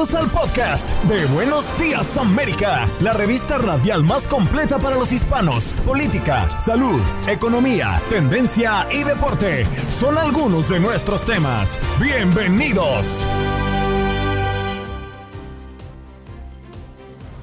Al 0.00 0.30
podcast 0.30 0.88
de 1.04 1.26
Buenos 1.26 1.78
Días 1.78 2.16
América, 2.16 2.88
la 3.02 3.12
revista 3.12 3.58
radial 3.58 4.02
más 4.02 4.26
completa 4.26 4.78
para 4.78 4.96
los 4.96 5.12
hispanos. 5.12 5.74
Política, 5.84 6.58
salud, 6.58 7.02
economía, 7.28 8.00
tendencia 8.08 8.88
y 8.90 9.04
deporte 9.04 9.66
son 9.90 10.16
algunos 10.16 10.70
de 10.70 10.80
nuestros 10.80 11.22
temas. 11.26 11.78
Bienvenidos. 12.00 13.26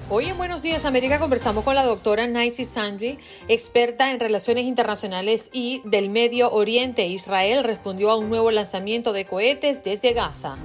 Hoy 0.10 0.26
en 0.26 0.38
Buenos 0.40 0.64
Días 0.64 0.84
América 0.84 1.20
conversamos 1.20 1.64
con 1.64 1.76
la 1.76 1.86
doctora 1.86 2.26
Naisi 2.26 2.66
Sandri, 2.66 3.20
experta 3.48 4.10
en 4.10 4.20
relaciones 4.20 4.64
internacionales 4.64 5.52
y 5.54 5.84
del 5.86 6.10
Medio 6.10 6.52
Oriente. 6.52 7.06
Israel 7.06 7.64
respondió 7.64 8.10
a 8.10 8.18
un 8.18 8.30
nuevo 8.30 8.50
lanzamiento 8.50 9.14
de 9.14 9.26
cohetes 9.26 9.84
desde 9.84 10.14
Gaza. 10.14 10.58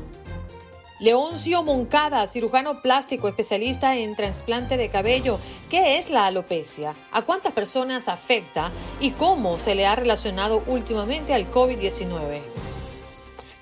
Leoncio 1.02 1.64
Moncada, 1.64 2.24
cirujano 2.28 2.80
plástico 2.80 3.26
especialista 3.26 3.96
en 3.96 4.14
trasplante 4.14 4.76
de 4.76 4.88
cabello. 4.88 5.40
¿Qué 5.68 5.98
es 5.98 6.10
la 6.10 6.26
alopecia? 6.26 6.94
¿A 7.10 7.22
cuántas 7.22 7.52
personas 7.52 8.06
afecta? 8.06 8.70
¿Y 9.00 9.10
cómo 9.10 9.58
se 9.58 9.74
le 9.74 9.84
ha 9.84 9.96
relacionado 9.96 10.62
últimamente 10.68 11.34
al 11.34 11.50
COVID-19? 11.50 12.40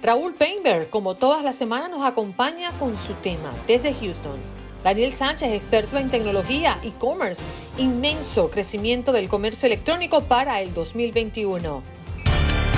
Raúl 0.02 0.34
Painberg, 0.34 0.90
como 0.90 1.14
todas 1.14 1.42
las 1.42 1.56
semanas, 1.56 1.88
nos 1.88 2.02
acompaña 2.02 2.72
con 2.72 2.98
su 2.98 3.14
tema 3.14 3.54
desde 3.66 3.94
Houston. 3.94 4.38
Daniel 4.84 5.14
Sánchez, 5.14 5.50
experto 5.54 5.96
en 5.96 6.10
tecnología, 6.10 6.78
e-commerce, 6.82 7.42
inmenso 7.78 8.50
crecimiento 8.50 9.12
del 9.12 9.30
comercio 9.30 9.64
electrónico 9.64 10.24
para 10.24 10.60
el 10.60 10.74
2021. 10.74 11.99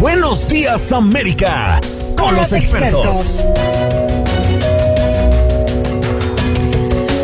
Buenos 0.00 0.48
días 0.48 0.92
América, 0.92 1.80
con 2.16 2.36
los 2.36 2.52
expertos. 2.52 3.44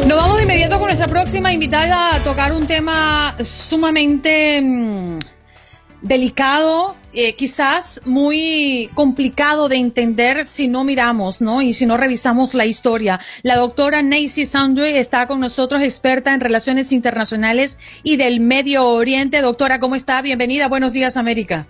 Nos 0.07 0.19
vamos 0.19 0.37
de 0.37 0.43
inmediato 0.43 0.79
con 0.79 0.89
nuestra 0.89 1.09
próxima 1.09 1.53
invitada 1.53 2.17
a 2.17 2.23
tocar 2.23 2.53
un 2.53 2.67
tema 2.67 3.37
sumamente 3.43 4.61
mm, 4.61 5.19
delicado, 6.05 6.95
eh, 7.15 7.35
quizás 7.35 8.01
muy 8.05 8.91
complicado 8.95 9.69
de 9.69 9.77
entender 9.77 10.47
si 10.47 10.69
no 10.69 10.85
miramos, 10.85 11.41
¿no? 11.41 11.63
Y 11.63 11.73
si 11.73 11.87
no 11.87 11.97
revisamos 11.97 12.55
la 12.55 12.67
historia. 12.67 13.19
La 13.43 13.57
doctora 13.57 14.03
Nancy 14.03 14.45
Sandry 14.45 14.97
está 14.99 15.27
con 15.27 15.41
nosotros, 15.41 15.83
experta 15.83 16.35
en 16.35 16.41
relaciones 16.41 16.93
internacionales 16.93 17.79
y 18.03 18.17
del 18.17 18.41
Medio 18.41 18.87
Oriente. 18.87 19.41
Doctora, 19.41 19.81
¿cómo 19.81 19.95
está? 19.95 20.21
Bienvenida. 20.21 20.69
Buenos 20.69 20.93
días, 20.93 21.17
América. 21.17 21.67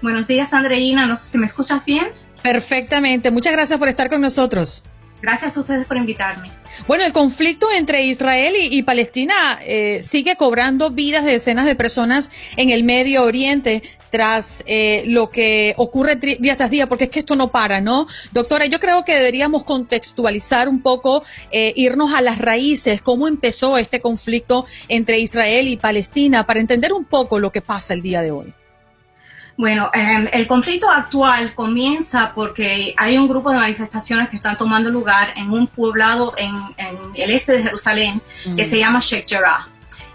Buenos 0.00 0.26
días, 0.26 0.54
Andreina. 0.54 1.06
No 1.06 1.14
sé 1.14 1.28
si 1.28 1.38
me 1.38 1.46
escuchas 1.46 1.84
bien. 1.84 2.06
Perfectamente. 2.42 3.30
Muchas 3.30 3.52
gracias 3.52 3.78
por 3.78 3.88
estar 3.88 4.08
con 4.08 4.22
nosotros. 4.22 4.84
Gracias 5.20 5.56
a 5.56 5.60
ustedes 5.60 5.86
por 5.86 5.96
invitarme. 5.98 6.50
Bueno, 6.86 7.04
el 7.04 7.12
conflicto 7.12 7.66
entre 7.70 8.04
Israel 8.04 8.54
y, 8.58 8.82
Palestina 8.82 9.58
eh, 9.62 10.00
sigue 10.02 10.36
cobrando 10.36 10.90
vidas 10.90 11.24
de 11.24 11.32
decenas 11.32 11.66
de 11.66 11.74
personas 11.74 12.30
en 12.56 12.70
el 12.70 12.84
Medio 12.84 13.24
Oriente 13.24 13.82
tras 14.10 14.62
eh, 14.66 15.04
lo 15.06 15.30
que 15.30 15.74
ocurre 15.76 16.16
día 16.16 16.56
tras 16.56 16.70
día, 16.70 16.86
porque 16.86 17.04
es 17.04 17.10
que 17.10 17.18
esto 17.18 17.36
no 17.36 17.48
para, 17.48 17.80
¿no? 17.80 18.06
Doctora, 18.32 18.66
yo 18.66 18.80
creo 18.80 19.04
que 19.04 19.14
deberíamos 19.14 19.64
contextualizar 19.64 20.68
un 20.68 20.82
poco, 20.82 21.24
eh, 21.50 21.72
irnos 21.76 22.14
a 22.14 22.22
las 22.22 22.38
raíces, 22.38 23.02
cómo 23.02 23.28
empezó 23.28 23.76
este 23.76 24.00
conflicto 24.00 24.66
entre 24.88 25.18
Israel 25.18 25.68
y 25.68 25.76
Palestina, 25.76 26.46
para 26.46 26.60
entender 26.60 26.92
un 26.92 27.04
poco 27.04 27.38
lo 27.38 27.52
que 27.52 27.60
pasa 27.60 27.92
el 27.92 28.02
día 28.02 28.22
de 28.22 28.30
hoy. 28.30 28.54
Bueno, 29.58 29.90
em, 29.92 30.28
el 30.32 30.46
conflicto 30.46 30.88
actual 30.88 31.52
comienza 31.52 32.32
porque 32.32 32.94
hay 32.96 33.18
un 33.18 33.26
grupo 33.26 33.50
de 33.50 33.56
manifestaciones 33.56 34.28
que 34.28 34.36
están 34.36 34.56
tomando 34.56 34.88
lugar 34.88 35.34
en 35.34 35.50
un 35.50 35.66
poblado 35.66 36.32
en, 36.36 36.54
el 37.14 37.30
este 37.32 37.54
de 37.54 37.62
Jerusalén 37.64 38.22
que 38.56 38.64
se 38.64 38.78
llama 38.78 39.00
Sheikh 39.00 39.28
Jarrah. 39.28 39.66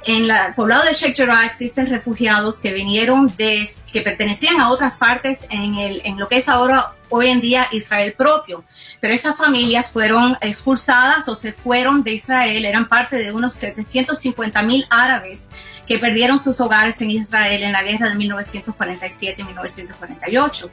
En 0.05 0.29
el 0.29 0.53
poblado 0.55 0.83
de 0.83 0.93
Sheikh 0.93 1.15
Jarrah 1.15 1.45
existen 1.45 1.89
refugiados 1.89 2.59
que 2.59 2.73
vinieron 2.73 3.33
de, 3.37 3.65
que 3.91 4.01
pertenecían 4.01 4.59
a 4.59 4.69
otras 4.69 4.97
partes 4.97 5.47
en, 5.49 5.75
el, 5.75 6.01
en 6.03 6.19
lo 6.19 6.27
que 6.27 6.35
es 6.37 6.49
ahora 6.49 6.91
hoy 7.09 7.29
en 7.29 7.39
día 7.39 7.69
Israel 7.71 8.13
propio. 8.17 8.65
Pero 8.99 9.13
esas 9.13 9.37
familias 9.37 9.93
fueron 9.93 10.35
expulsadas 10.41 11.29
o 11.29 11.35
se 11.35 11.53
fueron 11.53 12.03
de 12.03 12.13
Israel, 12.13 12.65
eran 12.65 12.89
parte 12.89 13.17
de 13.17 13.31
unos 13.31 13.53
750 13.55 14.63
mil 14.63 14.87
árabes 14.89 15.49
que 15.87 15.99
perdieron 15.99 16.39
sus 16.39 16.59
hogares 16.59 16.99
en 17.01 17.11
Israel 17.11 17.63
en 17.63 17.71
la 17.71 17.83
guerra 17.83 18.09
de 18.09 18.15
1947-1948. 18.15 20.69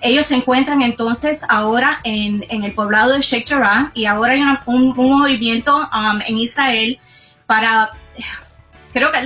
Ellos 0.00 0.26
se 0.26 0.34
encuentran 0.36 0.80
entonces 0.82 1.42
ahora 1.48 2.00
en, 2.04 2.44
el 2.48 2.72
poblado 2.72 3.12
de 3.14 3.20
Sheikh 3.20 3.48
Jarrah 3.48 3.92
y 3.94 4.06
ahora 4.06 4.32
hay 4.32 4.42
un, 4.66 4.96
movimiento 4.96 5.76
um, 5.76 6.20
en 6.26 6.38
Israel 6.38 6.98
para 7.46 7.90
creo 8.92 9.10
que, 9.12 9.20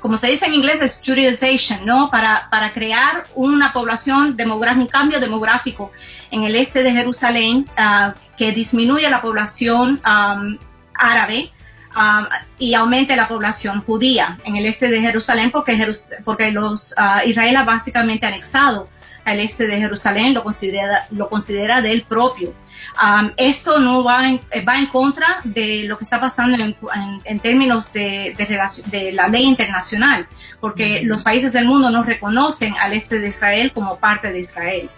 como 0.00 0.16
se 0.16 0.28
dice 0.28 0.46
en 0.46 0.54
inglés, 0.54 0.80
es 0.80 1.00
Judaization, 1.04 1.84
¿no? 1.84 2.10
Para, 2.10 2.48
para 2.50 2.72
crear 2.72 3.24
una 3.34 3.72
población 3.72 4.36
demográfica, 4.36 4.82
un 4.82 4.88
cambio 4.88 5.20
demográfico 5.20 5.90
en 6.30 6.44
el 6.44 6.56
este 6.56 6.82
de 6.82 6.92
Jerusalén 6.92 7.68
ah, 7.76 8.14
que 8.36 8.52
disminuye 8.52 9.08
la 9.08 9.20
población 9.20 10.00
árabe 10.94 11.50
y 12.58 12.74
aumente 12.74 13.14
la 13.14 13.28
población 13.28 13.82
judía 13.82 14.38
en 14.44 14.56
el 14.56 14.66
este 14.66 14.88
de 14.88 15.00
Jerusalén 15.00 15.50
porque, 15.50 15.92
porque 16.24 16.50
los 16.50 16.92
uh, 16.98 17.28
Israel 17.28 17.56
ha 17.56 17.64
básicamente 17.64 18.26
anexado 18.26 18.88
al 19.24 19.40
este 19.40 19.66
de 19.66 19.78
Jerusalén, 19.78 20.34
lo 20.34 20.42
considera, 20.42 21.06
lo 21.10 21.28
considera 21.28 21.80
del 21.80 22.02
propio. 22.02 22.52
Esto 23.36 23.78
no 23.80 24.04
va 24.04 24.28
en, 24.28 24.40
va 24.66 24.78
en 24.78 24.86
contra 24.86 25.40
de 25.44 25.84
lo 25.84 25.98
que 25.98 26.04
está 26.04 26.20
pasando 26.20 26.56
en, 27.24 27.40
términos 27.40 27.92
de, 27.92 28.34
de, 28.36 29.12
la 29.12 29.28
ley 29.28 29.44
internacional, 29.44 30.26
porque 30.60 31.02
los 31.02 31.22
países 31.22 31.52
del 31.52 31.66
mundo 31.66 31.90
no 31.90 32.02
reconocen 32.02 32.74
al 32.78 32.92
este 32.92 33.18
de 33.18 33.28
Israel 33.28 33.72
como 33.72 33.98
parte 33.98 34.32
de 34.32 34.40
Israel, 34.40 34.88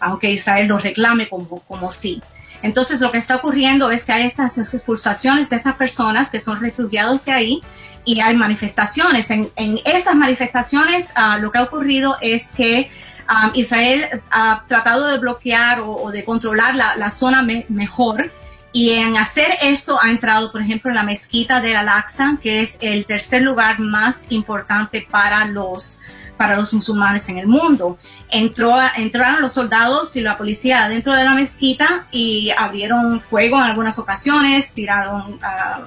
aunque 0.00 0.30
Israel 0.30 0.68
lo 0.68 0.78
reclame 0.78 1.28
como, 1.28 1.60
como 1.60 1.90
sí. 1.90 2.22
Entonces 2.62 3.00
lo 3.00 3.10
que 3.10 3.18
está 3.18 3.36
ocurriendo 3.36 3.90
es 3.90 4.04
que 4.04 4.12
hay 4.12 4.26
estas 4.26 4.56
expulsaciones 4.58 5.50
de 5.50 5.56
estas 5.56 5.74
personas 5.74 6.30
que 6.30 6.40
son 6.40 6.60
refugiados 6.60 7.24
de 7.24 7.32
ahí 7.32 7.62
y 8.04 8.20
hay 8.20 8.36
manifestaciones. 8.36 9.30
En, 9.30 9.50
esas 9.84 10.14
manifestaciones 10.14 11.12
ah, 11.16 11.38
lo 11.38 11.50
que 11.50 11.58
ha 11.58 11.64
ocurrido 11.64 12.16
es 12.20 12.52
que 12.52 12.90
ah, 13.28 13.50
Israel 13.54 14.04
ha 14.30 14.64
tratado 14.66 15.08
de 15.08 15.18
bloquear 15.18 15.80
o, 15.84 16.10
de 16.10 16.24
controlar 16.24 16.74
la, 16.74 17.10
zona 17.10 17.42
mejor 17.68 18.30
y 18.72 18.92
en 18.92 19.16
hacer 19.16 19.58
esto 19.60 19.98
ha 20.00 20.08
entrado, 20.08 20.50
por 20.50 20.62
ejemplo, 20.62 20.90
en 20.90 20.96
la 20.96 21.02
mezquita 21.02 21.60
de 21.60 21.76
Al-Aqsa, 21.76 22.38
que 22.40 22.62
es 22.62 22.78
el 22.80 23.04
tercer 23.04 23.42
lugar 23.42 23.78
más 23.80 24.26
importante 24.30 25.06
para 25.10 25.44
los 25.46 26.00
para 26.36 26.56
los 26.56 26.72
musulmanes 26.74 27.28
en 27.28 27.38
el 27.38 27.46
mundo. 27.46 27.98
Entró, 28.30 28.76
entraron 28.96 29.42
los 29.42 29.54
soldados 29.54 30.16
y 30.16 30.20
la 30.20 30.36
policía 30.36 30.88
dentro 30.88 31.12
de 31.12 31.24
la 31.24 31.34
mezquita 31.34 32.06
y 32.10 32.50
abrieron 32.56 33.20
fuego 33.20 33.58
en 33.58 33.64
algunas 33.64 33.98
ocasiones, 33.98 34.72
tiraron 34.72 35.38
ah, 35.42 35.80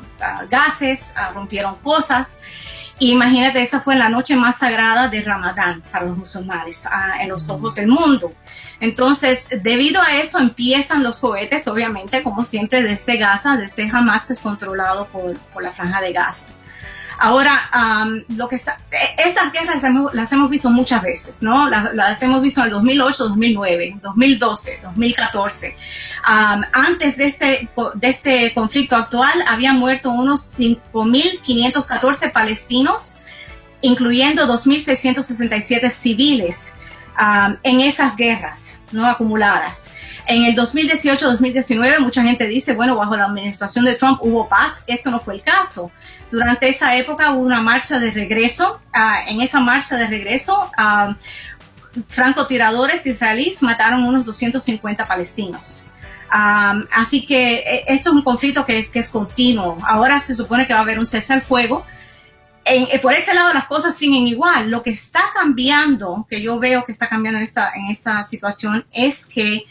gases, 0.50 1.14
ah, 1.18 1.30
rompieron 1.34 1.76
cosas. 1.78 2.40
Imagínate, 3.00 3.62
esa 3.62 3.82
fue 3.82 3.96
la 3.96 4.08
noche 4.08 4.38
más 4.38 4.60
sagrada 4.60 5.10
de 5.10 5.22
Ramadán 5.22 5.84
para 5.92 6.06
los 6.06 6.18
musulmanes 6.18 6.84
en 7.20 7.28
los 7.28 7.50
ojos 7.50 7.76
del 7.76 7.88
mundo. 7.88 8.32
Entonces, 8.80 9.50
debido 9.62 10.02
a 10.02 10.16
eso 10.16 10.40
empiezan 10.40 11.04
los 11.04 11.20
cohetes, 11.20 11.68
obviamente, 11.68 12.24
como 12.24 12.46
siempre, 12.46 12.84
desde 12.84 13.18
Gaza, 13.18 13.58
desde 13.58 13.90
Hamas, 13.92 14.28
que 14.28 14.34
es 14.34 14.42
controlado 14.42 15.08
por, 15.08 15.38
por 15.54 15.62
la 15.62 15.72
franja 15.72 16.00
de 16.00 16.14
Gaza. 16.14 16.48
Ahora, 17.18 17.70
lo 18.30 18.48
que 18.48 18.56
está, 18.56 18.80
e, 18.92 19.28
estas 19.28 19.52
guerras 19.52 19.84
las 20.14 20.32
hemos, 20.32 20.50
visto 20.50 20.70
muchas 20.70 21.02
veces, 21.02 21.42
¿no? 21.42 21.70
Las, 21.70 22.22
hemos 22.24 22.42
visto 22.42 22.60
en 22.62 22.68
el 22.68 22.72
2008, 22.72 23.30
2009, 23.30 23.98
2012, 24.02 24.80
2014. 24.84 25.76
antes 26.26 27.18
de 27.18 27.26
este, 27.26 27.70
de 27.96 28.08
este 28.08 28.54
conflicto 28.54 28.96
actual, 28.96 29.44
habían 29.48 29.78
muerto 29.78 30.12
unos 30.12 30.58
5.514 30.58 32.32
palestinos, 32.32 33.22
incluyendo 33.82 34.48
2.667 34.48 35.90
civiles 35.92 36.75
en 37.64 37.82
esas 37.82 38.16
guerras, 38.16 38.82
¿no? 38.92 39.08
Acumuladas. 39.08 39.92
En 40.28 40.44
el 40.44 40.56
2018-2019 40.56 42.00
mucha 42.00 42.24
gente 42.24 42.48
dice, 42.48 42.74
bueno, 42.74 42.96
bajo 42.96 43.16
la 43.16 43.26
administración 43.26 43.86
de 43.86 43.96
Trump 43.96 44.20
hubo 44.22 44.50
paz. 44.50 44.84
Esto 44.88 45.12
no 45.12 45.20
fue 45.20 45.36
el 45.36 45.44
caso. 45.44 45.92
Durante 46.32 46.68
esa 46.68 46.96
época 46.96 47.32
hubo 47.34 47.42
una 47.42 47.62
marcha 47.62 48.00
de 48.00 48.12
regreso. 48.12 48.82
Ah, 48.92 49.20
en 49.28 49.42
esa 49.42 49.60
marcha 49.60 49.98
de 49.98 50.08
regreso, 50.08 50.72
uh, 50.78 51.14
francotiradores 52.08 53.06
israelíes 53.06 53.62
mataron 53.62 54.04
unos 54.04 54.26
250 54.26 55.08
palestinos. 55.08 55.88
así 56.30 57.26
que 57.26 57.54
eh, 57.60 57.86
esto 57.88 58.10
es 58.10 58.16
un 58.16 58.24
conflicto 58.24 58.66
que 58.66 58.80
es, 58.80 58.90
que 58.90 59.00
es 59.00 59.12
continuo. 59.12 59.78
Ahora 59.88 60.20
se 60.20 60.36
supone 60.36 60.66
que 60.66 60.74
va 60.74 60.80
a 60.80 60.82
haber 60.82 61.00
un 61.00 61.06
cese 61.06 61.34
al 61.34 61.44
fuego. 61.44 61.86
Eh, 62.68 63.00
por 63.00 63.14
ese 63.14 63.32
lado 63.34 63.54
las 63.54 63.68
cosas 63.68 63.96
siguen 63.96 64.28
igual. 64.28 64.72
Lo 64.72 64.82
que 64.82 64.90
está 64.90 65.32
cambiando, 65.36 66.26
que 66.28 66.42
yo 66.42 66.60
veo 66.60 66.84
que 66.84 66.92
está 66.92 67.08
cambiando 67.08 67.38
en 67.38 67.44
esta, 67.44 67.72
en 67.76 67.92
esta 67.92 68.24
situación, 68.24 68.86
es 68.92 69.28
que 69.28 69.66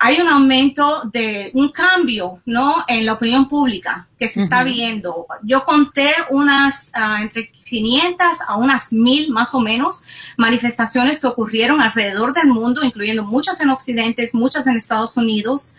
hay 0.00 0.20
un 0.20 0.26
aumento 0.26 1.02
de 1.12 1.52
un 1.54 1.68
cambio, 1.68 2.42
¿no? 2.44 2.84
En 2.88 3.06
la 3.06 3.12
opinión 3.12 3.48
pública 3.48 4.08
que 4.18 4.26
se 4.26 4.42
está 4.42 4.64
viendo. 4.64 5.28
Yo 5.44 5.62
conté 5.62 6.12
unas 6.30 6.90
ah, 6.94 7.20
entre 7.22 7.52
500 7.52 8.40
a 8.48 8.56
unas 8.56 8.92
1000 8.92 9.30
más 9.30 9.54
o 9.54 9.60
menos 9.60 10.02
manifestaciones 10.36 11.20
que 11.20 11.28
ocurrieron 11.28 11.80
alrededor 11.80 12.32
del 12.32 12.48
mundo, 12.48 12.82
incluyendo 12.82 13.24
muchas 13.24 13.60
en 13.60 13.70
Occidente, 13.70 14.28
muchas 14.32 14.66
en 14.66 14.76
Estados 14.76 15.16
Unidos, 15.16 15.76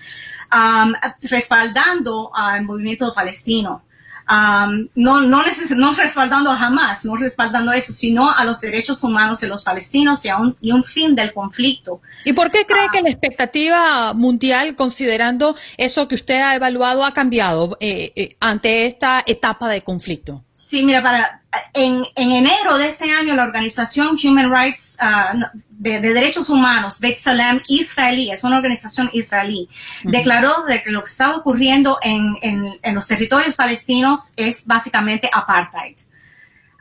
respaldando 1.29 2.31
al 2.33 2.63
movimiento 2.63 3.13
palestino 3.13 3.81
no, 4.27 5.21
no, 5.21 5.43
no 5.75 5.93
respaldando 5.93 6.51
a 6.51 6.57
Hamas, 6.57 7.05
no 7.05 7.15
respaldando 7.15 7.71
eso, 7.71 7.93
sino 7.93 8.29
a 8.29 8.43
los 8.45 8.61
derechos 8.61 9.03
humanos 9.03 9.41
de 9.41 9.47
los 9.47 9.63
palestinos 9.63 10.23
y 10.25 10.29
a 10.29 10.37
un, 10.37 10.55
y 10.61 10.71
un 10.71 10.83
fin 10.83 11.15
del 11.15 11.33
conflicto. 11.33 12.01
¿Y 12.25 12.33
por 12.33 12.51
qué 12.51 12.65
cree 12.65 12.87
que 12.91 13.01
la 13.01 13.09
expectativa 13.09 14.13
mundial, 14.13 14.75
considerando 14.75 15.55
eso 15.77 16.07
que 16.07 16.15
usted 16.15 16.35
ha 16.35 16.55
evaluado, 16.55 17.05
ha 17.05 17.11
cambiado 17.13 17.77
eh, 17.79 18.11
eh, 18.15 18.35
ante 18.39 18.87
esta 18.87 19.23
etapa 19.25 19.69
de 19.69 19.81
conflicto? 19.81 20.43
Sí, 20.73 20.81
mira, 20.81 21.03
para, 21.03 21.43
en, 21.73 22.03
enero 22.15 22.79
de 22.79 22.87
este 22.87 23.11
año 23.11 23.35
la 23.35 23.43
organización 23.43 24.17
Human 24.23 24.51
Rights 24.51 24.97
uh, 24.99 25.59
de, 25.69 26.01
Derechos 26.01 26.49
Humanos, 26.49 26.99
Bet 26.99 27.15
Salem 27.15 27.61
israelí, 27.67 28.31
es 28.31 28.43
una 28.43 28.57
organización 28.57 29.07
israelí, 29.13 29.69
declaró 30.01 30.63
de 30.63 30.81
que 30.81 30.89
lo 30.89 31.03
que 31.03 31.11
está 31.11 31.35
ocurriendo 31.35 31.99
en, 32.01 32.25
en, 32.41 32.95
los 32.95 33.07
territorios 33.07 33.53
palestinos 33.53 34.33
es 34.35 34.65
básicamente 34.65 35.29
apartheid. 35.31 35.95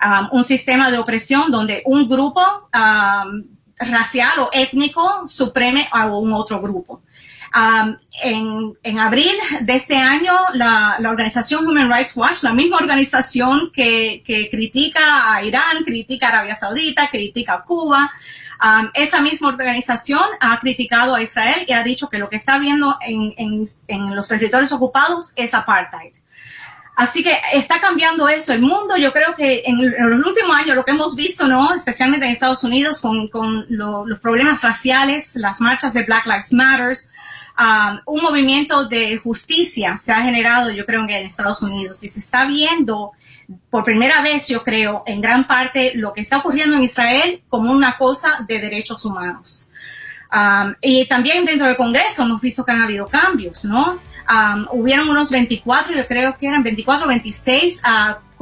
Um, 0.03 0.39
un 0.39 0.43
sistema 0.43 0.91
de 0.91 0.97
opresión 0.97 1.51
donde 1.51 1.83
un 1.85 2.09
grupo 2.09 2.41
um, 2.73 3.45
racial 3.77 4.39
o 4.39 4.49
étnico 4.55 5.29
supreme 5.29 5.87
a 5.93 6.07
un 6.07 6.33
otro 6.33 6.63
grupo 6.63 7.03
en, 7.55 8.99
abril 8.99 9.33
de 9.61 9.75
este 9.75 9.97
año, 9.97 10.33
la, 10.55 10.99
organización 11.01 11.67
Human 11.67 11.91
Rights 11.91 12.17
Watch, 12.17 12.43
la 12.43 12.53
misma 12.53 12.79
organización 12.79 13.71
que, 13.73 14.23
critica 14.51 15.35
a 15.35 15.43
Irán, 15.43 15.85
critica 15.85 16.27
a 16.27 16.31
Arabia 16.31 16.55
Saudita, 16.55 17.09
critica 17.11 17.55
a 17.55 17.65
Cuba, 17.65 18.11
esa 18.95 19.21
misma 19.21 19.49
organización 19.49 20.23
ha 20.41 20.59
criticado 20.61 21.15
a 21.15 21.23
Israel 21.23 21.65
y 21.67 21.73
ha 21.73 21.83
dicho 21.83 22.09
que 22.09 22.19
lo 22.19 22.29
que 22.29 22.37
está 22.37 22.59
viendo 22.59 22.97
en, 23.01 24.15
los 24.15 24.29
territorios 24.29 24.73
ocupados 24.73 25.33
es 25.37 25.53
apartheid. 25.55 26.13
Así 26.95 27.25
que 27.25 27.35
está 27.55 27.81
cambiando 27.81 28.29
eso. 28.29 28.53
El 28.53 28.61
mundo, 28.61 28.97
yo 28.99 29.13
creo 29.15 29.35
que 29.35 29.63
en, 29.65 29.79
los 29.81 30.27
últimos 30.27 30.55
años 30.55 30.77
lo 30.77 30.85
que 30.85 30.91
hemos 30.91 31.17
visto, 31.17 31.49
¿no? 31.49 31.75
Especialmente 31.75 32.27
en 32.27 32.33
Estados 32.33 32.63
Unidos 32.65 33.01
con, 33.01 33.67
los 33.69 34.21
problemas 34.21 34.63
raciales, 34.63 35.35
las 35.37 35.61
marchas 35.61 35.95
de 35.95 36.05
Black 36.05 36.27
Lives 36.27 36.53
Matter, 36.53 36.97
Um, 37.59 37.99
un 38.07 38.23
movimiento 38.23 38.87
de 38.87 39.19
justicia 39.19 39.99
se 39.99 40.13
ha 40.13 40.23
generado, 40.23 40.71
yo 40.71 40.87
creo, 40.87 41.03
en 41.03 41.11
Estados 41.11 41.63
Unidos 41.63 42.03
y 42.03 42.09
se 42.09 42.19
está 42.19 42.47
viendo 42.47 43.13
por 43.71 43.85
primera 43.85 44.23
vez, 44.23 44.49
yo 44.49 44.63
creo, 44.63 45.03
en 45.07 45.21
gran 45.21 45.47
parte 45.47 45.93
lo 45.95 46.13
que 46.13 46.23
está 46.23 46.39
ocurriendo 46.39 46.77
en 46.77 46.85
Israel 46.85 47.43
como 47.49 47.71
una 47.71 47.99
cosa 47.99 48.45
de 48.49 48.59
derechos 48.59 49.05
humanos. 49.05 49.71
Um, 50.33 50.75
y 50.81 51.07
también 51.07 51.45
dentro 51.45 51.67
del 51.67 51.77
Congreso 51.77 52.23
hemos 52.23 52.41
visto 52.41 52.65
que 52.65 52.73
han 52.73 52.83
habido 52.83 53.07
cambios, 53.07 53.67
¿no? 53.67 54.01
Um, 54.31 54.67
hubieron 54.71 55.11
unos 55.11 55.31
24, 55.31 55.95
yo 55.95 56.07
creo 56.07 56.39
que 56.39 56.47
eran 56.47 56.63
24 56.63 57.05
o 57.05 57.09
26 57.09 57.83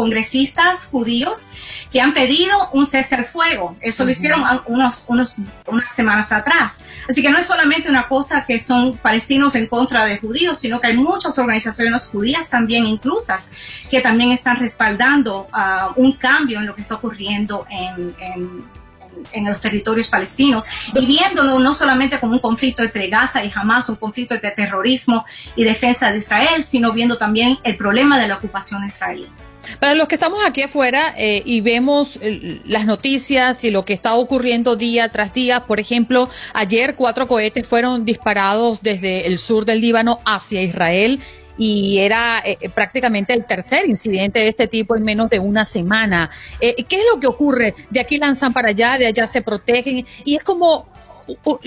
congresistas 0.01 0.87
judíos 0.87 1.47
que 1.93 2.01
han 2.01 2.15
pedido 2.15 2.71
un 2.73 2.87
cese 2.87 3.17
al 3.17 3.27
fuego. 3.27 3.77
Eso 3.83 4.07
lo 4.07 4.11
hicieron 4.13 4.43
unos, 4.65 5.05
unos, 5.09 5.37
unas 5.67 5.93
semanas 5.93 6.33
atrás. 6.33 6.81
Así 7.07 7.21
que 7.21 7.29
no 7.29 7.37
es 7.37 7.47
solamente 7.47 7.91
una 7.91 8.09
cosa 8.09 8.43
que 8.47 8.59
son 8.59 8.97
palestinos 8.97 9.55
en 9.57 9.67
contra 9.67 10.07
de 10.07 10.19
judíos, 10.19 10.59
sino 10.59 10.81
que 10.81 10.87
hay 10.87 10.97
muchas 10.97 11.39
organizaciones 11.39 12.07
judías 12.07 12.49
también 12.49 12.87
inclusas 12.87 13.51
que 13.91 14.01
también 14.01 14.33
están 14.33 14.57
respaldando 14.57 15.49
uh, 15.53 16.01
un 16.01 16.13
cambio 16.15 16.61
en 16.61 16.67
lo 16.67 16.75
que 16.75 16.81
está 16.81 16.95
ocurriendo 16.95 17.67
en, 17.69 18.15
en 19.33 19.45
los 19.45 19.61
territorios 19.61 20.09
palestinos 20.09 20.65
y 20.95 21.05
viéndolo 21.05 21.59
no 21.59 21.75
solamente 21.75 22.19
como 22.19 22.33
un 22.33 22.39
conflicto 22.39 22.83
entre 22.83 23.09
Gaza 23.09 23.45
y 23.45 23.53
Hamas, 23.55 23.91
un 23.91 23.97
conflicto 23.97 24.35
de 24.35 24.51
terrorismo 24.51 25.27
y 25.57 25.65
defensa 25.65 26.11
de 26.11 26.19
Israel, 26.19 26.65
sino 26.65 26.91
viendo 26.93 27.19
también 27.19 27.59
el 27.65 27.77
problema 27.77 28.19
de 28.19 28.29
la 28.29 28.37
ocupación 28.37 28.83
israelí. 28.85 29.29
Para 29.79 29.95
los 29.95 30.09
que 30.09 30.17
estamos 30.17 30.41
aquí 30.47 30.63
afuera 30.63 31.15
eh, 31.17 31.43
y 31.45 31.61
vemos 31.61 32.19
eh, 32.21 32.61
las 32.67 32.87
noticias 32.87 33.65
y 33.65 33.71
lo 33.71 33.85
que 33.85 33.93
está 33.93 34.15
ocurriendo 34.15 34.77
día 34.77 35.09
tras 35.09 35.33
día, 35.33 35.67
por 35.67 35.81
ejemplo, 35.81 36.29
ayer 36.55 36.95
cuatro 36.97 37.29
cohetes 37.29 37.67
fueron 37.67 38.05
disparados 38.05 38.81
desde 38.83 39.27
el 39.27 39.39
sur 39.39 39.65
del 39.65 39.81
Líbano 39.81 40.21
hacia 40.25 40.63
Israel 40.63 41.21
y 41.59 41.99
era 41.99 42.43
eh, 42.45 42.57
prácticamente 42.75 43.35
el 43.35 43.45
tercer 43.45 43.87
incidente 43.89 44.39
de 44.39 44.49
este 44.49 44.67
tipo 44.67 44.97
en 44.97 45.03
menos 45.03 45.29
de 45.29 45.39
una 45.39 45.65
semana. 45.65 46.31
¿Qué 46.59 46.75
es 46.79 47.05
lo 47.13 47.21
que 47.21 47.27
ocurre? 47.27 47.75
De 47.91 48.01
aquí 48.01 48.19
lanzan 48.19 48.53
para 48.53 48.71
allá, 48.71 48.97
de 48.97 49.07
allá 49.07 49.27
se 49.27 49.43
protegen 49.43 50.07
y 50.25 50.37
es 50.37 50.43
como 50.43 50.87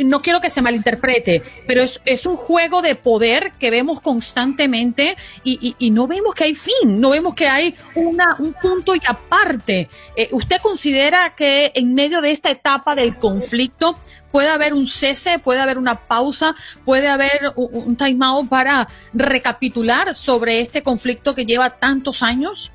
no 0.04 0.22
quiero 0.22 0.42
que 0.42 0.50
se 0.50 0.62
malinterprete, 0.62 1.44
pero 1.68 1.84
es, 1.84 2.26
un 2.26 2.38
juego 2.38 2.82
de 2.82 2.96
poder 2.96 3.54
que 3.60 3.70
vemos 3.70 4.02
constantemente 4.02 5.18
y, 5.44 5.92
no 5.92 6.08
vemos 6.08 6.34
que 6.34 6.46
hay 6.46 6.56
fin, 6.56 7.00
no 7.00 7.12
vemos 7.12 7.36
que 7.36 7.48
hay 7.48 7.76
una, 7.96 8.36
un 8.40 8.54
punto 8.54 8.96
y 8.96 9.02
aparte. 9.08 9.90
Eh, 10.16 10.30
¿Usted 10.32 10.58
considera 10.62 11.36
que 11.36 11.72
en 11.76 11.94
medio 11.94 12.22
de 12.22 12.32
esta 12.32 12.50
etapa 12.50 12.96
del 12.96 13.18
conflicto 13.18 13.98
puede 14.32 14.50
haber 14.50 14.74
un 14.74 14.88
cese, 14.88 15.40
puede 15.40 15.62
haber 15.62 15.78
una 15.78 16.08
pausa, 16.08 16.56
puede 16.86 17.08
haber 17.08 17.52
un, 17.56 17.70
un 17.72 17.96
time 17.96 18.26
out 18.26 18.50
para 18.50 18.88
recapitular 19.14 20.16
sobre 20.16 20.62
este 20.62 20.82
conflicto 20.82 21.36
que 21.36 21.46
lleva 21.46 21.78
tantos 21.78 22.24
años? 22.24 22.72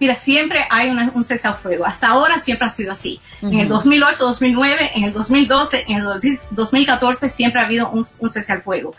Mira, 0.00 0.14
siempre 0.14 0.66
hay 0.70 0.90
un 0.90 1.24
cese 1.24 1.48
al 1.48 1.56
fuego. 1.56 1.84
Hasta 1.84 2.08
ahora 2.08 2.38
siempre 2.38 2.66
ha 2.66 2.70
sido 2.70 2.92
así. 2.92 3.20
En 3.42 3.58
el 3.58 3.68
2008, 3.68 4.24
2009, 4.24 4.92
en 4.94 5.04
el 5.04 5.12
2012, 5.12 5.84
en 5.88 5.96
el 5.96 6.04
2014 6.50 7.28
siempre 7.28 7.60
ha 7.60 7.64
habido 7.64 7.90
un, 7.90 8.04
cese 8.04 8.52
al 8.52 8.62
fuego. 8.62 8.94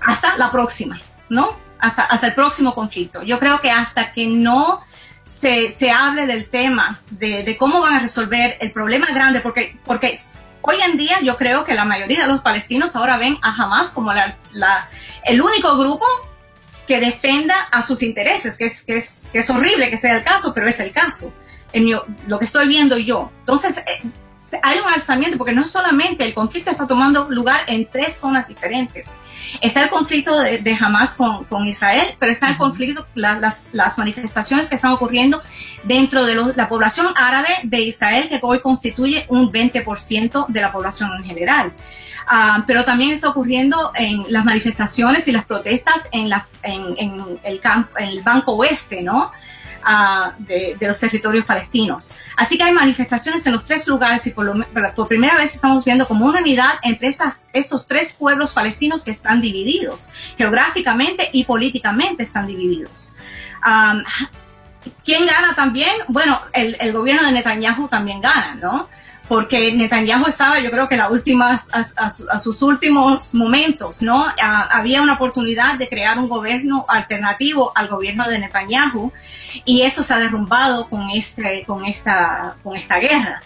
Hasta 0.00 0.36
la 0.36 0.50
próxima, 0.50 1.00
¿no? 1.28 1.56
Hasta, 1.78 2.02
hasta 2.02 2.26
el 2.28 2.34
próximo 2.34 2.74
conflicto. 2.74 3.22
Yo 3.22 3.38
creo 3.38 3.60
que 3.60 3.70
hasta 3.70 4.12
que 4.12 4.26
no 4.26 4.80
se, 5.22 5.70
se 5.70 5.90
hable 5.90 6.26
del 6.26 6.48
tema, 6.48 7.00
de, 7.10 7.42
de, 7.42 7.56
cómo 7.56 7.80
van 7.80 7.94
a 7.94 8.00
resolver 8.00 8.56
el 8.60 8.72
problema 8.72 9.06
grande, 9.08 9.40
porque, 9.40 9.78
porque 9.84 10.16
hoy 10.62 10.76
en 10.82 10.96
día 10.96 11.20
yo 11.22 11.36
creo 11.36 11.64
que 11.64 11.74
la 11.74 11.84
mayoría 11.84 12.22
de 12.22 12.28
los 12.28 12.40
palestinos 12.40 12.96
ahora 12.96 13.18
ven 13.18 13.36
a 13.42 13.54
Hamas 13.54 13.90
como 13.90 14.12
la, 14.12 14.36
la, 14.52 14.88
el 15.24 15.40
único 15.40 15.76
grupo 15.78 16.06
que 16.86 17.00
defenda 17.00 17.54
a 17.70 17.82
sus 17.82 18.02
intereses, 18.02 18.56
que 18.56 18.66
es, 18.66 18.84
que 18.84 18.98
es, 18.98 19.30
que 19.32 19.40
es 19.40 19.50
horrible 19.50 19.90
que 19.90 19.96
sea 19.96 20.16
el 20.16 20.24
caso, 20.24 20.52
pero 20.54 20.68
es 20.68 20.80
el 20.80 20.92
caso, 20.92 21.32
en 21.72 21.90
lo 21.90 22.38
que 22.38 22.44
estoy 22.44 22.68
viendo 22.68 22.96
yo. 22.96 23.30
Entonces, 23.40 23.78
eh, 23.78 24.08
hay 24.62 24.78
un 24.78 24.88
alzamiento, 24.88 25.38
porque 25.38 25.52
no 25.52 25.66
solamente 25.66 26.24
el 26.24 26.34
conflicto 26.34 26.70
está 26.70 26.86
tomando 26.86 27.28
lugar 27.28 27.62
en 27.66 27.86
tres 27.90 28.18
zonas 28.18 28.46
diferentes. 28.46 29.10
Está 29.60 29.84
el 29.84 29.90
conflicto 29.90 30.38
de, 30.40 30.78
Hamas 30.78 31.14
con, 31.14 31.44
con, 31.44 31.66
Israel, 31.66 32.14
pero 32.18 32.32
está 32.32 32.48
el 32.48 32.56
conflicto, 32.56 33.06
las, 33.14 33.70
las, 33.72 33.98
manifestaciones 33.98 34.68
que 34.68 34.76
están 34.76 34.92
ocurriendo 34.92 35.42
dentro 35.84 36.24
de 36.24 36.54
la 36.54 36.68
población 36.68 37.08
árabe 37.16 37.48
de 37.64 37.80
Israel, 37.80 38.28
que 38.28 38.38
hoy 38.42 38.60
constituye 38.60 39.26
un 39.28 39.50
20% 39.50 40.46
de 40.48 40.60
la 40.60 40.72
población 40.72 41.10
en 41.16 41.24
general. 41.24 41.72
Ah, 42.26 42.64
pero 42.66 42.84
también 42.84 43.10
está 43.10 43.28
ocurriendo 43.28 43.92
en 43.94 44.24
las 44.28 44.44
manifestaciones 44.44 45.28
y 45.28 45.32
las 45.32 45.44
protestas 45.44 46.08
en, 46.10 46.28
la, 46.28 46.46
en, 46.62 46.96
el, 47.44 47.60
en 47.98 48.08
el 48.08 48.22
Banco 48.22 48.52
Oeste, 48.52 49.02
¿no? 49.02 49.30
Ah, 49.88 50.32
de, 50.38 50.76
los 50.80 50.98
territorios 50.98 51.44
palestinos. 51.44 52.12
Así 52.36 52.56
que 52.56 52.64
hay 52.64 52.72
manifestaciones 52.72 53.46
en 53.46 53.52
los 53.52 53.64
tres 53.64 53.86
lugares 53.86 54.26
y 54.26 54.32
por, 54.32 54.66
por 54.96 55.06
primera 55.06 55.36
vez 55.36 55.54
estamos 55.54 55.84
viendo 55.84 56.08
como 56.08 56.26
una 56.26 56.40
unidad 56.40 56.70
entre 56.82 57.06
estas, 57.06 57.46
estos 57.52 57.86
tres 57.86 58.12
pueblos 58.12 58.52
palestinos 58.52 59.04
que 59.04 59.12
están 59.12 59.40
divididos, 59.40 60.12
geográficamente 60.36 61.30
y 61.32 61.44
políticamente 61.44 62.24
están 62.24 62.48
divididos. 62.48 63.14
Ah, 63.62 64.02
¿Quién 65.04 65.24
gana 65.24 65.54
también? 65.54 65.92
Bueno, 66.08 66.40
el, 66.52 66.76
el, 66.80 66.92
gobierno 66.92 67.24
de 67.24 67.30
Netanyahu 67.30 67.86
también 67.86 68.20
gana, 68.20 68.56
¿no? 68.56 68.88
Porque 69.28 69.72
Netanyahu 69.72 70.26
estaba, 70.26 70.60
yo 70.60 70.70
creo 70.70 70.88
que 70.88 70.96
la 70.96 71.08
últimas, 71.08 71.68
a, 71.72 72.38
sus 72.38 72.62
últimos 72.62 73.34
momentos, 73.34 74.02
¿no? 74.02 74.24
había 74.38 75.02
una 75.02 75.14
oportunidad 75.14 75.78
de 75.78 75.88
crear 75.88 76.18
un 76.18 76.28
gobierno 76.28 76.84
alternativo 76.88 77.72
al 77.74 77.88
gobierno 77.88 78.28
de 78.28 78.38
Netanyahu 78.38 79.12
y 79.64 79.82
eso 79.82 80.02
se 80.02 80.14
ha 80.14 80.20
derrumbado 80.20 80.88
con, 80.88 81.10
este, 81.10 81.64
con, 81.64 81.84
esta, 81.86 82.56
con 82.62 82.76
esta 82.76 82.98
guerra. 82.98 83.42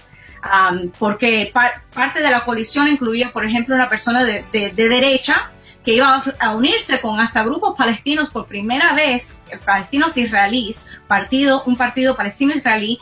porque 0.99 1.53
parte 1.95 2.23
de 2.23 2.31
la 2.31 2.45
coalición 2.45 2.89
incluía, 2.89 3.31
por 3.33 3.45
ejemplo, 3.45 3.75
una 3.75 3.89
persona 3.89 4.25
de, 4.25 4.45
de, 4.53 4.73
de 4.73 4.89
derecha 4.89 5.51
que 5.85 5.95
iba 5.95 6.23
a 6.39 6.55
unirse 6.55 7.01
con 7.01 7.19
hasta 7.21 7.43
grupos 7.43 7.75
palestinos 7.77 8.31
por 8.31 8.47
primera 8.47 8.93
vez, 8.93 9.39
palestinos 9.65 10.17
israelíes, 10.17 10.89
partido, 11.09 11.63
un 11.65 11.77
partido 11.77 12.17
palestino 12.17 12.55
israelí, 12.55 12.99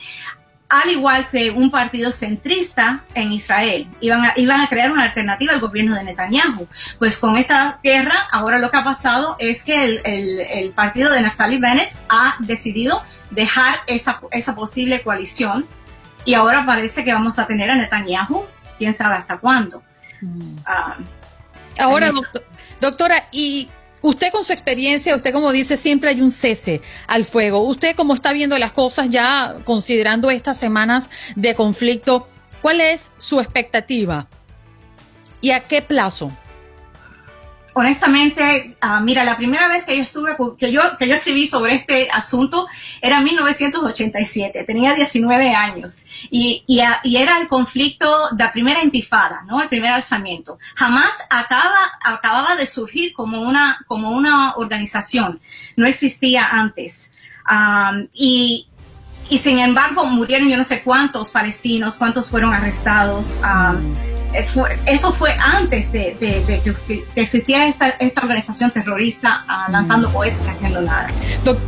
al 0.69 0.91
igual 0.91 1.29
que 1.31 1.51
un 1.51 1.71
partido 1.71 2.13
centrista 2.13 3.05
en 3.15 3.33
Israel. 3.33 3.89
Iban 4.01 4.25
a, 4.25 4.35
iban 4.37 4.61
a 4.61 4.69
crear 4.69 4.91
una 4.91 5.05
alternativa 5.05 5.55
al 5.55 5.61
gobierno 5.61 5.95
de 5.95 6.05
Netanyahu. 6.05 6.69
Pues 6.99 7.17
con 7.19 7.37
esta 7.39 7.79
guerra, 7.83 8.29
ahora 8.31 8.59
lo 8.59 8.71
que 8.71 8.77
ha 8.77 8.85
pasado 8.85 9.37
es 9.39 9.65
que 9.65 9.85
el, 9.85 10.01
el, 10.05 10.73
partido 10.73 11.11
de 11.11 11.23
Naftali 11.23 11.59
Bennett 11.59 11.97
ha 12.11 12.37
decidido 12.41 13.03
dejar 13.31 13.75
esa, 13.87 14.21
esa 14.31 14.55
posible 14.55 15.03
coalición 15.03 15.65
y 16.25 16.35
ahora 16.35 16.67
parece 16.67 17.05
que 17.05 17.13
vamos 17.13 17.39
a 17.39 17.47
tener 17.47 17.71
a 17.71 17.75
Netanyahu, 17.75 18.45
quién 18.77 18.93
sabe 18.93 19.15
hasta 19.15 19.39
cuándo. 19.39 19.83
Mm. 20.21 20.57
Ah, 20.67 20.97
ahora, 21.79 22.11
doctora, 22.81 23.25
¿y 23.33 23.71
Usted 24.00 24.31
con 24.31 24.45
su 24.45 24.52
experiencia, 24.52 25.14
usted 25.17 25.33
como 25.33 25.50
dice, 25.52 25.76
siempre 25.76 26.11
hay 26.11 26.21
un 26.21 26.31
cese 26.31 26.81
al 27.07 27.25
fuego. 27.25 27.61
Usted 27.61 27.97
como 27.97 28.14
está 28.14 28.33
viendo 28.33 28.57
las 28.59 28.73
cosas 28.73 29.11
ya 29.11 29.57
considerando 29.64 30.31
estas 30.31 30.59
semanas 30.59 31.11
de 31.35 31.55
conflicto, 31.55 32.28
¿cuál 32.62 32.81
es 32.81 33.12
su 33.17 33.40
expectativa? 33.40 34.28
¿Y 35.40 35.50
a 35.50 35.61
qué 35.61 35.83
plazo? 35.83 36.33
Honestamente, 37.75 38.77
uh, 38.83 39.01
mira, 39.03 39.25
la 39.25 39.37
primera 39.37 39.69
vez 39.69 39.85
que 39.85 39.97
yo 39.97 40.03
estuve, 40.03 40.37
que 40.59 40.73
yo, 40.73 40.97
que 40.99 41.09
yo 41.09 41.15
escribí 41.15 41.47
sobre 41.47 41.75
este 41.75 42.09
asunto 42.11 42.67
era 43.01 43.19
en 43.19 43.25
1987, 43.25 44.65
tenía 44.65 44.95
19 44.95 45.55
años 45.55 46.07
y, 46.31 46.65
y, 46.67 46.81
y, 47.05 47.17
era 47.17 47.41
el 47.41 47.49
conflicto 47.49 48.31
de 48.33 48.45
la 48.45 48.53
primera 48.53 48.83
intifada, 48.83 49.43
¿no? 49.47 49.63
El 49.63 49.69
primer 49.69 49.93
alzamiento. 49.93 50.59
Jamás 50.75 51.11
acaba, 51.31 51.79
acababa 52.03 52.57
de 52.57 52.67
surgir 52.67 53.13
como 53.13 53.43
una, 53.43 53.79
como 53.87 54.11
una 54.11 54.55
organización, 54.57 55.41
no 55.77 55.87
existía 55.87 56.49
antes. 56.49 57.13
Um, 57.51 58.09
y, 58.13 58.67
y 59.31 59.39
sin 59.39 59.59
embargo 59.59 60.05
murieron 60.07 60.49
yo 60.49 60.57
no 60.57 60.65
sé 60.65 60.83
cuántos 60.83 61.31
palestinos, 61.31 61.97
cuántos 61.97 62.31
fueron 62.31 62.53
arrestados. 62.53 63.39
Eso 64.87 65.12
fue 65.12 65.35
antes 65.38 65.90
de, 65.92 66.16
que 66.18 66.75
existiera 67.20 67.66
esta, 67.66 67.88
esta 67.88 68.20
organización 68.23 68.70
terrorista 68.70 69.44
uh, 69.47 69.73
lanzando 69.73 70.12
cohetes 70.12 70.47
y 70.47 70.50
haciendo 70.50 70.80
nada. 70.80 71.08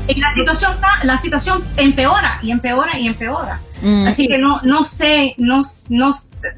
Y 0.08 0.20
la 0.20 0.32
situación, 0.32 0.76
la 1.02 1.16
situación 1.16 1.62
empeora 1.76 2.38
y 2.42 2.50
empeora 2.50 2.98
y 2.98 3.06
empeora. 3.06 3.60
Mm. 3.82 4.06
Así 4.06 4.28
que 4.28 4.38
no, 4.38 4.60
no 4.62 4.84
sé, 4.84 5.34
no, 5.38 5.62
no, 5.88 6.12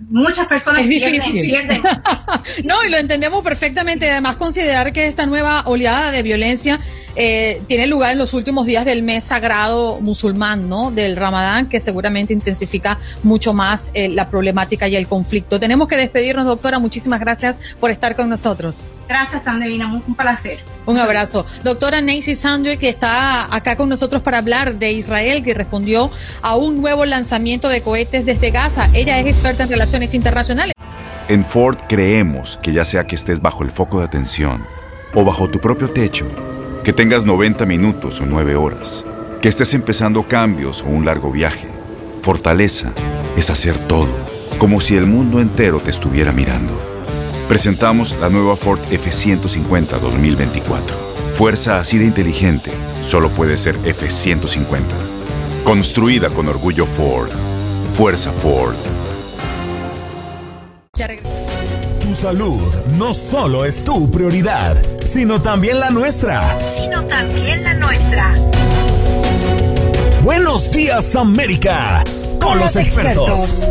muchas 0.09 0.47
personas 0.47 0.87
pierden, 0.87 1.83
no, 2.65 2.85
y 2.85 2.91
lo 2.91 2.97
entendemos 2.97 3.43
perfectamente. 3.43 4.11
Además, 4.11 4.37
considerar 4.37 4.93
que 4.93 5.07
esta 5.07 5.27
nueva 5.27 5.63
oleada 5.67 6.11
de 6.11 6.23
violencia 6.23 6.81
eh, 7.15 7.61
tiene 7.67 7.87
lugar 7.87 8.13
en 8.13 8.19
los 8.19 8.33
últimos 8.33 8.65
días 8.65 8.85
del 8.85 9.03
mes 9.03 9.25
sagrado 9.25 10.01
musulmán, 10.01 10.69
¿no? 10.69 10.91
Del 10.91 11.17
Ramadán, 11.17 11.69
que 11.69 11.79
seguramente 11.79 12.33
intensifica 12.33 12.99
mucho 13.23 13.53
más 13.53 13.91
eh, 13.93 14.09
la 14.09 14.29
problemática 14.29 14.89
y 14.89 14.97
el 14.97 15.07
conflicto. 15.07 15.61
Tenemos 15.61 15.89
que 15.89 15.97
despedirnos, 15.97 16.47
doctora. 16.47 16.79
Muchísimas 16.79 17.21
gracias 17.21 17.59
por 17.79 17.91
estar 17.91 18.17
con 18.17 18.31
nosotros. 18.31 18.87
Gracias, 19.09 19.45
Sandrina. 19.45 19.93
Un 20.07 20.15
placer. 20.15 20.61
Un 20.87 20.99
abrazo. 20.99 21.45
Doctora 21.63 22.01
Nancy 22.01 22.35
Sandler, 22.35 22.79
que 22.79 22.89
está 22.89 23.55
acá 23.55 23.77
con 23.77 23.89
nosotros 23.89 24.23
para 24.23 24.39
hablar 24.39 24.79
de 24.79 24.93
Israel, 24.93 25.45
que 25.45 25.55
respondió 25.55 26.11
a 26.41 26.57
un 26.57 26.81
nuevo 26.81 27.05
lanzamiento 27.13 27.69
de 27.69 27.83
cohetes 27.83 28.27
desde 28.27 28.51
Gaza. 28.51 28.89
Ella 28.93 29.21
es 29.21 29.27
experta 29.27 29.63
en 29.63 29.69
relaciones 29.69 30.15
internacionales. 30.15 30.73
En 31.29 31.45
Ford 31.45 31.77
creemos 31.89 32.59
que 32.63 32.73
ya 32.73 32.85
sea 32.85 33.07
que 33.07 33.15
estés 33.15 33.41
bajo 33.41 33.63
el 33.63 33.71
foco 33.71 34.01
de 34.01 34.07
atención 34.07 34.65
o 35.15 35.25
bajo 35.25 35.49
tu 35.49 35.61
propio 35.61 35.91
techo, 35.91 36.27
que 36.83 36.93
tengas 36.93 37.25
90 37.25 37.65
minutos 37.67 38.21
o 38.21 38.27
9 38.27 38.57
horas, 38.57 39.05
que 39.41 39.49
estés 39.49 39.75
empezando 39.75 40.25
cambios 40.25 40.83
o 40.83 40.87
un 40.87 41.05
largo 41.05 41.31
viaje, 41.31 41.69
fortaleza 42.23 42.93
es 43.37 43.51
hacer 43.51 43.79
todo, 43.87 44.11
como 44.59 44.81
si 44.81 44.97
el 44.97 45.07
mundo 45.07 45.41
entero 45.41 45.81
te 45.81 45.91
estuviera 45.91 46.33
mirando. 46.33 46.81
Presentamos 47.47 48.17
la 48.21 48.31
nueva 48.31 48.57
Ford 48.57 48.81
F150 48.91 50.01
2024. 50.01 50.97
Fuerza 51.35 51.79
así 51.79 51.99
de 51.99 52.07
inteligente 52.07 52.73
solo 53.03 53.29
puede 53.31 53.59
ser 53.59 53.77
F150. 53.81 55.22
Construida 55.65 56.29
con 56.31 56.49
orgullo 56.49 56.87
Ford. 56.87 57.31
Fuerza 57.95 58.33
Ford. 58.33 58.75
Tu 62.01 62.15
salud 62.15 62.61
no 62.99 63.15
solo 63.15 63.65
es 63.65 63.85
tu 63.85 64.11
prioridad, 64.11 64.77
sino 65.05 65.41
también 65.41 65.79
la 65.79 65.91
nuestra. 65.91 66.59
Sino 66.75 67.07
también 67.07 67.63
la 67.63 67.75
nuestra. 67.75 68.35
Buenos 70.23 70.71
días 70.73 71.15
América, 71.15 72.03
con, 72.41 72.59
los, 72.59 72.75
expertos. 72.75 73.69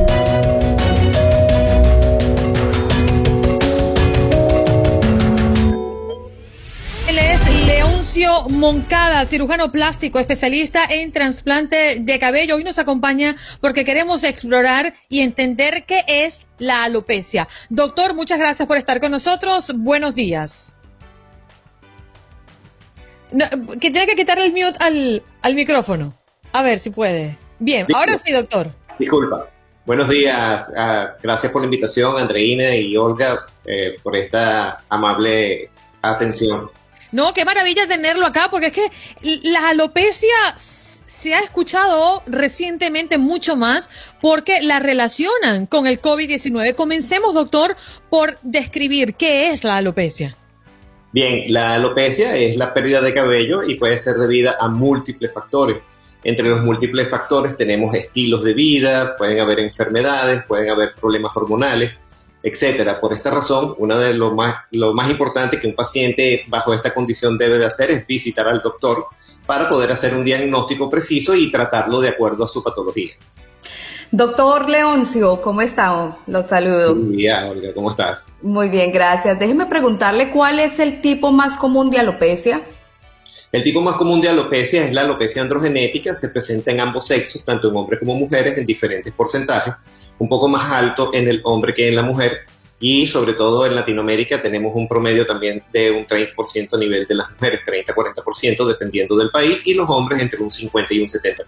Moncada, 8.49 9.25
cirujano 9.25 9.71
plástico, 9.71 10.19
especialista 10.19 10.85
en 10.87 11.11
trasplante 11.11 11.97
de 11.99 12.19
cabello. 12.19 12.55
Hoy 12.55 12.63
nos 12.63 12.77
acompaña 12.77 13.35
porque 13.61 13.83
queremos 13.83 14.23
explorar 14.23 14.93
y 15.09 15.21
entender 15.21 15.85
qué 15.87 16.03
es 16.07 16.45
la 16.59 16.83
alopecia. 16.83 17.47
Doctor, 17.69 18.13
muchas 18.13 18.37
gracias 18.37 18.67
por 18.67 18.77
estar 18.77 19.01
con 19.01 19.11
nosotros. 19.11 19.71
Buenos 19.75 20.13
días. 20.13 20.75
que 23.31 23.89
tiene 23.89 24.05
que 24.05 24.15
quitarle 24.15 24.45
el 24.45 24.51
mute 24.51 24.77
al, 24.79 25.23
al 25.41 25.55
micrófono. 25.55 26.13
A 26.51 26.61
ver 26.61 26.77
si 26.77 26.91
puede. 26.91 27.37
Bien, 27.57 27.87
ahora 27.95 28.19
sí, 28.19 28.31
doctor. 28.31 28.71
Disculpa. 28.99 29.49
Buenos 29.83 30.09
días. 30.09 30.71
Ah, 30.77 31.15
gracias 31.23 31.51
por 31.51 31.61
la 31.61 31.65
invitación, 31.65 32.19
Andreina 32.19 32.75
y 32.75 32.95
Olga, 32.97 33.47
eh, 33.65 33.95
por 34.03 34.15
esta 34.15 34.83
amable 34.89 35.71
atención. 36.03 36.69
No, 37.11 37.33
qué 37.33 37.43
maravilla 37.45 37.87
tenerlo 37.87 38.25
acá, 38.25 38.47
porque 38.49 38.67
es 38.67 38.73
que 38.73 38.91
la 39.43 39.69
alopecia 39.69 40.33
se 40.55 41.35
ha 41.35 41.39
escuchado 41.39 42.23
recientemente 42.25 43.17
mucho 43.17 43.55
más 43.55 43.91
porque 44.21 44.61
la 44.61 44.79
relacionan 44.79 45.67
con 45.67 45.85
el 45.87 46.01
COVID-19. 46.01 46.73
Comencemos, 46.75 47.33
doctor, 47.33 47.75
por 48.09 48.39
describir 48.41 49.15
qué 49.15 49.51
es 49.51 49.63
la 49.63 49.77
alopecia. 49.77 50.35
Bien, 51.11 51.43
la 51.49 51.75
alopecia 51.75 52.35
es 52.37 52.55
la 52.55 52.73
pérdida 52.73 53.01
de 53.01 53.13
cabello 53.13 53.63
y 53.63 53.75
puede 53.75 53.99
ser 53.99 54.15
debida 54.15 54.55
a 54.59 54.69
múltiples 54.69 55.31
factores. 55.33 55.77
Entre 56.23 56.47
los 56.47 56.61
múltiples 56.61 57.09
factores 57.09 57.57
tenemos 57.57 57.93
estilos 57.95 58.43
de 58.43 58.53
vida, 58.53 59.15
pueden 59.17 59.39
haber 59.39 59.59
enfermedades, 59.59 60.43
pueden 60.47 60.69
haber 60.69 60.95
problemas 60.95 61.35
hormonales, 61.35 61.91
etcétera. 62.43 62.99
Por 62.99 63.13
esta 63.13 63.31
razón, 63.31 63.75
una 63.77 63.97
de 63.97 64.13
lo 64.13 64.33
más, 64.33 64.55
lo 64.71 64.93
más 64.93 65.09
importante 65.09 65.59
que 65.59 65.67
un 65.67 65.75
paciente 65.75 66.43
bajo 66.47 66.73
esta 66.73 66.93
condición 66.93 67.37
debe 67.37 67.57
de 67.57 67.65
hacer 67.65 67.91
es 67.91 68.07
visitar 68.07 68.47
al 68.47 68.61
doctor 68.61 69.05
para 69.45 69.67
poder 69.69 69.91
hacer 69.91 70.13
un 70.13 70.23
diagnóstico 70.23 70.89
preciso 70.89 71.35
y 71.35 71.51
tratarlo 71.51 71.99
de 71.99 72.09
acuerdo 72.09 72.45
a 72.45 72.47
su 72.47 72.63
patología. 72.63 73.13
Doctor 74.13 74.69
Leoncio, 74.69 75.41
¿cómo 75.41 75.61
está? 75.61 76.17
Los 76.27 76.47
saludo. 76.47 76.95
Muy 76.95 77.15
bien, 77.15 77.43
Olga, 77.45 77.73
¿cómo 77.73 77.89
estás? 77.89 78.27
Muy 78.41 78.67
bien, 78.67 78.91
gracias. 78.91 79.39
Déjeme 79.39 79.67
preguntarle 79.67 80.31
cuál 80.31 80.59
es 80.59 80.79
el 80.79 81.01
tipo 81.01 81.31
más 81.31 81.57
común 81.57 81.89
de 81.89 81.99
alopecia. 81.99 82.61
El 83.53 83.63
tipo 83.63 83.81
más 83.81 83.95
común 83.95 84.19
de 84.19 84.27
alopecia 84.27 84.83
es 84.83 84.93
la 84.93 85.01
alopecia 85.01 85.41
androgenética, 85.41 86.13
se 86.13 86.29
presenta 86.29 86.71
en 86.71 86.81
ambos 86.81 87.07
sexos, 87.07 87.43
tanto 87.45 87.69
en 87.69 87.75
hombres 87.75 87.99
como 87.99 88.15
mujeres, 88.15 88.57
en 88.57 88.65
diferentes 88.65 89.13
porcentajes, 89.13 89.75
un 90.21 90.29
poco 90.29 90.47
más 90.47 90.71
alto 90.71 91.09
en 91.13 91.27
el 91.27 91.41
hombre 91.45 91.73
que 91.73 91.87
en 91.87 91.95
la 91.95 92.03
mujer, 92.03 92.41
y 92.79 93.07
sobre 93.07 93.33
todo 93.33 93.65
en 93.65 93.73
Latinoamérica 93.73 94.39
tenemos 94.39 94.71
un 94.75 94.87
promedio 94.87 95.25
también 95.25 95.63
de 95.73 95.89
un 95.89 96.05
30% 96.05 96.75
a 96.75 96.77
nivel 96.77 97.07
de 97.07 97.15
las 97.15 97.31
mujeres, 97.31 97.61
30-40% 97.65 98.67
dependiendo 98.67 99.17
del 99.17 99.31
país, 99.31 99.61
y 99.65 99.73
los 99.73 99.89
hombres 99.89 100.21
entre 100.21 100.39
un 100.43 100.51
50 100.51 100.93
y 100.93 100.99
un 101.01 101.07
70%. 101.07 101.43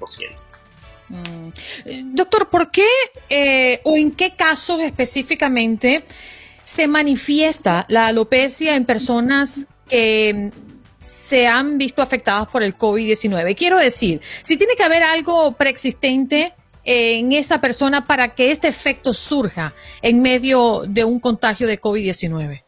Mm. 1.09 2.15
Doctor, 2.15 2.49
¿por 2.49 2.71
qué 2.71 2.87
eh, 3.29 3.79
o 3.83 3.95
en 3.95 4.09
qué 4.11 4.35
casos 4.35 4.81
específicamente 4.81 6.05
se 6.63 6.87
manifiesta 6.87 7.85
la 7.89 8.07
alopecia 8.07 8.75
en 8.75 8.85
personas 8.85 9.67
que 9.87 10.51
se 11.05 11.45
han 11.45 11.77
visto 11.77 12.01
afectadas 12.01 12.47
por 12.47 12.63
el 12.63 12.75
COVID-19. 12.75 13.55
Quiero 13.55 13.77
decir, 13.77 14.19
si 14.41 14.57
tiene 14.57 14.75
que 14.75 14.81
haber 14.81 15.03
algo 15.03 15.51
preexistente 15.51 16.53
en 16.83 17.31
esa 17.31 17.61
persona 17.61 18.05
para 18.05 18.35
que 18.35 18.51
este 18.51 18.67
efecto 18.67 19.13
surja 19.13 19.73
en 20.01 20.21
medio 20.21 20.83
de 20.87 21.03
un 21.03 21.19
contagio 21.19 21.67
de 21.67 21.79
COVID-19. 21.79 22.63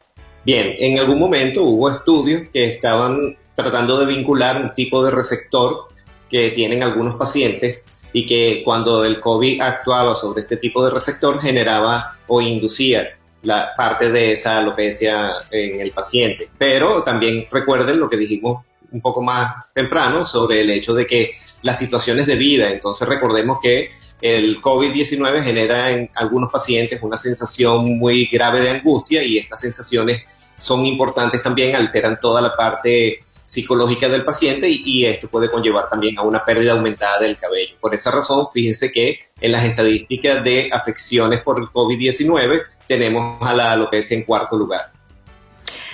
Bien, 0.45 0.75
en 0.77 1.00
algún 1.00 1.19
momento 1.19 1.63
hubo 1.63 1.89
estudios 1.89 2.43
que 2.53 2.65
estaban 2.65 3.38
tratando 3.55 4.00
de 4.00 4.05
vincular 4.05 4.62
un 4.62 4.75
tipo 4.75 5.03
de 5.03 5.12
receptor 5.12 5.88
que 6.29 6.51
tienen 6.51 6.84
algunos 6.84 7.15
pacientes 7.15 7.84
y 8.13 8.25
que 8.25 8.62
cuando 8.63 9.03
el 9.03 9.19
COVID 9.19 9.62
actuaba 9.62 10.15
sobre 10.15 10.41
este 10.41 10.57
tipo 10.57 10.84
de 10.86 10.91
receptor 10.91 11.41
generaba 11.41 12.17
o 12.27 12.41
inducía 12.41 13.17
la 13.41 13.74
parte 13.75 14.12
de 14.12 14.34
esa 14.34 14.60
alopecia 14.60 15.32
en 15.51 15.82
el 15.82 15.91
paciente. 15.91 16.49
Pero 16.58 17.04
también 17.04 17.47
recuerden 17.51 17.99
lo 17.99 18.10
que 18.10 18.17
dijimos 18.17 18.63
un 18.91 19.01
poco 19.01 19.21
más 19.21 19.65
temprano 19.73 20.25
sobre 20.25 20.62
el 20.62 20.69
hecho 20.69 20.93
de 20.93 21.06
que 21.06 21.32
las 21.62 21.78
situaciones 21.78 22.28
de 22.28 22.36
vida, 22.36 22.71
entonces 22.71 23.08
recordemos 23.08 23.58
que 23.62 23.89
el 24.21 24.62
COVID-19 24.62 25.41
genera 25.43 25.91
en 25.91 26.10
algunos 26.15 26.49
pacientes 26.49 26.99
una 27.01 27.17
sensación 27.17 27.97
muy 27.97 28.28
grave 28.28 28.62
de 28.62 28.69
angustia 28.71 29.23
y 29.23 29.38
estas 29.38 29.62
sensaciones 29.62 30.23
son 30.58 30.86
importantes 30.86 31.43
también, 31.43 31.75
alteran 31.75 32.19
toda 32.19 32.41
la 32.41 32.56
parte 32.56 33.19
psicológica 33.45 34.10
del 34.10 34.25
paciente 34.25 34.67
y, 34.69 35.06
esto 35.06 35.28
puede 35.28 35.51
conllevar 35.51 35.88
también 35.89 36.17
a 36.17 36.23
una 36.23 36.43
pérdida 36.43 36.73
aumentada 36.73 37.19
del 37.19 37.38
cabello. 37.38 37.75
Por 37.80 37.93
esa 37.93 38.12
razón, 38.12 38.47
fíjense 38.51 38.91
que 38.91 39.19
en 39.39 39.51
las 39.51 39.63
estadísticas 39.63 40.43
de 40.43 40.69
afecciones 40.71 41.41
por 41.41 41.60
el 41.60 41.67
COVID-19 41.67 42.63
tenemos 42.88 43.38
a 43.41 43.54
la 43.54 43.73
alopecia 43.73 44.17
en 44.17 44.23
cuarto 44.23 44.58
lugar. 44.58 44.91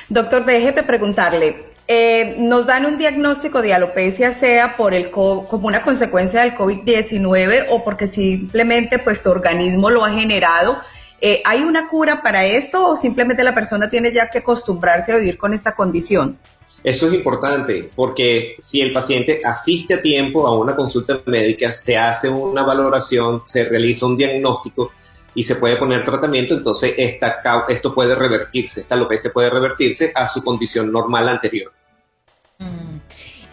Doctor, 0.08 0.46
déjeme 0.46 0.84
preguntarle, 0.84 1.71
eh, 1.94 2.36
nos 2.38 2.68
dan 2.68 2.86
un 2.86 2.98
diagnóstico 2.98 3.62
de 3.62 3.74
alopecia 3.74 4.32
sea 4.40 4.78
por 4.78 4.94
el 4.94 5.12
como 5.12 5.68
una 5.68 5.82
consecuencia 5.82 6.40
del 6.40 6.56
COVID-19 6.56 7.66
o 7.70 7.84
porque 7.84 8.08
simplemente 8.08 8.98
pues 8.98 9.22
tu 9.22 9.30
organismo 9.30 9.90
lo 9.90 10.06
ha 10.06 10.12
generado. 10.12 10.80
Eh, 11.20 11.42
¿Hay 11.44 11.64
una 11.64 11.90
cura 11.90 12.22
para 12.24 12.46
esto 12.46 12.88
o 12.88 12.96
simplemente 12.96 13.44
la 13.44 13.54
persona 13.54 13.90
tiene 13.90 14.14
ya 14.14 14.30
que 14.30 14.38
acostumbrarse 14.38 15.12
a 15.12 15.18
vivir 15.18 15.38
con 15.38 15.54
esta 15.54 15.76
condición? 15.76 16.38
Eso 16.82 17.08
es 17.08 17.14
importante 17.14 17.92
porque 17.94 18.56
si 18.60 18.80
el 18.80 18.94
paciente 18.94 19.42
asiste 19.44 19.96
a 19.96 20.02
tiempo 20.02 20.48
a 20.48 20.58
una 20.58 20.78
consulta 20.78 21.20
médica, 21.26 21.74
se 21.74 21.98
hace 21.98 22.30
una 22.30 22.64
valoración, 22.64 23.42
se 23.44 23.66
realiza 23.66 24.06
un 24.06 24.16
diagnóstico 24.16 24.92
y 25.36 25.44
se 25.44 25.56
puede 25.56 25.76
poner 25.76 26.06
tratamiento, 26.06 26.54
entonces 26.54 26.94
esta, 26.96 27.42
esto 27.68 27.94
puede 27.94 28.16
revertirse, 28.16 28.80
esta 28.80 28.96
alopecia 28.96 29.30
puede 29.34 29.50
revertirse 29.50 30.14
a 30.16 30.30
su 30.30 30.42
condición 30.42 30.90
normal 30.90 31.28
anterior. 31.28 31.74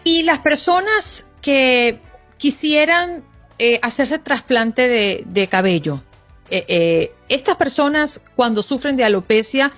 Y 0.03 0.23
las 0.23 0.39
personas 0.39 1.31
que 1.41 1.99
quisieran 2.37 3.23
eh, 3.57 3.79
hacerse 3.81 4.19
trasplante 4.19 5.23
de, 5.25 5.47
cabello, 5.47 6.01
eh, 6.49 6.65
eh, 6.67 7.11
estas 7.27 7.57
personas 7.57 8.23
cuando 8.35 8.63
sufren 8.63 8.95
de 8.95 9.03
alopecia, 9.03 9.71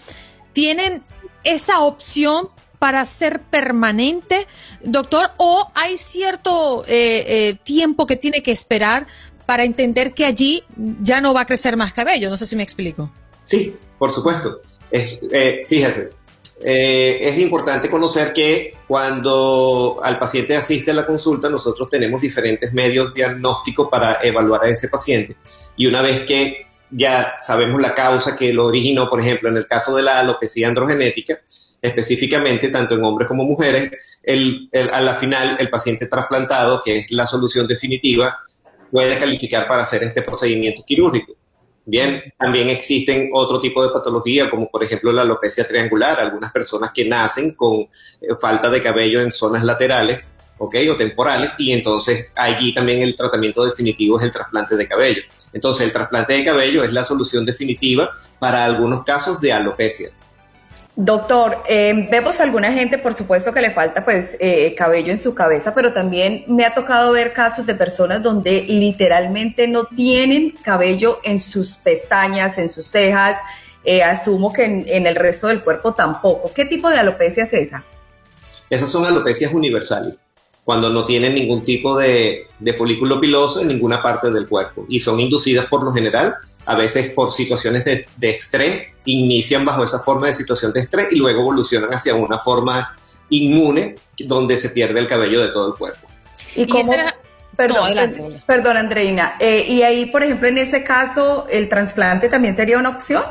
¿tienen 0.54 1.04
esa 1.44 1.80
opción 1.80 2.50
para 2.78 3.06
ser 3.06 3.42
permanente, 3.42 4.48
doctor, 4.84 5.32
o 5.38 5.70
hay 5.76 5.98
cierto 5.98 6.84
eh, 6.88 7.58
tiempo 7.64 8.08
que 8.08 8.16
tiene 8.16 8.42
que 8.42 8.52
esperar 8.52 9.08
para 9.46 9.64
entender 9.66 10.14
que 10.14 10.26
allí 10.26 10.64
ya 11.00 11.22
no 11.22 11.34
va 11.34 11.42
a 11.42 11.46
crecer 11.46 11.76
más 11.78 11.94
cabello? 11.94 12.30
No 12.30 12.38
sé 12.38 12.46
si 12.46 12.56
me 12.56 12.64
explico. 12.64 13.12
Sí, 13.44 13.76
por 13.98 14.12
supuesto. 14.12 14.62
Es, 14.92 15.20
eh, 16.64 17.20
es 17.22 17.38
importante 17.40 17.90
conocer 17.90 18.34
que 18.34 18.76
cuando 18.88 20.00
al 20.04 20.20
paciente 20.20 20.56
asiste 20.56 20.92
a 20.92 20.94
la 20.94 21.06
consulta, 21.06 21.50
nosotros 21.50 21.90
tenemos 21.90 22.22
diferentes 22.22 22.74
medios 22.74 23.14
diagnósticos 23.14 23.88
para 23.90 24.20
evaluar 24.22 24.64
a 24.64 24.70
ese 24.70 24.90
paciente. 24.90 25.36
Y 25.76 25.88
una 25.88 26.02
vez 26.02 26.22
que 26.22 26.68
ya 26.92 27.36
sabemos 27.40 27.82
la 27.82 27.96
causa 27.96 28.36
que 28.36 28.54
lo 28.54 28.66
originó, 28.66 29.10
por 29.10 29.22
ejemplo, 29.22 29.50
en 29.50 29.58
el 29.58 29.68
caso 29.68 29.96
de 29.96 30.04
la 30.04 30.20
alopecia 30.20 30.68
androgenética, 30.68 31.40
específicamente 31.82 32.70
tanto 32.70 32.96
en 32.96 33.04
hombres 33.04 33.28
como 33.28 33.44
mujeres, 33.44 33.92
el, 34.22 34.70
a 34.92 35.02
la 35.02 35.16
final 35.16 35.58
el 35.60 35.70
paciente 35.70 36.06
trasplantado, 36.06 36.82
que 36.84 37.00
es 37.00 37.12
la 37.12 37.26
solución 37.26 37.66
definitiva, 37.68 38.40
puede 38.92 39.18
calificar 39.18 39.68
para 39.68 39.84
hacer 39.84 40.04
este 40.04 40.22
procedimiento 40.22 40.84
quirúrgico. 40.86 41.34
Bien, 41.86 42.22
también 42.38 42.70
existen 42.70 43.32
otro 43.34 43.60
tipo 43.60 43.84
de 43.84 43.92
patología, 43.92 44.50
como 44.50 44.70
por 44.70 44.84
ejemplo 44.84 45.12
la 45.12 45.24
alopecia 45.24 45.68
triangular, 45.68 46.20
algunas 46.20 46.52
personas 46.52 46.92
que 46.94 47.06
nacen 47.06 47.56
con 47.56 47.82
eh, 47.82 47.88
falta 48.40 48.70
de 48.70 48.84
cabello 48.84 49.20
en 49.20 49.32
zonas 49.32 49.64
laterales, 49.64 50.36
¿ok? 50.60 50.76
O 50.92 50.96
temporales, 50.96 51.52
y 51.58 51.72
entonces 51.72 52.28
allí 52.36 52.74
también 52.74 53.02
el 53.02 53.16
tratamiento 53.16 53.66
definitivo 53.66 54.20
es 54.20 54.26
el 54.26 54.32
trasplante 54.32 54.76
de 54.76 54.88
cabello. 54.88 55.24
Entonces 55.54 55.88
el 55.88 55.92
trasplante 55.92 56.34
de 56.34 56.44
cabello 56.44 56.84
es 56.84 56.94
la 56.94 57.04
solución 57.04 57.46
definitiva 57.46 58.12
para 58.40 58.64
algunos 58.64 59.04
casos 59.04 59.42
de 59.42 59.52
alopecia. 59.52 60.12
Doctor, 61.04 61.64
eh, 61.68 62.08
vemos 62.12 62.40
a 62.40 62.44
alguna 62.44 62.72
gente, 62.72 63.00
por 63.00 63.16
supuesto 63.16 63.52
que 63.52 63.60
le 63.60 63.72
falta 63.72 64.06
pues 64.06 64.38
eh, 64.40 64.76
cabello 64.76 65.12
en 65.12 65.20
su 65.20 65.34
cabeza, 65.34 65.74
pero 65.74 65.94
también 65.94 66.44
me 66.48 66.64
ha 66.64 66.76
tocado 66.76 67.12
ver 67.12 67.34
casos 67.34 67.66
de 67.66 67.74
personas 67.74 68.22
donde 68.22 68.62
literalmente 68.68 69.68
no 69.68 69.86
tienen 69.86 70.52
cabello 70.64 71.20
en 71.24 71.40
sus 71.40 71.76
pestañas, 71.78 72.60
en 72.60 72.70
sus 72.70 72.86
cejas, 72.86 73.38
eh, 73.84 74.04
asumo 74.04 74.54
que 74.54 74.64
en, 74.64 75.08
el 75.08 75.16
resto 75.16 75.48
del 75.48 75.62
cuerpo 75.62 75.96
tampoco. 75.96 76.52
¿Qué 76.54 76.66
tipo 76.66 76.88
de 76.88 77.00
alopecia 77.00 77.46
es 77.46 77.54
esa? 77.54 77.84
Esas 78.70 78.90
son 78.90 79.04
alopecias 79.04 79.52
universales, 79.52 80.20
cuando 80.64 80.92
no 80.92 81.04
tienen 81.04 81.34
ningún 81.34 81.66
tipo 81.66 81.98
de, 81.98 82.46
de 82.60 82.74
folículo 82.74 83.20
piloso 83.20 83.60
en 83.60 83.70
ninguna 83.70 84.04
parte 84.04 84.30
del 84.30 84.48
cuerpo 84.48 84.86
y 84.88 85.00
son 85.00 85.20
inducidas 85.20 85.66
por 85.66 85.84
lo 85.84 85.92
general 85.92 86.36
a 86.66 86.76
veces 86.76 87.12
por 87.12 87.32
situaciones 87.32 87.84
de, 87.86 88.06
estrés, 88.22 88.84
inician 89.06 89.66
bajo 89.66 89.84
esa 89.84 90.00
forma 90.00 90.28
de 90.28 90.34
situación 90.34 90.72
de 90.74 90.82
estrés 90.82 91.08
y 91.12 91.16
luego 91.16 91.42
evolucionan 91.42 91.90
hacia 91.92 92.16
una 92.16 92.38
forma 92.38 92.96
inmune 93.30 93.96
donde 94.20 94.58
se 94.58 94.70
pierde 94.70 95.00
el 95.00 95.08
cabello 95.08 95.42
de 95.42 95.50
todo 95.50 95.70
el 95.70 95.74
cuerpo. 95.74 96.08
¿Y, 96.56 96.68
cómo? 96.68 96.94
Perdón, 97.56 98.42
perdón, 98.46 98.78
Andreina. 98.78 99.36
Eh, 99.40 99.66
y 99.68 99.84
ahí, 99.84 100.08
por 100.08 100.24
ejemplo, 100.24 100.48
en 100.48 100.58
ese 100.58 100.84
caso, 100.84 101.48
¿el 101.50 101.70
trasplante 101.70 102.30
también 102.30 102.56
sería 102.56 102.78
una 102.78 102.90
opción? 102.90 103.24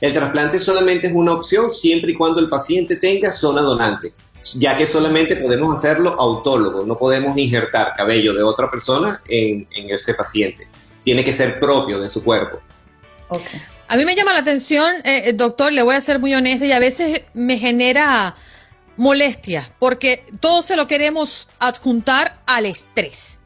El 0.00 0.14
trasplante 0.14 0.58
solamente 0.58 1.08
es 1.08 1.12
una 1.14 1.32
opción 1.32 1.70
siempre 1.70 2.12
y 2.12 2.14
cuando 2.14 2.40
el 2.40 2.48
paciente 2.48 2.96
tenga 2.96 3.32
zona 3.32 3.60
donante, 3.60 4.14
ya 4.54 4.76
que 4.76 4.86
solamente 4.86 5.36
podemos 5.36 5.74
hacerlo 5.74 6.18
autólogo, 6.18 6.86
no 6.86 6.96
podemos 6.96 7.36
injertar 7.36 7.94
cabello 7.96 8.32
de 8.32 8.42
otra 8.42 8.70
persona 8.70 9.22
en, 9.28 9.66
ese 9.70 10.14
paciente. 10.14 10.66
Tiene 11.04 11.22
que 11.22 11.32
ser 11.32 11.60
propio 11.60 12.00
de 12.00 12.08
su 12.08 12.24
cuerpo. 12.24 12.60
A 13.88 13.96
mí 13.96 14.04
me 14.04 14.14
llama 14.14 14.32
la 14.32 14.40
atención, 14.40 14.96
eh, 15.04 15.32
doctor, 15.32 15.72
le 15.72 15.82
voy 15.82 15.96
a 15.96 16.00
ser 16.00 16.18
muy 16.18 16.34
honesta 16.34 16.66
y 16.66 16.72
a 16.72 16.78
veces 16.78 17.22
me 17.34 17.58
genera 17.58 18.36
molestia 18.96 19.68
porque 19.78 20.24
todo 20.40 20.62
se 20.62 20.76
lo 20.76 20.86
queremos 20.86 21.48
adjuntar 21.58 22.38
al 22.46 22.66
estrés 22.66 23.39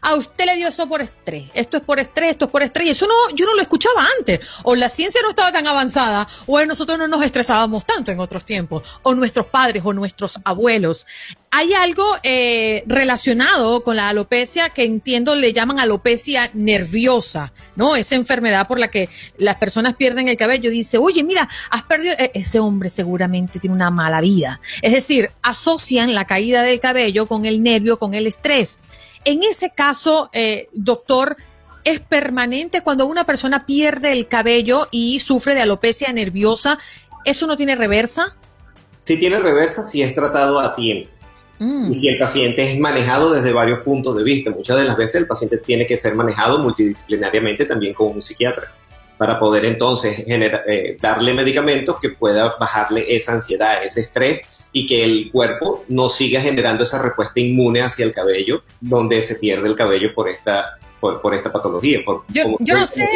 a 0.00 0.14
usted 0.14 0.44
le 0.46 0.56
dio 0.56 0.68
eso 0.68 0.88
por 0.88 1.00
estrés, 1.00 1.46
esto 1.54 1.78
es 1.78 1.82
por 1.82 1.98
estrés, 1.98 2.32
esto 2.32 2.46
es 2.46 2.50
por 2.50 2.62
estrés, 2.62 2.88
y 2.88 2.90
eso 2.90 3.06
no, 3.06 3.34
yo 3.34 3.46
no 3.46 3.54
lo 3.54 3.62
escuchaba 3.62 4.08
antes, 4.18 4.40
o 4.64 4.74
la 4.74 4.88
ciencia 4.88 5.20
no 5.22 5.30
estaba 5.30 5.52
tan 5.52 5.66
avanzada, 5.66 6.28
o 6.46 6.64
nosotros 6.64 6.98
no 6.98 7.08
nos 7.08 7.24
estresábamos 7.24 7.84
tanto 7.84 8.12
en 8.12 8.20
otros 8.20 8.44
tiempos, 8.44 8.82
o 9.02 9.14
nuestros 9.14 9.46
padres 9.46 9.82
o 9.84 9.92
nuestros 9.92 10.38
abuelos. 10.44 11.06
Hay 11.50 11.72
algo 11.72 12.04
eh, 12.22 12.82
relacionado 12.86 13.82
con 13.82 13.96
la 13.96 14.10
alopecia 14.10 14.68
que 14.70 14.84
entiendo 14.84 15.34
le 15.34 15.52
llaman 15.52 15.78
alopecia 15.78 16.50
nerviosa, 16.52 17.52
¿no? 17.74 17.96
Esa 17.96 18.16
enfermedad 18.16 18.66
por 18.66 18.78
la 18.78 18.88
que 18.88 19.08
las 19.38 19.56
personas 19.56 19.96
pierden 19.96 20.28
el 20.28 20.36
cabello. 20.36 20.70
Dice, 20.70 20.98
oye, 20.98 21.22
mira, 21.24 21.48
has 21.70 21.82
perdido, 21.84 22.14
e-, 22.18 22.32
ese 22.34 22.60
hombre 22.60 22.90
seguramente 22.90 23.58
tiene 23.58 23.74
una 23.74 23.90
mala 23.90 24.20
vida. 24.20 24.60
Es 24.82 24.92
decir, 24.92 25.30
asocian 25.42 26.14
la 26.14 26.26
caída 26.26 26.62
del 26.62 26.80
cabello 26.80 27.26
con 27.26 27.46
el 27.46 27.62
nervio, 27.62 27.98
con 27.98 28.14
el 28.14 28.26
estrés. 28.26 28.78
En 29.28 29.42
ese 29.42 29.68
caso, 29.68 30.30
eh, 30.32 30.70
doctor, 30.72 31.36
¿es 31.84 32.00
permanente 32.00 32.80
cuando 32.80 33.04
una 33.04 33.24
persona 33.24 33.66
pierde 33.66 34.10
el 34.10 34.26
cabello 34.26 34.88
y 34.90 35.20
sufre 35.20 35.54
de 35.54 35.60
alopecia 35.60 36.10
nerviosa? 36.14 36.78
¿Eso 37.26 37.46
no 37.46 37.54
tiene 37.54 37.76
reversa? 37.76 38.34
Sí 39.02 39.18
tiene 39.18 39.38
reversa 39.38 39.82
si 39.82 40.00
es 40.00 40.14
tratado 40.14 40.58
a 40.58 40.74
tiempo. 40.74 41.10
Mm. 41.58 41.92
Y 41.92 41.98
si 41.98 42.08
el 42.08 42.16
paciente 42.16 42.62
es 42.62 42.78
manejado 42.78 43.30
desde 43.30 43.52
varios 43.52 43.80
puntos 43.80 44.16
de 44.16 44.24
vista, 44.24 44.50
muchas 44.50 44.78
de 44.78 44.84
las 44.84 44.96
veces 44.96 45.16
el 45.20 45.26
paciente 45.26 45.58
tiene 45.58 45.86
que 45.86 45.98
ser 45.98 46.14
manejado 46.14 46.60
multidisciplinariamente 46.60 47.66
también 47.66 47.92
con 47.92 48.06
un 48.06 48.22
psiquiatra 48.22 48.72
para 49.18 49.38
poder 49.38 49.66
entonces 49.66 50.24
eh, 50.26 50.96
darle 51.02 51.34
medicamentos 51.34 51.98
que 52.00 52.10
pueda 52.10 52.56
bajarle 52.58 53.14
esa 53.14 53.34
ansiedad, 53.34 53.84
ese 53.84 54.00
estrés 54.00 54.40
y 54.78 54.86
que 54.86 55.04
el 55.04 55.30
cuerpo 55.32 55.84
no 55.88 56.08
siga 56.08 56.40
generando 56.40 56.84
esa 56.84 57.02
respuesta 57.02 57.40
inmune 57.40 57.80
hacia 57.80 58.04
el 58.04 58.12
cabello, 58.12 58.62
donde 58.80 59.22
se 59.22 59.34
pierde 59.34 59.68
el 59.68 59.74
cabello 59.74 60.14
por 60.14 60.28
esta, 60.28 60.78
por, 61.00 61.34
esta 61.34 61.52
patología. 61.52 61.98
yo, 62.28 62.44
no 62.60 62.86
sé, 62.86 63.08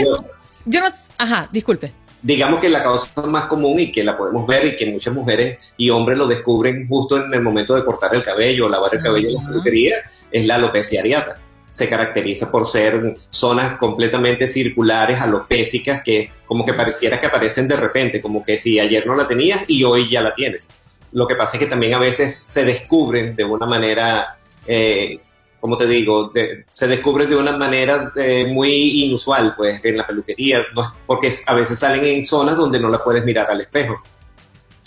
yo 0.64 0.81
no, 0.81 0.87
ajá, 1.18 1.48
disculpe. 1.53 1.92
Digamos 2.20 2.59
que 2.61 2.68
la 2.68 2.83
causa 2.83 3.11
más 3.27 3.46
común 3.46 3.79
y 3.79 3.92
que 3.92 4.03
la 4.03 4.16
podemos 4.16 4.44
ver 4.46 4.66
y 4.66 4.77
que 4.77 4.87
muchas 4.87 5.14
mujeres 5.14 5.59
y 5.77 5.90
hombres 5.90 6.18
lo 6.18 6.27
descubren 6.27 6.88
justo 6.88 7.16
en 7.16 7.33
el 7.33 7.42
momento 7.42 7.75
de 7.75 7.85
cortar 7.85 8.14
el 8.14 8.22
cabello 8.22 8.66
o 8.66 8.68
lavar 8.68 8.94
el 8.94 9.03
cabello 9.03 9.29
en 9.29 9.35
la 9.35 9.46
peluquería 9.46 9.96
es 10.31 10.46
la 10.46 10.57
alopecia 10.57 11.01
areata 11.01 11.38
se 11.72 11.88
caracteriza 11.88 12.53
por 12.53 12.66
ser 12.66 13.16
zonas 13.31 13.79
completamente 13.79 14.46
circulares, 14.46 15.18
alopésicas, 15.20 16.03
que 16.05 16.31
como 16.44 16.66
que 16.66 16.75
pareciera 16.75 17.18
que 17.18 17.27
aparecen 17.27 17.66
de 17.66 17.77
repente, 17.77 18.20
como 18.20 18.44
que 18.44 18.59
si 18.59 18.79
ayer 18.79 19.07
no 19.07 19.16
la 19.16 19.27
tenías 19.27 19.68
y 19.68 19.83
hoy 19.83 20.11
ya 20.11 20.20
la 20.20 20.35
tienes. 20.35 20.68
Lo 21.12 21.27
que 21.27 21.37
pasa 21.37 21.57
es 21.57 21.64
que 21.64 21.70
también 21.70 21.94
a 21.94 21.98
veces 21.98 22.42
se 22.46 22.64
descubren 22.64 23.37
de 23.37 23.44
una 23.44 23.66
manera, 23.66 24.37
eh, 24.66 25.20
como 25.61 25.77
te 25.77 25.87
digo, 25.87 26.33
se 26.70 26.88
descubren 26.88 27.29
de 27.29 27.37
una 27.37 27.57
manera 27.57 28.12
eh, 28.16 28.46
muy 28.46 29.05
inusual, 29.05 29.55
pues, 29.57 29.85
en 29.85 29.96
la 29.96 30.07
peluquería, 30.07 30.64
porque 31.07 31.33
a 31.46 31.55
veces 31.55 31.79
salen 31.79 32.05
en 32.05 32.25
zonas 32.25 32.57
donde 32.57 32.81
no 32.81 32.88
la 32.88 33.03
puedes 33.03 33.25
mirar 33.25 33.51
al 33.51 33.61
espejo. 33.61 34.03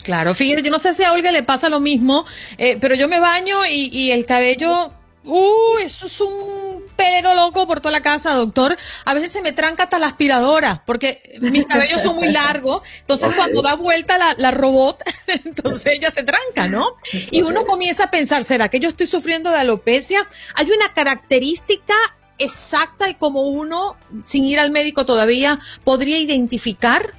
Claro, 0.03 0.35
fíjate, 0.35 0.61
yo 0.61 0.71
no 0.71 0.79
sé 0.79 0.93
si 0.93 1.03
a 1.03 1.13
Olga 1.13 1.31
le 1.31 1.43
pasa 1.43 1.69
lo 1.69 1.79
mismo, 1.79 2.25
eh, 2.57 2.77
pero 2.79 2.95
yo 2.95 3.07
me 3.07 3.19
baño 3.19 3.65
y, 3.65 3.89
y 3.91 4.11
el 4.11 4.25
cabello 4.25 4.91
Uh, 5.25 5.77
eso 5.83 6.05
es 6.05 6.21
un 6.21 6.83
pero 6.95 7.33
loco 7.33 7.67
por 7.67 7.81
toda 7.81 7.91
la 7.91 8.01
casa, 8.01 8.33
doctor. 8.33 8.77
A 9.05 9.13
veces 9.13 9.31
se 9.31 9.41
me 9.41 9.53
tranca 9.53 9.83
hasta 9.83 9.99
la 9.99 10.07
aspiradora, 10.07 10.83
porque 10.85 11.37
mis 11.41 11.65
cabellos 11.65 12.01
son 12.01 12.15
muy 12.15 12.31
largos. 12.31 12.81
Entonces, 12.99 13.29
cuando 13.35 13.61
da 13.61 13.75
vuelta 13.75 14.17
la, 14.17 14.35
la, 14.37 14.51
robot, 14.51 15.03
entonces 15.27 15.97
ella 15.97 16.11
se 16.11 16.23
tranca, 16.23 16.67
¿no? 16.67 16.95
Y 17.31 17.41
uno 17.41 17.65
comienza 17.65 18.05
a 18.05 18.11
pensar, 18.11 18.43
¿será 18.43 18.69
que 18.69 18.79
yo 18.79 18.89
estoy 18.89 19.07
sufriendo 19.07 19.49
de 19.49 19.57
alopecia? 19.57 20.27
Hay 20.53 20.69
una 20.71 20.93
característica 20.93 21.95
exacta 22.37 23.09
y 23.09 23.15
como 23.15 23.43
uno, 23.43 23.95
sin 24.23 24.43
ir 24.45 24.59
al 24.59 24.71
médico 24.71 25.05
todavía, 25.05 25.59
podría 25.83 26.19
identificar. 26.19 27.13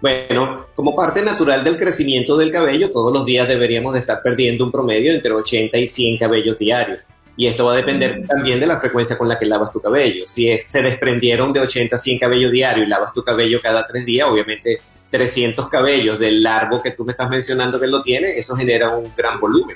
Bueno, 0.00 0.66
como 0.74 0.96
parte 0.96 1.22
natural 1.22 1.62
del 1.62 1.78
crecimiento 1.78 2.36
del 2.36 2.50
cabello, 2.50 2.90
todos 2.90 3.12
los 3.12 3.26
días 3.26 3.46
deberíamos 3.48 3.92
de 3.92 4.00
estar 4.00 4.22
perdiendo 4.22 4.64
un 4.64 4.72
promedio 4.72 5.12
entre 5.12 5.32
80 5.32 5.78
y 5.78 5.86
100 5.86 6.18
cabellos 6.18 6.58
diarios. 6.58 7.00
Y 7.40 7.46
esto 7.46 7.64
va 7.64 7.72
a 7.72 7.76
depender 7.76 8.26
también 8.28 8.60
de 8.60 8.66
la 8.66 8.76
frecuencia 8.76 9.16
con 9.16 9.26
la 9.26 9.38
que 9.38 9.46
lavas 9.46 9.72
tu 9.72 9.80
cabello. 9.80 10.28
Si 10.28 10.58
se 10.60 10.82
desprendieron 10.82 11.54
de 11.54 11.60
80 11.60 11.96
a 11.96 11.98
100 11.98 12.18
cabellos 12.18 12.52
diarios 12.52 12.86
y 12.86 12.90
lavas 12.90 13.14
tu 13.14 13.22
cabello 13.22 13.62
cada 13.62 13.86
tres 13.86 14.04
días, 14.04 14.28
obviamente 14.28 14.78
300 15.08 15.70
cabellos 15.70 16.18
del 16.18 16.42
largo 16.42 16.82
que 16.82 16.90
tú 16.90 17.02
me 17.06 17.12
estás 17.12 17.30
mencionando 17.30 17.80
que 17.80 17.86
lo 17.86 18.02
tiene, 18.02 18.26
eso 18.26 18.54
genera 18.56 18.90
un 18.90 19.10
gran 19.16 19.40
volumen. 19.40 19.74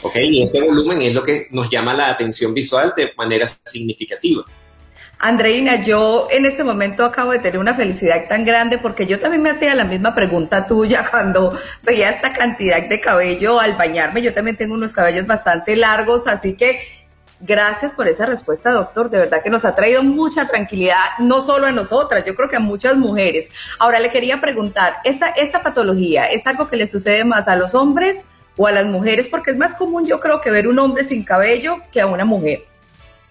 ¿Ok? 0.00 0.16
Y 0.22 0.42
ese 0.42 0.62
volumen 0.62 1.02
es 1.02 1.12
lo 1.12 1.22
que 1.22 1.48
nos 1.50 1.68
llama 1.68 1.92
la 1.92 2.08
atención 2.08 2.54
visual 2.54 2.94
de 2.96 3.12
manera 3.14 3.46
significativa. 3.62 4.46
Andreina, 5.18 5.84
yo 5.84 6.26
en 6.32 6.46
este 6.46 6.64
momento 6.64 7.04
acabo 7.04 7.30
de 7.30 7.38
tener 7.38 7.60
una 7.60 7.74
felicidad 7.74 8.26
tan 8.26 8.44
grande 8.44 8.78
porque 8.78 9.06
yo 9.06 9.20
también 9.20 9.40
me 9.40 9.50
hacía 9.50 9.72
la 9.76 9.84
misma 9.84 10.16
pregunta 10.16 10.66
tuya 10.66 11.06
cuando 11.10 11.56
veía 11.84 12.10
esta 12.10 12.32
cantidad 12.32 12.82
de 12.82 13.00
cabello 13.00 13.60
al 13.60 13.76
bañarme. 13.76 14.20
Yo 14.20 14.34
también 14.34 14.56
tengo 14.56 14.74
unos 14.74 14.92
cabellos 14.92 15.26
bastante 15.28 15.76
largos, 15.76 16.26
así 16.26 16.54
que 16.54 16.80
Gracias 17.44 17.92
por 17.92 18.06
esa 18.06 18.24
respuesta, 18.24 18.70
doctor. 18.70 19.10
De 19.10 19.18
verdad 19.18 19.42
que 19.42 19.50
nos 19.50 19.64
ha 19.64 19.74
traído 19.74 20.04
mucha 20.04 20.46
tranquilidad, 20.46 21.18
no 21.18 21.42
solo 21.42 21.66
a 21.66 21.72
nosotras, 21.72 22.24
yo 22.24 22.36
creo 22.36 22.48
que 22.48 22.54
a 22.54 22.60
muchas 22.60 22.96
mujeres. 22.96 23.50
Ahora 23.80 23.98
le 23.98 24.12
quería 24.12 24.40
preguntar, 24.40 24.94
¿esta, 25.02 25.30
esta 25.30 25.60
patología 25.60 26.26
es 26.26 26.46
algo 26.46 26.68
que 26.68 26.76
le 26.76 26.86
sucede 26.86 27.24
más 27.24 27.48
a 27.48 27.56
los 27.56 27.74
hombres 27.74 28.24
o 28.56 28.68
a 28.68 28.72
las 28.72 28.86
mujeres? 28.86 29.28
Porque 29.28 29.50
es 29.50 29.56
más 29.56 29.74
común, 29.74 30.06
yo 30.06 30.20
creo, 30.20 30.40
que 30.40 30.52
ver 30.52 30.68
un 30.68 30.78
hombre 30.78 31.02
sin 31.02 31.24
cabello 31.24 31.78
que 31.90 32.00
a 32.00 32.06
una 32.06 32.24
mujer. 32.24 32.64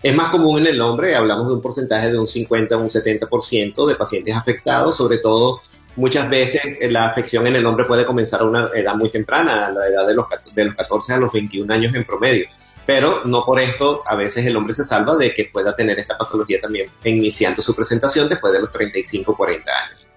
Es 0.03 0.13
más 0.13 0.29
común 0.29 0.59
en 0.59 0.67
el 0.67 0.81
hombre, 0.81 1.15
hablamos 1.15 1.47
de 1.47 1.53
un 1.53 1.61
porcentaje 1.61 2.11
de 2.11 2.19
un 2.19 2.27
50 2.27 2.75
o 2.75 2.81
un 2.81 2.89
70% 2.89 3.87
de 3.87 3.95
pacientes 3.95 4.35
afectados, 4.35 4.97
sobre 4.97 5.19
todo 5.19 5.61
muchas 5.95 6.29
veces 6.29 6.61
la 6.89 7.05
afección 7.05 7.47
en 7.47 7.55
el 7.55 7.65
hombre 7.65 7.85
puede 7.85 8.05
comenzar 8.05 8.41
a 8.41 8.43
una 8.43 8.71
edad 8.75 8.95
muy 8.95 9.09
temprana, 9.09 9.67
a 9.67 9.71
la 9.71 9.87
edad 9.87 10.05
de 10.05 10.15
los, 10.15 10.25
de 10.53 10.65
los 10.65 10.75
14 10.75 11.13
a 11.13 11.17
los 11.17 11.31
21 11.31 11.73
años 11.73 11.95
en 11.95 12.03
promedio 12.03 12.47
pero 12.93 13.21
no 13.23 13.45
por 13.45 13.57
esto 13.57 14.03
a 14.05 14.15
veces 14.17 14.45
el 14.45 14.57
hombre 14.57 14.73
se 14.73 14.83
salva 14.83 15.15
de 15.15 15.33
que 15.33 15.45
pueda 15.45 15.73
tener 15.73 15.97
esta 15.97 16.17
patología 16.17 16.59
también 16.59 16.89
iniciando 17.05 17.61
su 17.61 17.73
presentación 17.73 18.27
después 18.27 18.51
de 18.51 18.59
los 18.59 18.69
35 18.69 19.31
o 19.31 19.37
40 19.37 19.71
años. 19.71 20.09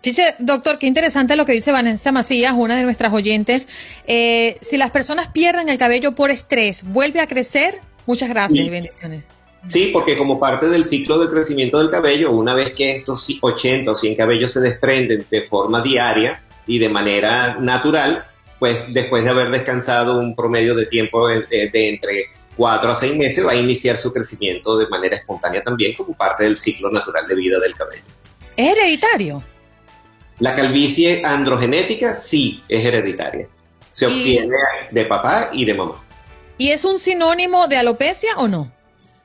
Dice, 0.00 0.36
doctor, 0.38 0.78
qué 0.78 0.86
interesante 0.86 1.34
lo 1.34 1.44
que 1.44 1.50
dice 1.50 1.72
Vanessa 1.72 2.12
Macías, 2.12 2.54
una 2.56 2.76
de 2.76 2.84
nuestras 2.84 3.12
oyentes. 3.12 3.68
Eh, 4.06 4.58
si 4.60 4.76
las 4.76 4.92
personas 4.92 5.26
pierden 5.32 5.68
el 5.68 5.76
cabello 5.76 6.14
por 6.14 6.30
estrés, 6.30 6.84
¿vuelve 6.84 7.18
a 7.18 7.26
crecer? 7.26 7.80
Muchas 8.06 8.28
gracias 8.28 8.64
y 8.64 8.70
bendiciones. 8.70 9.24
Sí, 9.66 9.90
porque 9.92 10.16
como 10.16 10.38
parte 10.38 10.68
del 10.68 10.84
ciclo 10.84 11.18
de 11.18 11.28
crecimiento 11.28 11.78
del 11.78 11.90
cabello, 11.90 12.30
una 12.30 12.54
vez 12.54 12.74
que 12.74 12.92
estos 12.92 13.28
80 13.40 13.90
o 13.90 13.94
100 13.96 14.14
cabellos 14.14 14.52
se 14.52 14.60
desprenden 14.60 15.26
de 15.28 15.42
forma 15.42 15.82
diaria 15.82 16.40
y 16.64 16.78
de 16.78 16.88
manera 16.90 17.56
natural, 17.58 18.24
pues 18.60 18.84
después 18.92 19.24
de 19.24 19.30
haber 19.30 19.50
descansado 19.50 20.20
un 20.20 20.36
promedio 20.36 20.76
de 20.76 20.86
tiempo 20.86 21.26
de, 21.26 21.70
entre 21.72 22.26
cuatro 22.54 22.90
a 22.90 22.94
seis 22.94 23.16
meses, 23.16 23.44
va 23.44 23.52
a 23.52 23.56
iniciar 23.56 23.96
su 23.96 24.12
crecimiento 24.12 24.76
de 24.76 24.86
manera 24.86 25.16
espontánea 25.16 25.64
también 25.64 25.94
como 25.96 26.12
parte 26.12 26.44
del 26.44 26.58
ciclo 26.58 26.90
natural 26.90 27.26
de 27.26 27.34
vida 27.34 27.58
del 27.58 27.74
cabello. 27.74 28.04
¿Es 28.54 28.76
hereditario? 28.76 29.42
La 30.40 30.54
calvicie 30.54 31.22
androgenética 31.24 32.18
sí 32.18 32.62
es 32.68 32.84
hereditaria. 32.84 33.48
Se 33.90 34.06
obtiene 34.06 34.54
de 34.90 35.04
papá 35.06 35.50
y 35.52 35.64
de 35.64 35.74
mamá. 35.74 36.04
¿Y 36.58 36.70
es 36.70 36.84
un 36.84 36.98
sinónimo 36.98 37.66
de 37.66 37.78
alopecia 37.78 38.36
o 38.36 38.46
no? 38.46 38.70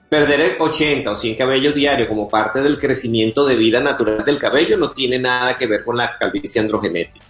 Perder 0.10 0.40
el 0.40 0.52
80 0.60 1.12
o 1.12 1.16
100 1.16 1.36
cabellos 1.36 1.76
diarios 1.76 2.08
como 2.08 2.30
parte 2.30 2.62
del 2.62 2.80
crecimiento 2.80 3.46
de 3.46 3.58
vida 3.58 3.82
natural 3.82 4.24
del 4.24 4.40
cabello 4.40 4.78
no 4.78 4.92
tiene 4.92 5.20
nada 5.20 5.58
que 5.58 5.68
ver 5.68 5.84
con 5.84 5.98
la 5.98 6.18
calvicie 6.18 6.62
androgenética. 6.62 7.26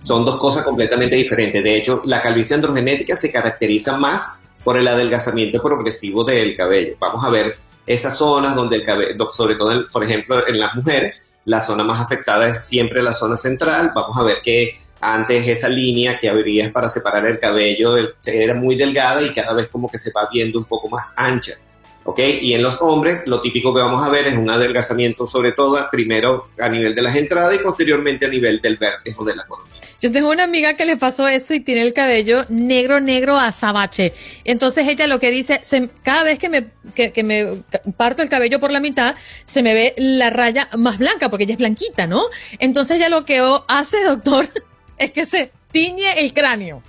Son 0.00 0.24
dos 0.24 0.36
cosas 0.36 0.64
completamente 0.64 1.16
diferentes. 1.16 1.62
De 1.62 1.76
hecho, 1.76 2.02
la 2.04 2.20
calvicie 2.20 2.56
androgenética 2.56 3.16
se 3.16 3.32
caracteriza 3.32 3.96
más 3.96 4.40
por 4.62 4.76
el 4.78 4.88
adelgazamiento 4.88 5.62
progresivo 5.62 6.24
del 6.24 6.56
cabello. 6.56 6.96
Vamos 6.98 7.24
a 7.24 7.30
ver 7.30 7.56
esas 7.86 8.16
zonas 8.16 8.56
donde 8.56 8.76
el 8.76 8.84
cabello, 8.84 9.30
sobre 9.30 9.56
todo, 9.56 9.86
por 9.92 10.04
ejemplo, 10.04 10.46
en 10.46 10.58
las 10.58 10.74
mujeres, 10.74 11.16
la 11.44 11.60
zona 11.60 11.84
más 11.84 12.00
afectada 12.00 12.48
es 12.48 12.64
siempre 12.64 13.02
la 13.02 13.12
zona 13.12 13.36
central. 13.36 13.92
Vamos 13.94 14.16
a 14.18 14.22
ver 14.22 14.38
que 14.42 14.74
Antes 15.06 15.46
esa 15.48 15.68
línea 15.68 16.18
que 16.18 16.30
abrías 16.30 16.72
para 16.72 16.88
separar 16.88 17.26
el 17.26 17.38
cabello 17.38 17.94
era 18.24 18.54
muy 18.54 18.74
delgada 18.74 19.20
y 19.20 19.34
cada 19.34 19.52
vez 19.52 19.68
como 19.68 19.90
que 19.90 19.98
se 19.98 20.10
va 20.12 20.30
viendo 20.32 20.58
un 20.58 20.64
poco 20.64 20.88
más 20.88 21.12
ancha. 21.18 21.58
¿Ok? 22.04 22.20
Y 22.40 22.54
en 22.54 22.62
los 22.62 22.80
hombres, 22.80 23.22
lo 23.26 23.40
típico 23.40 23.74
que 23.74 23.80
vamos 23.80 24.06
a 24.06 24.10
ver 24.10 24.26
es 24.26 24.34
un 24.34 24.48
adelgazamiento, 24.48 25.26
sobre 25.26 25.52
todo 25.52 25.78
primero 25.90 26.48
a 26.58 26.68
nivel 26.68 26.94
de 26.94 27.02
las 27.02 27.16
entradas 27.16 27.56
y 27.56 27.58
posteriormente 27.58 28.26
a 28.26 28.28
nivel 28.28 28.60
del 28.60 28.76
vértice 28.76 29.16
de 29.24 29.36
la 29.36 29.44
coronilla. 29.46 29.74
Yo 30.00 30.12
tengo 30.12 30.30
una 30.30 30.44
amiga 30.44 30.74
que 30.74 30.84
le 30.84 30.98
pasó 30.98 31.26
eso 31.28 31.54
y 31.54 31.60
tiene 31.60 31.80
el 31.80 31.94
cabello 31.94 32.44
negro, 32.50 33.00
negro 33.00 33.38
azabache. 33.38 34.12
Entonces 34.44 34.86
ella 34.86 35.06
lo 35.06 35.18
que 35.18 35.30
dice, 35.30 35.62
cada 36.02 36.24
vez 36.24 36.38
que 36.38 36.50
me, 36.50 36.66
que, 36.94 37.22
me 37.22 37.62
parto 37.96 38.22
el 38.22 38.28
cabello 38.28 38.60
por 38.60 38.70
la 38.70 38.80
mitad, 38.80 39.14
se 39.44 39.62
me 39.62 39.72
ve 39.72 39.94
la 39.96 40.28
raya 40.28 40.68
más 40.76 40.98
blanca, 40.98 41.30
porque 41.30 41.44
ella 41.44 41.54
es 41.54 41.58
blanquita, 41.58 42.06
¿no? 42.06 42.24
Entonces 42.58 42.98
ella 42.98 43.08
lo 43.08 43.24
que 43.24 43.42
hace, 43.66 44.02
doctor, 44.04 44.46
es 44.98 45.10
que 45.10 45.24
se 45.24 45.50
tiñe 45.72 46.20
el 46.20 46.34
cráneo 46.34 46.82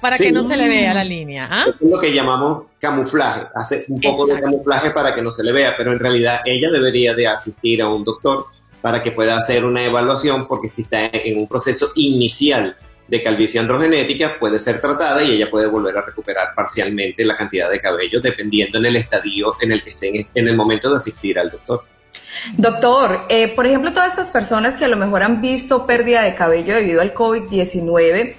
para 0.00 0.16
que 0.16 0.32
no 0.32 0.42
se 0.42 0.56
le 0.56 0.68
vea 0.68 0.94
la 0.94 1.04
línea. 1.04 1.48
¿ah? 1.50 1.66
Es 1.68 1.88
lo 1.88 2.00
que 2.00 2.12
llamamos 2.12 2.64
camuflaje, 2.78 3.46
hace 3.54 3.84
un 3.88 4.00
poco 4.00 4.26
de 4.26 4.40
camuflaje 4.40 4.90
para 4.90 5.14
que 5.14 5.22
no 5.22 5.32
se 5.32 5.44
le 5.44 5.52
vea, 5.52 5.74
pero 5.76 5.92
en 5.92 5.98
realidad 5.98 6.40
ella 6.44 6.70
debería 6.70 7.14
de 7.14 7.26
asistir 7.26 7.82
a 7.82 7.88
un 7.88 8.04
doctor 8.04 8.46
para 8.80 9.02
que 9.02 9.12
pueda 9.12 9.36
hacer 9.36 9.64
una 9.64 9.84
evaluación, 9.84 10.46
porque 10.46 10.68
si 10.68 10.82
está 10.82 11.06
en 11.12 11.38
un 11.38 11.46
proceso 11.46 11.90
inicial 11.96 12.76
de 13.08 13.22
calvicie 13.22 13.60
androgenética, 13.60 14.38
puede 14.38 14.58
ser 14.58 14.80
tratada 14.80 15.22
y 15.22 15.32
ella 15.32 15.50
puede 15.50 15.66
volver 15.66 15.96
a 15.98 16.02
recuperar 16.02 16.54
parcialmente 16.54 17.24
la 17.24 17.36
cantidad 17.36 17.68
de 17.68 17.80
cabello, 17.80 18.20
dependiendo 18.20 18.78
en 18.78 18.86
el 18.86 18.96
estadio 18.96 19.52
en 19.60 19.72
el 19.72 19.82
que 19.82 19.90
esté 19.90 20.28
en 20.34 20.48
el 20.48 20.56
momento 20.56 20.88
de 20.88 20.96
asistir 20.96 21.38
al 21.38 21.50
doctor. 21.50 21.84
Doctor, 22.56 23.26
eh, 23.28 23.48
por 23.54 23.66
ejemplo, 23.66 23.92
todas 23.92 24.10
estas 24.10 24.30
personas 24.30 24.76
que 24.76 24.84
a 24.84 24.88
lo 24.88 24.96
mejor 24.96 25.22
han 25.22 25.42
visto 25.42 25.86
pérdida 25.86 26.22
de 26.22 26.34
cabello 26.34 26.74
debido 26.74 27.00
al 27.00 27.12
COVID-19, 27.12 28.36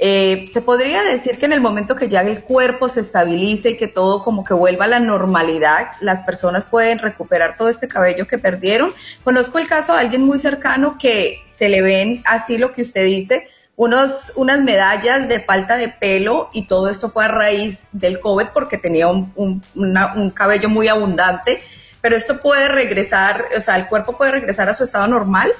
eh, 0.00 0.44
se 0.52 0.62
podría 0.62 1.02
decir 1.02 1.38
que 1.38 1.46
en 1.46 1.52
el 1.52 1.60
momento 1.60 1.96
que 1.96 2.08
ya 2.08 2.20
el 2.20 2.44
cuerpo 2.44 2.88
se 2.88 3.00
estabilice 3.00 3.70
y 3.70 3.76
que 3.76 3.88
todo 3.88 4.22
como 4.22 4.44
que 4.44 4.54
vuelva 4.54 4.84
a 4.84 4.88
la 4.88 5.00
normalidad, 5.00 5.88
las 6.00 6.22
personas 6.22 6.66
pueden 6.66 7.00
recuperar 7.00 7.56
todo 7.56 7.68
este 7.68 7.88
cabello 7.88 8.28
que 8.28 8.38
perdieron. 8.38 8.94
Conozco 9.24 9.58
el 9.58 9.66
caso 9.66 9.92
de 9.92 9.98
alguien 9.98 10.22
muy 10.22 10.38
cercano 10.38 10.96
que 11.00 11.40
se 11.56 11.68
le 11.68 11.82
ven 11.82 12.22
así 12.26 12.58
lo 12.58 12.70
que 12.70 12.82
usted 12.82 13.04
dice, 13.04 13.48
unos, 13.74 14.32
unas 14.36 14.60
medallas 14.60 15.28
de 15.28 15.40
falta 15.40 15.76
de 15.76 15.88
pelo 15.88 16.48
y 16.52 16.68
todo 16.68 16.88
esto 16.88 17.10
fue 17.10 17.24
a 17.24 17.28
raíz 17.28 17.84
del 17.90 18.20
COVID 18.20 18.46
porque 18.54 18.78
tenía 18.78 19.08
un, 19.08 19.32
un 19.74 20.30
cabello 20.30 20.68
muy 20.68 20.86
abundante. 20.86 21.60
Pero 22.00 22.16
esto 22.16 22.40
puede 22.40 22.68
regresar, 22.68 23.46
o 23.56 23.60
sea, 23.60 23.74
el 23.74 23.88
cuerpo 23.88 24.16
puede 24.16 24.30
regresar 24.30 24.68
a 24.68 24.74
su 24.74 24.84
estado 24.84 25.08
normal. 25.08 25.52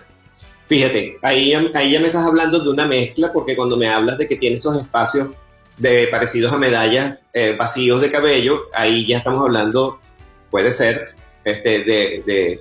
Fíjate, 0.68 1.16
ahí, 1.22 1.54
ahí 1.74 1.92
ya 1.92 1.98
me 1.98 2.08
estás 2.08 2.26
hablando 2.26 2.62
de 2.62 2.68
una 2.68 2.86
mezcla, 2.86 3.32
porque 3.32 3.56
cuando 3.56 3.78
me 3.78 3.88
hablas 3.88 4.18
de 4.18 4.28
que 4.28 4.36
tiene 4.36 4.56
esos 4.56 4.76
espacios 4.76 5.28
de 5.78 6.08
parecidos 6.08 6.52
a 6.52 6.58
medallas 6.58 7.18
eh, 7.32 7.56
vacíos 7.58 8.02
de 8.02 8.10
cabello, 8.10 8.64
ahí 8.74 9.06
ya 9.06 9.18
estamos 9.18 9.42
hablando, 9.42 9.98
puede 10.50 10.74
ser, 10.74 11.14
este, 11.42 11.84
de, 11.84 12.22
de, 12.26 12.60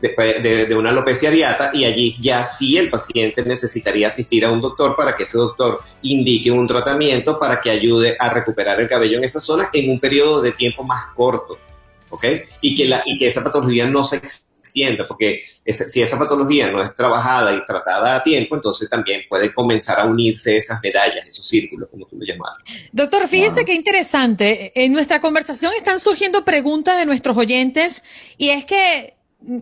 de, 0.00 0.66
de, 0.66 0.74
una 0.74 0.88
alopecia 0.88 1.28
areata 1.28 1.70
y 1.74 1.84
allí 1.84 2.16
ya 2.18 2.46
sí 2.46 2.78
el 2.78 2.88
paciente 2.88 3.44
necesitaría 3.44 4.06
asistir 4.06 4.46
a 4.46 4.50
un 4.50 4.62
doctor 4.62 4.96
para 4.96 5.14
que 5.14 5.24
ese 5.24 5.36
doctor 5.36 5.82
indique 6.00 6.50
un 6.50 6.66
tratamiento 6.66 7.38
para 7.38 7.60
que 7.60 7.70
ayude 7.70 8.16
a 8.18 8.30
recuperar 8.30 8.80
el 8.80 8.86
cabello 8.86 9.18
en 9.18 9.24
esa 9.24 9.40
zona 9.40 9.68
en 9.72 9.90
un 9.90 10.00
periodo 10.00 10.40
de 10.40 10.52
tiempo 10.52 10.82
más 10.82 11.08
corto, 11.14 11.58
¿ok? 12.08 12.24
Y 12.62 12.74
que, 12.74 12.86
la, 12.86 13.02
y 13.04 13.18
que 13.18 13.26
esa 13.26 13.44
patología 13.44 13.86
no 13.86 14.04
se 14.04 14.20
porque 15.06 15.40
si 15.66 16.02
esa 16.02 16.18
patología 16.18 16.66
no 16.66 16.82
es 16.82 16.94
trabajada 16.94 17.54
y 17.54 17.64
tratada 17.64 18.16
a 18.16 18.22
tiempo, 18.22 18.56
entonces 18.56 18.90
también 18.90 19.22
puede 19.28 19.52
comenzar 19.52 20.00
a 20.00 20.06
unirse 20.06 20.56
esas 20.56 20.80
medallas, 20.82 21.26
esos 21.26 21.46
círculos, 21.46 21.88
como 21.90 22.06
tú 22.06 22.16
lo 22.16 22.26
llamas. 22.26 22.52
Doctor, 22.92 23.28
fíjese 23.28 23.64
qué 23.64 23.74
interesante. 23.74 24.72
En 24.74 24.92
nuestra 24.92 25.20
conversación 25.20 25.72
están 25.76 26.00
surgiendo 26.00 26.44
preguntas 26.44 26.96
de 26.96 27.06
nuestros 27.06 27.36
oyentes 27.36 28.02
y 28.36 28.50
es 28.50 28.64
que 28.64 29.14
mm, 29.40 29.58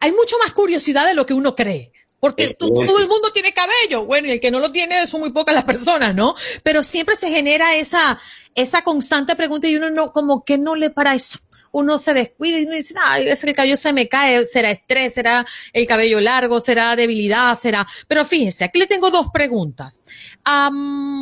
hay 0.00 0.12
mucho 0.12 0.36
más 0.42 0.52
curiosidad 0.52 1.06
de 1.06 1.14
lo 1.14 1.24
que 1.24 1.34
uno 1.34 1.54
cree. 1.54 1.92
Porque 2.20 2.52
todo 2.54 2.98
el 2.98 3.06
mundo 3.06 3.30
tiene 3.32 3.54
cabello. 3.54 4.04
Bueno, 4.04 4.26
y 4.26 4.32
el 4.32 4.40
que 4.40 4.50
no 4.50 4.58
lo 4.58 4.72
tiene 4.72 5.06
son 5.06 5.20
muy 5.20 5.30
pocas 5.30 5.54
las 5.54 5.62
personas, 5.62 6.16
¿no? 6.16 6.34
Pero 6.64 6.82
siempre 6.82 7.16
se 7.16 7.30
genera 7.30 7.76
esa, 7.76 8.18
esa 8.56 8.82
constante 8.82 9.36
pregunta 9.36 9.68
y 9.68 9.76
uno 9.76 9.88
no, 9.88 10.12
como 10.12 10.44
que 10.44 10.58
no 10.58 10.74
le 10.74 10.90
para 10.90 11.14
eso 11.14 11.38
uno 11.72 11.98
se 11.98 12.14
descuida 12.14 12.58
y 12.58 12.64
uno 12.64 12.76
dice, 12.76 12.94
ay, 13.02 13.28
es 13.28 13.42
el 13.44 13.54
cabello 13.54 13.76
se 13.76 13.92
me 13.92 14.08
cae, 14.08 14.44
será 14.44 14.70
estrés, 14.70 15.14
será 15.14 15.46
el 15.72 15.86
cabello 15.86 16.20
largo, 16.20 16.60
será 16.60 16.96
debilidad, 16.96 17.56
será. 17.58 17.86
Pero 18.06 18.24
fíjense, 18.24 18.64
aquí 18.64 18.78
le 18.78 18.86
tengo 18.86 19.10
dos 19.10 19.28
preguntas. 19.32 20.00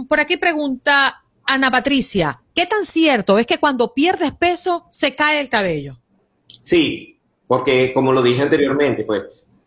por 0.09 0.21
aquí 0.21 0.37
pregunta 0.37 1.23
Ana 1.45 1.71
Patricia, 1.71 2.41
¿qué 2.55 2.67
tan 2.67 2.85
cierto 2.85 3.39
es 3.39 3.47
que 3.47 3.59
cuando 3.59 3.95
pierdes 3.95 4.33
peso 4.33 4.87
se 4.91 5.15
cae 5.15 5.41
el 5.41 5.49
cabello? 5.49 5.99
Sí, 6.47 7.21
porque 7.47 7.93
como 7.95 8.13
lo 8.13 8.23
dije 8.23 8.43
anteriormente, 8.43 9.05
pues 9.05 9.23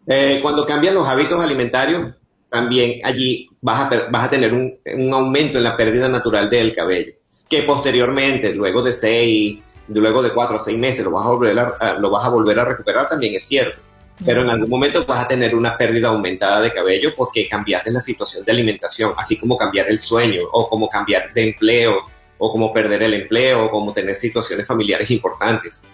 eh, 0.08 0.40
cuando 0.42 0.66
cambian 0.66 0.96
los 0.96 1.08
hábitos 1.08 1.40
alimentarios, 1.40 2.14
también 2.50 3.00
allí 3.04 3.48
vas 3.62 3.80
a, 3.82 4.10
vas 4.12 4.28
a 4.28 4.30
tener 4.30 4.54
un, 4.54 4.78
un 4.86 5.14
aumento 5.14 5.58
en 5.58 5.64
la 5.64 5.78
pérdida 5.78 6.10
natural 6.10 6.50
del 6.50 6.74
cabello, 6.74 7.14
que 7.48 7.64
posteriormente, 7.64 8.54
luego 8.54 8.82
de 8.82 8.94
seis, 8.94 9.60
luego 9.90 10.22
de 10.22 10.32
cuatro 10.32 10.56
o 10.56 10.60
seis 10.60 10.78
meses 10.78 11.04
lo 11.04 11.12
vas 11.12 11.26
a 11.26 11.30
volver 11.30 11.60
a, 11.60 11.94
lo 12.00 12.12
vas 12.12 12.26
a, 12.26 12.30
volver 12.30 12.60
a 12.60 12.66
recuperar, 12.66 13.10
también 13.10 13.36
es 13.36 13.46
cierto. 13.46 13.82
Pero 14.26 14.42
en 14.42 14.50
algún 14.50 14.70
momento 14.70 15.06
vas 15.06 15.26
a 15.26 15.28
tener 15.28 15.56
una 15.56 15.78
pérdida 15.78 16.10
aumentada 16.10 16.60
de 16.60 16.74
cabello 16.74 17.14
porque 17.16 17.48
cambiaste 17.48 17.92
la 17.92 18.02
situación 18.02 18.44
de 18.44 18.52
alimentación, 18.52 19.14
así 19.16 19.38
como 19.38 19.56
cambiar 19.56 19.90
el 19.90 19.98
sueño, 19.98 20.42
o 20.52 20.68
como 20.68 20.90
cambiar 20.90 21.32
de 21.34 21.44
empleo, 21.44 22.00
o 22.38 22.52
como 22.52 22.74
perder 22.74 23.04
el 23.04 23.14
empleo, 23.14 23.66
o 23.66 23.72
como 23.72 23.94
tener 23.94 24.16
situaciones 24.16 24.68
familiares 24.68 25.10
importantes. 25.10 25.88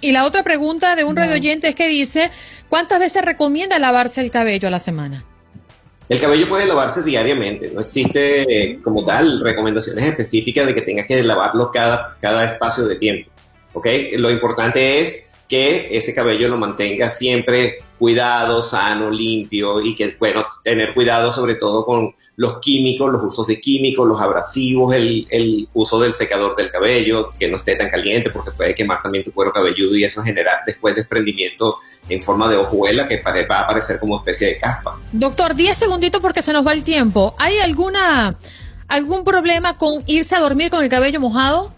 Y 0.00 0.12
la 0.12 0.26
otra 0.26 0.44
pregunta 0.44 0.94
de 0.94 1.02
un 1.02 1.16
radio 1.16 1.34
oyente 1.34 1.68
es 1.68 1.74
que 1.74 1.88
dice, 1.88 2.30
¿cuántas 2.68 3.00
veces 3.00 3.24
recomienda 3.24 3.80
lavarse 3.80 4.20
el 4.20 4.30
cabello 4.30 4.68
a 4.68 4.70
la 4.70 4.78
semana? 4.78 5.24
El 6.10 6.20
cabello 6.20 6.48
puede 6.48 6.66
lavarse 6.66 7.04
diariamente, 7.04 7.70
no 7.72 7.80
existe 7.82 8.42
eh, 8.42 8.80
como 8.82 9.04
tal 9.04 9.40
recomendaciones 9.44 10.06
específicas 10.06 10.66
de 10.66 10.74
que 10.74 10.82
tengas 10.82 11.06
que 11.06 11.22
lavarlo 11.22 11.70
cada, 11.70 12.16
cada 12.20 12.52
espacio 12.52 12.84
de 12.86 12.96
tiempo. 12.96 13.30
¿ok? 13.74 13.86
Lo 14.18 14.28
importante 14.28 14.98
es 14.98 15.29
que 15.50 15.88
ese 15.98 16.14
cabello 16.14 16.48
lo 16.48 16.58
mantenga 16.58 17.10
siempre 17.10 17.78
cuidado, 17.98 18.62
sano, 18.62 19.10
limpio 19.10 19.82
y 19.82 19.96
que, 19.96 20.16
bueno, 20.18 20.46
tener 20.62 20.94
cuidado 20.94 21.32
sobre 21.32 21.56
todo 21.56 21.84
con 21.84 22.14
los 22.36 22.58
químicos, 22.60 23.10
los 23.12 23.22
usos 23.22 23.48
de 23.48 23.60
químicos, 23.60 24.06
los 24.06 24.22
abrasivos, 24.22 24.94
el, 24.94 25.26
el, 25.28 25.68
uso 25.74 26.00
del 26.00 26.14
secador 26.14 26.54
del 26.56 26.70
cabello, 26.70 27.30
que 27.38 27.48
no 27.48 27.56
esté 27.56 27.74
tan 27.74 27.90
caliente 27.90 28.30
porque 28.30 28.52
puede 28.52 28.74
quemar 28.74 29.02
también 29.02 29.24
tu 29.24 29.32
cuero 29.32 29.52
cabelludo 29.52 29.96
y 29.96 30.04
eso 30.04 30.22
generar 30.22 30.60
después 30.64 30.94
desprendimiento 30.94 31.78
en 32.08 32.22
forma 32.22 32.48
de 32.48 32.56
hojuela 32.56 33.08
que 33.08 33.20
va 33.20 33.56
a 33.58 33.62
aparecer 33.64 33.98
como 33.98 34.18
especie 34.18 34.46
de 34.46 34.58
caspa. 34.58 34.96
Doctor, 35.12 35.56
10 35.56 35.76
segunditos 35.76 36.20
porque 36.20 36.42
se 36.42 36.52
nos 36.52 36.64
va 36.64 36.72
el 36.72 36.84
tiempo. 36.84 37.34
¿Hay 37.38 37.58
alguna 37.58 38.38
algún 38.86 39.24
problema 39.24 39.76
con 39.76 40.04
irse 40.06 40.36
a 40.36 40.40
dormir 40.40 40.70
con 40.70 40.82
el 40.82 40.88
cabello 40.88 41.20
mojado? 41.20 41.74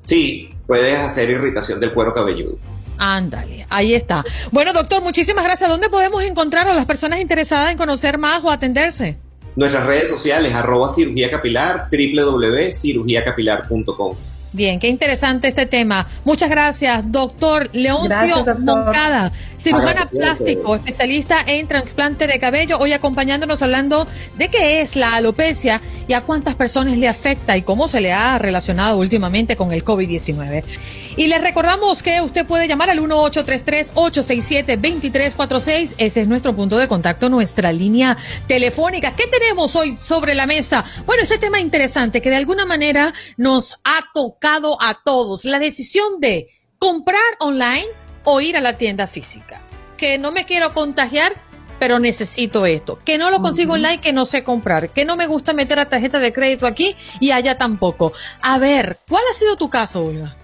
Sí, 0.00 0.50
puedes 0.66 0.98
hacer 0.98 1.30
irritación 1.30 1.78
del 1.80 1.92
cuero 1.92 2.14
cabelludo. 2.14 2.58
Ándale, 3.02 3.66
ahí 3.70 3.94
está. 3.94 4.22
Bueno, 4.52 4.74
doctor, 4.74 5.02
muchísimas 5.02 5.42
gracias. 5.42 5.70
¿Dónde 5.70 5.88
podemos 5.88 6.22
encontrar 6.22 6.68
a 6.68 6.74
las 6.74 6.84
personas 6.84 7.18
interesadas 7.20 7.72
en 7.72 7.78
conocer 7.78 8.18
más 8.18 8.44
o 8.44 8.50
atenderse? 8.50 9.16
Nuestras 9.56 9.86
redes 9.86 10.10
sociales, 10.10 10.52
arroba 10.52 10.90
cirugía 10.90 11.30
capilar, 11.30 11.88
www.cirugiacapilar.com. 11.90 14.16
Bien, 14.52 14.80
qué 14.80 14.88
interesante 14.88 15.46
este 15.46 15.66
tema. 15.66 16.08
Muchas 16.24 16.50
gracias, 16.50 17.12
doctor 17.12 17.70
Leoncio 17.72 18.44
Moncada, 18.58 19.30
cirujana 19.56 20.10
plástico, 20.10 20.74
especialista 20.74 21.40
en 21.46 21.68
trasplante 21.68 22.26
de 22.26 22.40
cabello, 22.40 22.76
hoy 22.78 22.92
acompañándonos 22.92 23.62
hablando 23.62 24.08
de 24.36 24.48
qué 24.48 24.80
es 24.80 24.96
la 24.96 25.14
alopecia 25.14 25.80
y 26.08 26.14
a 26.14 26.22
cuántas 26.22 26.56
personas 26.56 26.98
le 26.98 27.06
afecta 27.06 27.56
y 27.56 27.62
cómo 27.62 27.86
se 27.86 28.00
le 28.00 28.12
ha 28.12 28.38
relacionado 28.38 28.98
últimamente 28.98 29.54
con 29.54 29.70
el 29.70 29.84
COVID-19. 29.84 30.64
Y 31.16 31.28
les 31.28 31.40
recordamos 31.42 32.02
que 32.02 32.20
usted 32.20 32.44
puede 32.46 32.66
llamar 32.66 32.90
al 32.90 32.98
1833-867-2346. 33.00 35.94
Ese 35.98 36.22
es 36.22 36.28
nuestro 36.28 36.56
punto 36.56 36.78
de 36.78 36.88
contacto, 36.88 37.28
nuestra 37.28 37.72
línea 37.72 38.16
telefónica. 38.46 39.14
¿Qué 39.14 39.26
tenemos 39.26 39.76
hoy 39.76 39.94
sobre 39.96 40.34
la 40.34 40.46
mesa? 40.46 40.82
Bueno, 41.06 41.24
este 41.24 41.36
tema 41.38 41.60
interesante 41.60 42.22
que 42.22 42.30
de 42.30 42.36
alguna 42.36 42.64
manera 42.64 43.12
nos 43.36 43.74
ha 43.84 44.00
tocado 44.14 44.39
a 44.42 45.00
todos. 45.04 45.44
La 45.44 45.58
decisión 45.58 46.20
de 46.20 46.48
comprar 46.78 47.20
online 47.40 47.86
o 48.24 48.40
ir 48.40 48.56
a 48.56 48.60
la 48.60 48.76
tienda 48.76 49.06
física. 49.06 49.60
Que 49.96 50.18
no 50.18 50.32
me 50.32 50.46
quiero 50.46 50.72
contagiar, 50.72 51.32
pero 51.78 51.98
necesito 51.98 52.64
esto. 52.66 52.98
Que 53.04 53.18
no 53.18 53.30
lo 53.30 53.40
consigo 53.40 53.74
online, 53.74 54.00
que 54.00 54.12
no 54.12 54.24
sé 54.24 54.42
comprar. 54.42 54.90
Que 54.90 55.04
no 55.04 55.16
me 55.16 55.26
gusta 55.26 55.52
meter 55.52 55.78
la 55.78 55.88
tarjeta 55.88 56.18
de 56.18 56.32
crédito 56.32 56.66
aquí 56.66 56.96
y 57.20 57.32
allá 57.32 57.58
tampoco. 57.58 58.12
A 58.40 58.58
ver, 58.58 58.98
¿cuál 59.08 59.22
ha 59.30 59.34
sido 59.34 59.56
tu 59.56 59.68
caso, 59.68 60.04
Olga? 60.04 60.36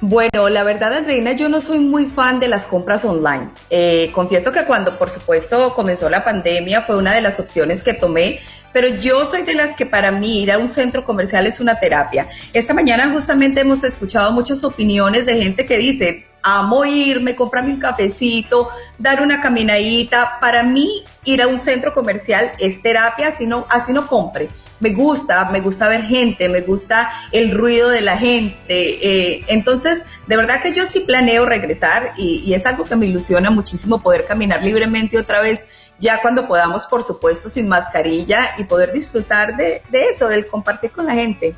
Bueno, 0.00 0.50
la 0.50 0.62
verdad, 0.62 0.92
Andreina, 0.92 1.32
yo 1.32 1.48
no 1.48 1.62
soy 1.62 1.78
muy 1.78 2.04
fan 2.06 2.38
de 2.38 2.48
las 2.48 2.66
compras 2.66 3.04
online. 3.04 3.50
Eh, 3.70 4.10
confieso 4.12 4.52
que 4.52 4.64
cuando, 4.64 4.98
por 4.98 5.10
supuesto, 5.10 5.74
comenzó 5.74 6.10
la 6.10 6.22
pandemia 6.22 6.82
fue 6.82 6.98
una 6.98 7.14
de 7.14 7.22
las 7.22 7.40
opciones 7.40 7.82
que 7.82 7.94
tomé, 7.94 8.40
pero 8.76 8.88
yo 8.88 9.30
soy 9.30 9.40
de 9.40 9.54
las 9.54 9.74
que 9.74 9.86
para 9.86 10.12
mí 10.12 10.42
ir 10.42 10.52
a 10.52 10.58
un 10.58 10.68
centro 10.68 11.02
comercial 11.02 11.46
es 11.46 11.60
una 11.60 11.80
terapia. 11.80 12.28
Esta 12.52 12.74
mañana 12.74 13.10
justamente 13.10 13.62
hemos 13.62 13.82
escuchado 13.82 14.32
muchas 14.32 14.62
opiniones 14.64 15.24
de 15.24 15.42
gente 15.42 15.64
que 15.64 15.78
dice, 15.78 16.26
amo 16.42 16.84
irme, 16.84 17.34
comprarme 17.34 17.72
un 17.72 17.80
cafecito, 17.80 18.68
dar 18.98 19.22
una 19.22 19.40
caminadita. 19.40 20.38
Para 20.42 20.62
mí, 20.62 21.02
ir 21.24 21.40
a 21.40 21.46
un 21.46 21.58
centro 21.60 21.94
comercial 21.94 22.52
es 22.58 22.82
terapia, 22.82 23.28
así 23.28 23.46
no, 23.46 23.66
así 23.70 23.94
no 23.94 24.06
compre 24.08 24.50
me 24.80 24.90
gusta, 24.90 25.48
me 25.50 25.60
gusta 25.60 25.88
ver 25.88 26.02
gente, 26.02 26.48
me 26.48 26.60
gusta 26.60 27.10
el 27.32 27.52
ruido 27.52 27.88
de 27.88 28.00
la 28.00 28.18
gente. 28.18 28.66
Eh, 28.68 29.44
entonces, 29.48 30.02
de 30.26 30.36
verdad 30.36 30.62
que 30.62 30.74
yo 30.74 30.84
sí 30.86 31.00
planeo 31.00 31.46
regresar 31.46 32.12
y, 32.16 32.52
es 32.52 32.64
algo 32.66 32.84
que 32.84 32.96
me 32.96 33.06
ilusiona 33.06 33.50
muchísimo 33.50 34.02
poder 34.02 34.26
caminar 34.26 34.62
libremente 34.62 35.18
otra 35.18 35.40
vez, 35.40 35.64
ya 35.98 36.20
cuando 36.20 36.46
podamos, 36.46 36.86
por 36.86 37.02
supuesto, 37.02 37.48
sin 37.48 37.68
mascarilla 37.68 38.50
y 38.58 38.64
poder 38.64 38.92
disfrutar 38.92 39.56
de, 39.56 39.82
eso, 39.92 40.28
del 40.28 40.46
compartir 40.46 40.90
con 40.90 41.06
la 41.06 41.14
gente. 41.14 41.54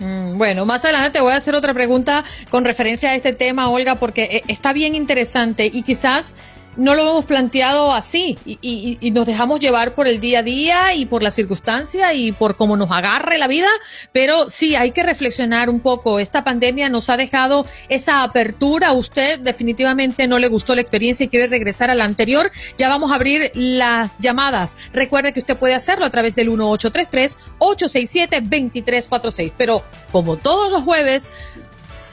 Mm, 0.00 0.38
bueno, 0.38 0.64
más 0.66 0.84
adelante 0.84 1.10
te 1.10 1.20
voy 1.20 1.32
a 1.32 1.36
hacer 1.36 1.54
otra 1.54 1.72
pregunta 1.72 2.24
con 2.50 2.64
referencia 2.64 3.10
a 3.10 3.14
este 3.14 3.32
tema, 3.32 3.70
Olga, 3.70 3.96
porque 3.96 4.24
eh, 4.24 4.42
está 4.48 4.72
bien 4.72 4.94
interesante 4.94 5.70
y 5.72 5.82
quizás 5.82 6.36
no 6.76 6.94
lo 6.94 7.02
hemos 7.02 7.24
planteado 7.24 7.92
así 7.92 8.38
y, 8.44 9.10
nos 9.10 9.26
dejamos 9.26 9.60
llevar 9.60 9.94
por 9.94 10.08
el 10.08 10.20
día 10.20 10.40
a 10.40 10.42
día 10.42 10.94
y 10.94 11.06
por 11.06 11.22
la 11.22 11.30
circunstancia 11.30 12.14
y 12.14 12.32
por 12.32 12.56
cómo 12.56 12.76
nos 12.76 12.90
agarre 12.90 13.38
la 13.38 13.46
vida, 13.46 13.68
pero 14.12 14.50
sí 14.50 14.74
hay 14.74 14.90
que 14.90 15.02
reflexionar 15.02 15.70
un 15.70 15.80
poco. 15.80 16.18
Esta 16.18 16.42
pandemia 16.42 16.88
nos 16.88 17.10
ha 17.10 17.16
dejado 17.16 17.66
esa 17.88 18.22
apertura. 18.22 18.92
Usted 18.92 19.40
definitivamente 19.40 20.26
no 20.26 20.38
le 20.38 20.48
gustó 20.48 20.74
la 20.74 20.80
experiencia 20.80 21.24
y 21.24 21.28
quiere 21.28 21.46
regresar 21.46 21.90
a 21.90 21.94
la 21.94 22.04
anterior. 22.04 22.50
Ya 22.76 22.88
vamos 22.88 23.12
a 23.12 23.14
abrir 23.14 23.52
las 23.54 24.18
llamadas. 24.18 24.76
Recuerde 24.92 25.32
que 25.32 25.40
usted 25.40 25.56
puede 25.56 25.74
hacerlo 25.74 26.04
a 26.06 26.10
través 26.10 26.34
del 26.34 26.48
1833 26.48 27.38
867 27.58 28.40
2346, 28.40 29.52
pero 29.56 29.82
como 30.10 30.36
todos 30.36 30.70
los 30.70 30.82
jueves 30.82 31.30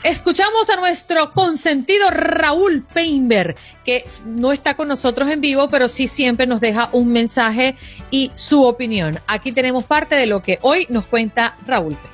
Escuchamos 0.04 0.68
a 0.72 0.78
nuestro 0.78 1.32
consentido 1.32 2.10
Raúl 2.10 2.84
Peinberg, 2.92 3.56
que 3.86 4.04
no 4.26 4.52
está 4.52 4.76
con 4.76 4.88
nosotros 4.88 5.30
en 5.30 5.42
vivo, 5.42 5.70
pero 5.70 5.88
sí 5.88 6.08
siempre 6.08 6.48
nos 6.48 6.60
deja 6.60 6.90
un 6.92 7.12
mensaje 7.12 7.76
y 8.10 8.32
su 8.34 8.64
opinión. 8.64 9.20
Aquí 9.28 9.52
tenemos 9.52 9.84
parte 9.84 10.16
de 10.16 10.26
lo 10.26 10.42
que 10.42 10.58
hoy 10.64 10.88
nos 10.90 11.06
cuenta 11.06 11.56
Raúl 11.68 11.94
Peinberg. 11.94 12.12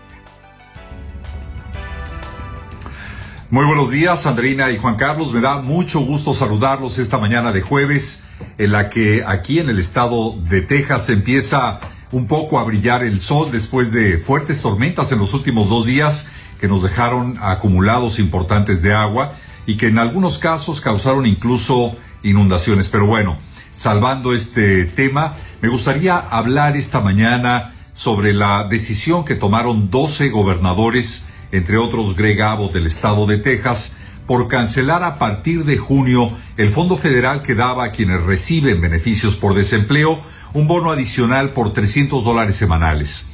Muy 3.49 3.65
buenos 3.65 3.89
días, 3.89 4.25
Andreina 4.25 4.69
y 4.69 4.77
Juan 4.77 4.97
Carlos. 4.97 5.31
Me 5.31 5.39
da 5.39 5.61
mucho 5.61 6.01
gusto 6.01 6.33
saludarlos 6.33 6.99
esta 6.99 7.17
mañana 7.17 7.53
de 7.53 7.61
jueves, 7.61 8.27
en 8.57 8.73
la 8.73 8.89
que 8.89 9.23
aquí 9.25 9.59
en 9.59 9.69
el 9.69 9.79
estado 9.79 10.35
de 10.49 10.59
Texas 10.59 11.09
empieza 11.09 11.79
un 12.11 12.27
poco 12.27 12.59
a 12.59 12.65
brillar 12.65 13.03
el 13.03 13.21
sol 13.21 13.49
después 13.49 13.93
de 13.93 14.17
fuertes 14.17 14.61
tormentas 14.61 15.13
en 15.13 15.19
los 15.19 15.33
últimos 15.33 15.69
dos 15.69 15.85
días 15.85 16.27
que 16.59 16.67
nos 16.67 16.83
dejaron 16.83 17.37
acumulados 17.41 18.19
importantes 18.19 18.81
de 18.81 18.93
agua 18.93 19.33
y 19.65 19.77
que 19.77 19.87
en 19.87 19.99
algunos 19.99 20.37
casos 20.39 20.81
causaron 20.81 21.25
incluso 21.25 21.95
inundaciones. 22.23 22.89
Pero 22.89 23.05
bueno, 23.05 23.37
salvando 23.73 24.33
este 24.33 24.85
tema, 24.85 25.35
me 25.61 25.69
gustaría 25.69 26.17
hablar 26.17 26.77
esta 26.77 26.99
mañana 27.01 27.73
sobre 27.93 28.33
la 28.33 28.67
decisión 28.69 29.25
que 29.25 29.35
tomaron 29.35 29.89
12 29.89 30.29
gobernadores, 30.29 31.27
entre 31.51 31.77
otros 31.77 32.15
Greg 32.15 32.41
Abbott 32.41 32.73
del 32.73 32.87
estado 32.87 33.25
de 33.25 33.37
Texas, 33.37 33.95
por 34.25 34.47
cancelar 34.47 35.03
a 35.03 35.17
partir 35.17 35.63
de 35.63 35.77
junio 35.77 36.31
el 36.57 36.69
fondo 36.71 36.97
federal 36.97 37.41
que 37.41 37.55
daba 37.55 37.85
a 37.85 37.91
quienes 37.91 38.21
reciben 38.21 38.81
beneficios 38.81 39.35
por 39.35 39.55
desempleo 39.55 40.21
un 40.53 40.67
bono 40.67 40.91
adicional 40.91 41.51
por 41.51 41.73
300 41.73 42.23
dólares 42.23 42.55
semanales. 42.55 43.27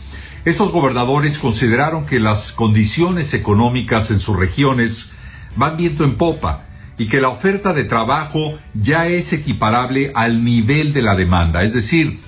Estos 0.45 0.73
gobernadores 0.73 1.37
consideraron 1.37 2.05
que 2.05 2.19
las 2.19 2.51
condiciones 2.51 3.33
económicas 3.33 4.11
en 4.11 4.19
sus 4.19 4.35
regiones 4.35 5.13
van 5.55 5.77
viento 5.77 6.03
en 6.03 6.17
popa 6.17 6.65
y 6.97 7.07
que 7.07 7.21
la 7.21 7.29
oferta 7.29 7.73
de 7.73 7.85
trabajo 7.85 8.59
ya 8.73 9.07
es 9.07 9.31
equiparable 9.31 10.11
al 10.13 10.43
nivel 10.43 10.91
de 10.91 11.01
la 11.01 11.15
demanda, 11.15 11.63
es 11.63 11.73
decir, 11.73 12.19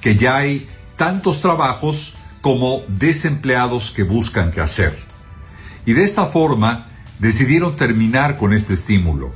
que 0.00 0.16
ya 0.16 0.36
hay 0.36 0.68
tantos 0.96 1.40
trabajos 1.40 2.16
como 2.40 2.82
desempleados 2.86 3.90
que 3.90 4.04
buscan 4.04 4.52
qué 4.52 4.60
hacer. 4.60 4.96
Y 5.84 5.94
de 5.94 6.04
esta 6.04 6.26
forma 6.26 6.86
decidieron 7.18 7.74
terminar 7.74 8.36
con 8.36 8.52
este 8.52 8.74
estímulo. 8.74 9.32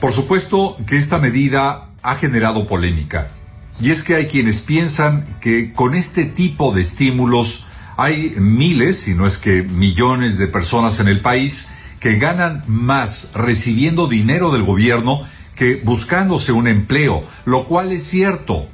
Por 0.00 0.12
supuesto 0.12 0.76
que 0.86 0.98
esta 0.98 1.18
medida 1.18 1.88
ha 2.02 2.14
generado 2.14 2.66
polémica. 2.66 3.32
Y 3.80 3.90
es 3.90 4.04
que 4.04 4.14
hay 4.14 4.26
quienes 4.26 4.62
piensan 4.62 5.38
que 5.40 5.72
con 5.72 5.94
este 5.94 6.24
tipo 6.24 6.72
de 6.72 6.82
estímulos 6.82 7.66
hay 7.96 8.34
miles, 8.36 9.00
si 9.00 9.14
no 9.14 9.26
es 9.26 9.38
que 9.38 9.62
millones 9.62 10.38
de 10.38 10.48
personas 10.48 11.00
en 11.00 11.08
el 11.08 11.20
país 11.20 11.68
que 12.00 12.18
ganan 12.18 12.62
más 12.66 13.32
recibiendo 13.34 14.06
dinero 14.06 14.52
del 14.52 14.62
gobierno 14.62 15.26
que 15.54 15.80
buscándose 15.82 16.52
un 16.52 16.68
empleo, 16.68 17.24
lo 17.44 17.64
cual 17.64 17.92
es 17.92 18.06
cierto. 18.06 18.68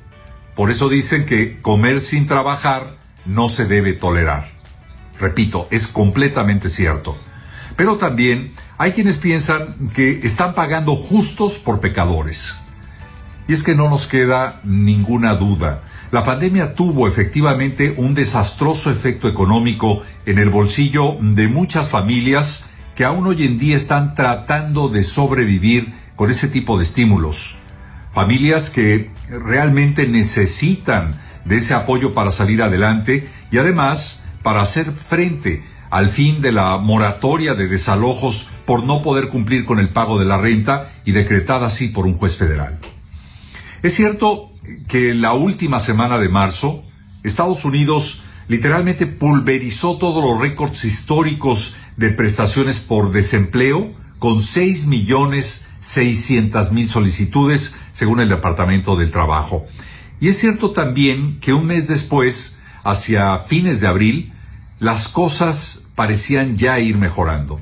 Por 0.55 0.71
eso 0.71 0.89
dicen 0.89 1.25
que 1.25 1.61
comer 1.61 2.01
sin 2.01 2.27
trabajar 2.27 2.97
no 3.25 3.49
se 3.49 3.67
debe 3.67 3.93
tolerar. 3.93 4.51
Repito, 5.19 5.69
es 5.71 5.87
completamente 5.87 6.69
cierto. 6.69 7.17
Pero 7.77 7.97
también 7.97 8.53
hay 8.77 8.93
quienes 8.93 9.19
piensan 9.19 9.89
que 9.95 10.21
están 10.25 10.55
pagando 10.55 10.95
justos 10.97 11.59
por 11.59 11.81
pecadores. 11.81 12.55
Y 13.49 13.53
es 13.53 13.63
que 13.63 13.75
no 13.75 13.89
nos 13.89 14.07
queda 14.07 14.61
ninguna 14.65 15.35
duda. 15.35 15.83
La 16.13 16.25
pandemia 16.25 16.75
tuvo 16.75 17.09
efectivamente 17.09 17.95
un 17.97 18.15
desastroso 18.15 18.91
efecto 18.91 19.29
económico 19.29 20.03
en 20.27 20.39
el 20.39 20.51
bolsillo 20.51 21.17
de 21.21 21.49
muchas 21.49 21.89
familias 21.89 22.67
que 22.95 23.05
aún 23.05 23.27
hoy 23.27 23.45
en 23.45 23.59
día 23.59 23.77
están 23.77 24.15
tratando 24.15 24.89
de 24.89 25.03
sobrevivir 25.03 25.93
con 26.15 26.31
ese 26.31 26.49
tipo 26.49 26.77
de 26.77 26.85
estímulos. 26.85 27.57
Familias 28.13 28.69
que 28.69 29.11
realmente 29.31 30.07
necesitan 30.07 31.15
de 31.47 31.57
ese 31.57 31.73
apoyo 31.73 32.13
para 32.13 32.31
salir 32.31 32.63
adelante 32.63 33.29
y 33.51 33.59
además 33.59 34.23
para 34.43 34.61
hacer 34.61 34.93
frente 34.93 35.65
al 35.91 36.11
fin 36.11 36.43
de 36.43 36.53
la 36.53 36.77
moratoria 36.79 37.55
de 37.55 37.69
desalojos 37.69 38.49
por 38.67 38.85
no 38.85 39.03
poder 39.03 39.29
cumplir 39.29 39.65
con 39.65 39.79
el 39.79 39.89
pago 39.89 40.19
de 40.19 40.27
la 40.27 40.39
renta 40.39 40.91
y 41.05 41.13
decretada 41.13 41.67
así 41.67 41.89
por 41.89 42.07
un 42.07 42.15
juez 42.15 42.37
federal. 42.37 42.79
Es 43.83 43.95
cierto 43.95 44.53
que 44.89 45.13
la 45.13 45.33
última 45.33 45.81
semana 45.81 46.19
de 46.19 46.29
marzo, 46.29 46.85
Estados 47.25 47.65
Unidos 47.65 48.23
literalmente 48.47 49.07
pulverizó 49.07 49.99
todos 49.99 50.23
los 50.23 50.41
récords 50.41 50.85
históricos 50.85 51.75
de 51.97 52.11
prestaciones 52.11 52.79
por 52.79 53.11
desempleo 53.11 53.93
con 54.21 54.41
6 54.41 54.87
millones 54.87 55.67
600 55.81 56.71
mil 56.71 56.89
solicitudes 56.89 57.75
según 57.93 58.21
el 58.21 58.29
Departamento 58.29 58.95
del 58.95 59.11
Trabajo. 59.11 59.67
Y 60.21 60.29
es 60.29 60.39
cierto 60.39 60.71
también 60.71 61.41
que 61.41 61.53
un 61.53 61.67
mes 61.67 61.89
después, 61.89 62.61
hacia 62.85 63.39
fines 63.39 63.81
de 63.81 63.89
abril, 63.89 64.33
las 64.79 65.09
cosas 65.09 65.87
parecían 65.97 66.57
ya 66.57 66.79
ir 66.79 66.99
mejorando. 66.99 67.61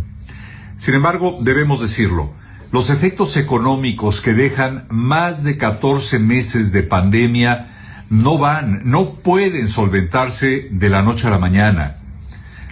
Sin 0.77 0.95
embargo, 0.95 1.39
debemos 1.41 1.81
decirlo, 1.81 2.35
los 2.73 2.91
efectos 2.91 3.37
económicos 3.37 4.21
que 4.21 4.33
dejan 4.33 4.87
más 4.91 5.43
de 5.43 5.59
14 5.59 6.19
meses 6.19 6.71
de 6.71 6.83
pandemia 6.83 7.69
no 8.11 8.39
van, 8.39 8.83
no 8.85 9.15
pueden 9.15 9.67
solventarse 9.67 10.69
de 10.71 10.89
la 10.89 11.03
noche 11.03 11.27
a 11.27 11.31
la 11.31 11.39
mañana. 11.39 11.97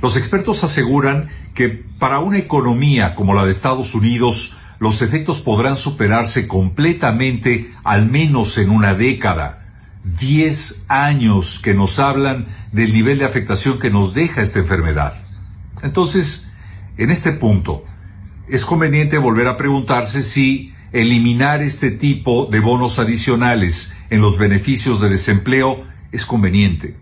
Los 0.00 0.16
expertos 0.16 0.62
aseguran 0.62 1.28
que 1.54 1.68
para 1.68 2.20
una 2.20 2.38
economía 2.38 3.16
como 3.16 3.34
la 3.34 3.44
de 3.44 3.50
Estados 3.50 3.94
Unidos, 3.94 4.56
los 4.78 5.02
efectos 5.02 5.40
podrán 5.40 5.76
superarse 5.76 6.46
completamente 6.46 7.72
al 7.82 8.06
menos 8.06 8.58
en 8.58 8.70
una 8.70 8.94
década. 8.94 9.64
Diez 10.04 10.84
años 10.88 11.58
que 11.58 11.74
nos 11.74 11.98
hablan 11.98 12.46
del 12.70 12.92
nivel 12.92 13.18
de 13.18 13.24
afectación 13.24 13.80
que 13.80 13.90
nos 13.90 14.14
deja 14.14 14.42
esta 14.42 14.60
enfermedad. 14.60 15.14
Entonces, 15.82 16.48
en 16.96 17.10
este 17.10 17.32
punto, 17.32 17.84
es 18.50 18.64
conveniente 18.64 19.18
volver 19.18 19.46
a 19.46 19.56
preguntarse 19.56 20.22
si 20.22 20.72
eliminar 20.92 21.62
este 21.62 21.90
tipo 21.90 22.46
de 22.50 22.60
bonos 22.60 22.98
adicionales 22.98 23.96
en 24.10 24.20
los 24.20 24.38
beneficios 24.38 25.00
de 25.00 25.10
desempleo 25.10 25.84
es 26.12 26.24
conveniente. 26.24 26.96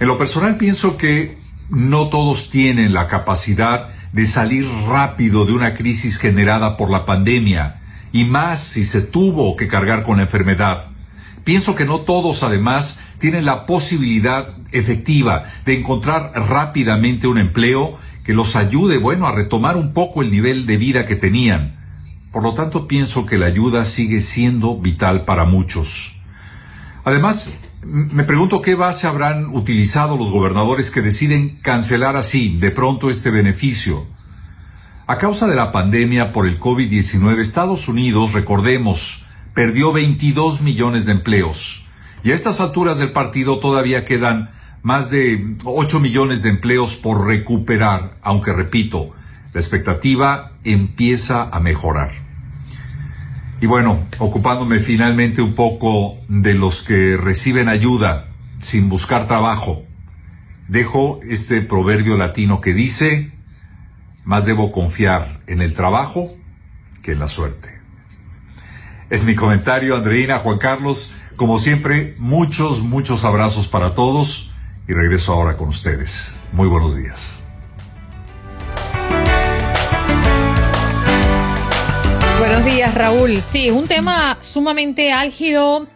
En 0.00 0.08
lo 0.08 0.18
personal 0.18 0.56
pienso 0.56 0.96
que 0.96 1.38
no 1.68 2.08
todos 2.08 2.50
tienen 2.50 2.92
la 2.92 3.08
capacidad 3.08 3.90
de 4.12 4.26
salir 4.26 4.66
rápido 4.86 5.44
de 5.44 5.52
una 5.52 5.74
crisis 5.74 6.18
generada 6.18 6.76
por 6.76 6.90
la 6.90 7.06
pandemia, 7.06 7.80
y 8.12 8.24
más 8.24 8.64
si 8.64 8.84
se 8.84 9.00
tuvo 9.00 9.56
que 9.56 9.68
cargar 9.68 10.02
con 10.02 10.18
la 10.18 10.24
enfermedad. 10.24 10.88
Pienso 11.44 11.74
que 11.74 11.86
no 11.86 12.00
todos, 12.00 12.42
además, 12.42 13.00
tienen 13.18 13.44
la 13.44 13.64
posibilidad 13.64 14.54
efectiva 14.70 15.44
de 15.64 15.78
encontrar 15.78 16.32
rápidamente 16.34 17.26
un 17.26 17.38
empleo 17.38 17.98
que 18.24 18.34
los 18.34 18.56
ayude, 18.56 18.98
bueno, 18.98 19.26
a 19.26 19.34
retomar 19.34 19.76
un 19.76 19.92
poco 19.92 20.22
el 20.22 20.30
nivel 20.30 20.66
de 20.66 20.76
vida 20.76 21.06
que 21.06 21.16
tenían. 21.16 21.76
Por 22.32 22.42
lo 22.42 22.54
tanto, 22.54 22.88
pienso 22.88 23.26
que 23.26 23.38
la 23.38 23.46
ayuda 23.46 23.84
sigue 23.84 24.20
siendo 24.20 24.78
vital 24.78 25.24
para 25.24 25.44
muchos. 25.44 26.14
Además, 27.04 27.58
me 27.84 28.22
pregunto 28.22 28.62
qué 28.62 28.74
base 28.74 29.06
habrán 29.06 29.46
utilizado 29.46 30.16
los 30.16 30.30
gobernadores 30.30 30.90
que 30.90 31.02
deciden 31.02 31.58
cancelar 31.62 32.16
así 32.16 32.56
de 32.58 32.70
pronto 32.70 33.10
este 33.10 33.30
beneficio. 33.30 34.06
A 35.08 35.18
causa 35.18 35.48
de 35.48 35.56
la 35.56 35.72
pandemia 35.72 36.32
por 36.32 36.46
el 36.46 36.60
COVID-19, 36.60 37.40
Estados 37.40 37.88
Unidos, 37.88 38.32
recordemos, 38.32 39.26
perdió 39.52 39.92
22 39.92 40.60
millones 40.60 41.06
de 41.06 41.12
empleos. 41.12 41.86
Y 42.22 42.30
a 42.30 42.34
estas 42.34 42.60
alturas 42.60 42.98
del 42.98 43.10
partido 43.10 43.58
todavía 43.58 44.04
quedan 44.04 44.50
más 44.82 45.10
de 45.10 45.56
8 45.64 46.00
millones 46.00 46.42
de 46.42 46.50
empleos 46.50 46.96
por 46.96 47.26
recuperar, 47.26 48.18
aunque 48.20 48.52
repito, 48.52 49.10
la 49.52 49.60
expectativa 49.60 50.52
empieza 50.64 51.48
a 51.48 51.60
mejorar. 51.60 52.10
Y 53.60 53.66
bueno, 53.66 54.06
ocupándome 54.18 54.80
finalmente 54.80 55.40
un 55.40 55.54
poco 55.54 56.18
de 56.28 56.54
los 56.54 56.82
que 56.82 57.16
reciben 57.16 57.68
ayuda 57.68 58.28
sin 58.58 58.88
buscar 58.88 59.28
trabajo, 59.28 59.84
dejo 60.66 61.20
este 61.22 61.60
proverbio 61.60 62.16
latino 62.16 62.60
que 62.60 62.74
dice, 62.74 63.30
más 64.24 64.46
debo 64.46 64.72
confiar 64.72 65.42
en 65.46 65.62
el 65.62 65.74
trabajo 65.74 66.28
que 67.02 67.12
en 67.12 67.20
la 67.20 67.28
suerte. 67.28 67.80
Es 69.10 69.24
mi 69.24 69.36
comentario, 69.36 69.96
Andreina, 69.96 70.38
Juan 70.38 70.58
Carlos. 70.58 71.14
Como 71.36 71.58
siempre, 71.58 72.14
muchos, 72.18 72.82
muchos 72.82 73.24
abrazos 73.24 73.68
para 73.68 73.94
todos 73.94 74.51
y 74.88 74.92
regreso 74.92 75.32
ahora 75.32 75.56
con 75.56 75.68
ustedes. 75.68 76.34
Muy 76.52 76.68
buenos 76.68 76.96
días. 76.96 77.38
Buenos 82.38 82.64
días, 82.64 82.94
Raúl. 82.94 83.36
Sí, 83.40 83.68
es 83.68 83.72
un 83.72 83.86
tema 83.86 84.38
sumamente 84.40 85.12
álgido. 85.12 85.86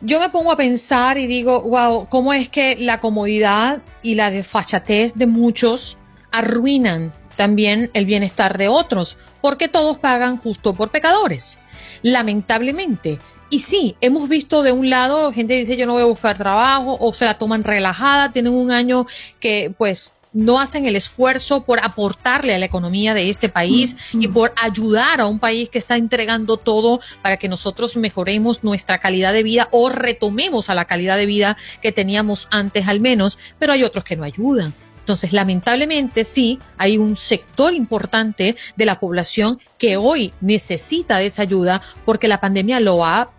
Yo 0.00 0.18
me 0.18 0.30
pongo 0.30 0.50
a 0.50 0.56
pensar 0.56 1.18
y 1.18 1.26
digo, 1.26 1.62
wow, 1.62 2.08
¿cómo 2.08 2.32
es 2.32 2.48
que 2.48 2.76
la 2.76 3.00
comodidad 3.00 3.82
y 4.02 4.14
la 4.14 4.30
desfachatez 4.30 5.14
de 5.14 5.26
muchos 5.26 5.98
arruinan 6.32 7.12
también 7.36 7.90
el 7.94 8.06
bienestar 8.06 8.58
de 8.58 8.68
otros? 8.68 9.16
Porque 9.40 9.68
todos 9.68 9.98
pagan 9.98 10.38
justo 10.38 10.74
por 10.74 10.90
pecadores. 10.90 11.60
Lamentablemente, 12.02 13.18
y 13.50 13.58
sí, 13.58 13.96
hemos 14.00 14.28
visto 14.28 14.62
de 14.62 14.72
un 14.72 14.88
lado 14.88 15.32
gente 15.32 15.54
dice 15.54 15.76
yo 15.76 15.86
no 15.86 15.94
voy 15.94 16.02
a 16.02 16.06
buscar 16.06 16.38
trabajo 16.38 16.96
o 17.00 17.12
se 17.12 17.24
la 17.24 17.36
toman 17.36 17.64
relajada, 17.64 18.32
tienen 18.32 18.52
un 18.52 18.70
año 18.70 19.06
que 19.40 19.74
pues 19.76 20.12
no 20.32 20.60
hacen 20.60 20.86
el 20.86 20.96
esfuerzo 20.96 21.64
por 21.64 21.84
aportarle 21.84 22.54
a 22.54 22.58
la 22.58 22.66
economía 22.66 23.14
de 23.14 23.30
este 23.30 23.48
país 23.48 23.96
y 24.12 24.28
por 24.28 24.52
ayudar 24.56 25.20
a 25.20 25.26
un 25.26 25.40
país 25.40 25.68
que 25.68 25.78
está 25.78 25.96
entregando 25.96 26.56
todo 26.56 27.00
para 27.22 27.36
que 27.36 27.48
nosotros 27.48 27.96
mejoremos 27.96 28.62
nuestra 28.62 28.98
calidad 28.98 29.32
de 29.32 29.42
vida 29.42 29.68
o 29.72 29.88
retomemos 29.88 30.70
a 30.70 30.76
la 30.76 30.84
calidad 30.84 31.16
de 31.16 31.26
vida 31.26 31.56
que 31.82 31.90
teníamos 31.90 32.46
antes 32.52 32.86
al 32.86 33.00
menos, 33.00 33.38
pero 33.58 33.72
hay 33.72 33.82
otros 33.82 34.04
que 34.04 34.16
no 34.16 34.24
ayudan. 34.24 34.72
Entonces, 35.00 35.32
lamentablemente, 35.32 36.24
sí, 36.24 36.60
hay 36.78 36.96
un 36.96 37.16
sector 37.16 37.74
importante 37.74 38.54
de 38.76 38.84
la 38.84 39.00
población 39.00 39.58
que 39.78 39.96
hoy 39.96 40.32
necesita 40.40 41.18
de 41.18 41.26
esa 41.26 41.42
ayuda 41.42 41.82
porque 42.04 42.28
la 42.28 42.40
pandemia 42.40 42.78
lo 42.78 43.04
ha 43.04 43.32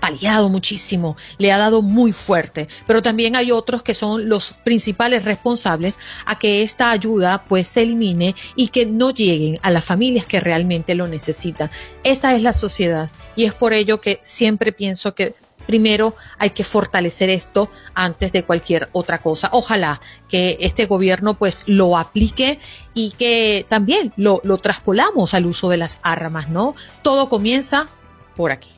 paliado 0.00 0.48
muchísimo, 0.48 1.16
le 1.38 1.52
ha 1.52 1.58
dado 1.58 1.82
muy 1.82 2.12
fuerte, 2.12 2.68
pero 2.86 3.02
también 3.02 3.36
hay 3.36 3.52
otros 3.52 3.82
que 3.82 3.94
son 3.94 4.28
los 4.28 4.54
principales 4.64 5.24
responsables 5.24 5.98
a 6.26 6.38
que 6.38 6.62
esta 6.62 6.90
ayuda 6.90 7.44
pues 7.48 7.68
se 7.68 7.82
elimine 7.82 8.34
y 8.56 8.68
que 8.68 8.86
no 8.86 9.10
lleguen 9.10 9.58
a 9.62 9.70
las 9.70 9.84
familias 9.84 10.26
que 10.26 10.40
realmente 10.40 10.94
lo 10.94 11.06
necesitan. 11.06 11.70
Esa 12.02 12.34
es 12.34 12.42
la 12.42 12.52
sociedad 12.52 13.10
y 13.36 13.44
es 13.44 13.52
por 13.52 13.72
ello 13.72 14.00
que 14.00 14.20
siempre 14.22 14.72
pienso 14.72 15.14
que 15.14 15.34
primero 15.66 16.14
hay 16.38 16.50
que 16.50 16.64
fortalecer 16.64 17.30
esto 17.30 17.70
antes 17.94 18.32
de 18.32 18.42
cualquier 18.42 18.88
otra 18.92 19.18
cosa. 19.18 19.50
Ojalá 19.52 20.00
que 20.28 20.56
este 20.60 20.86
gobierno 20.86 21.34
pues 21.34 21.64
lo 21.66 21.96
aplique 21.96 22.58
y 22.92 23.12
que 23.12 23.66
también 23.68 24.12
lo, 24.16 24.40
lo 24.42 24.58
traspolamos 24.58 25.32
al 25.34 25.46
uso 25.46 25.68
de 25.68 25.76
las 25.76 26.00
armas, 26.02 26.48
¿no? 26.48 26.74
Todo 27.02 27.28
comienza 27.28 27.86
por 28.36 28.50
aquí. 28.50 28.70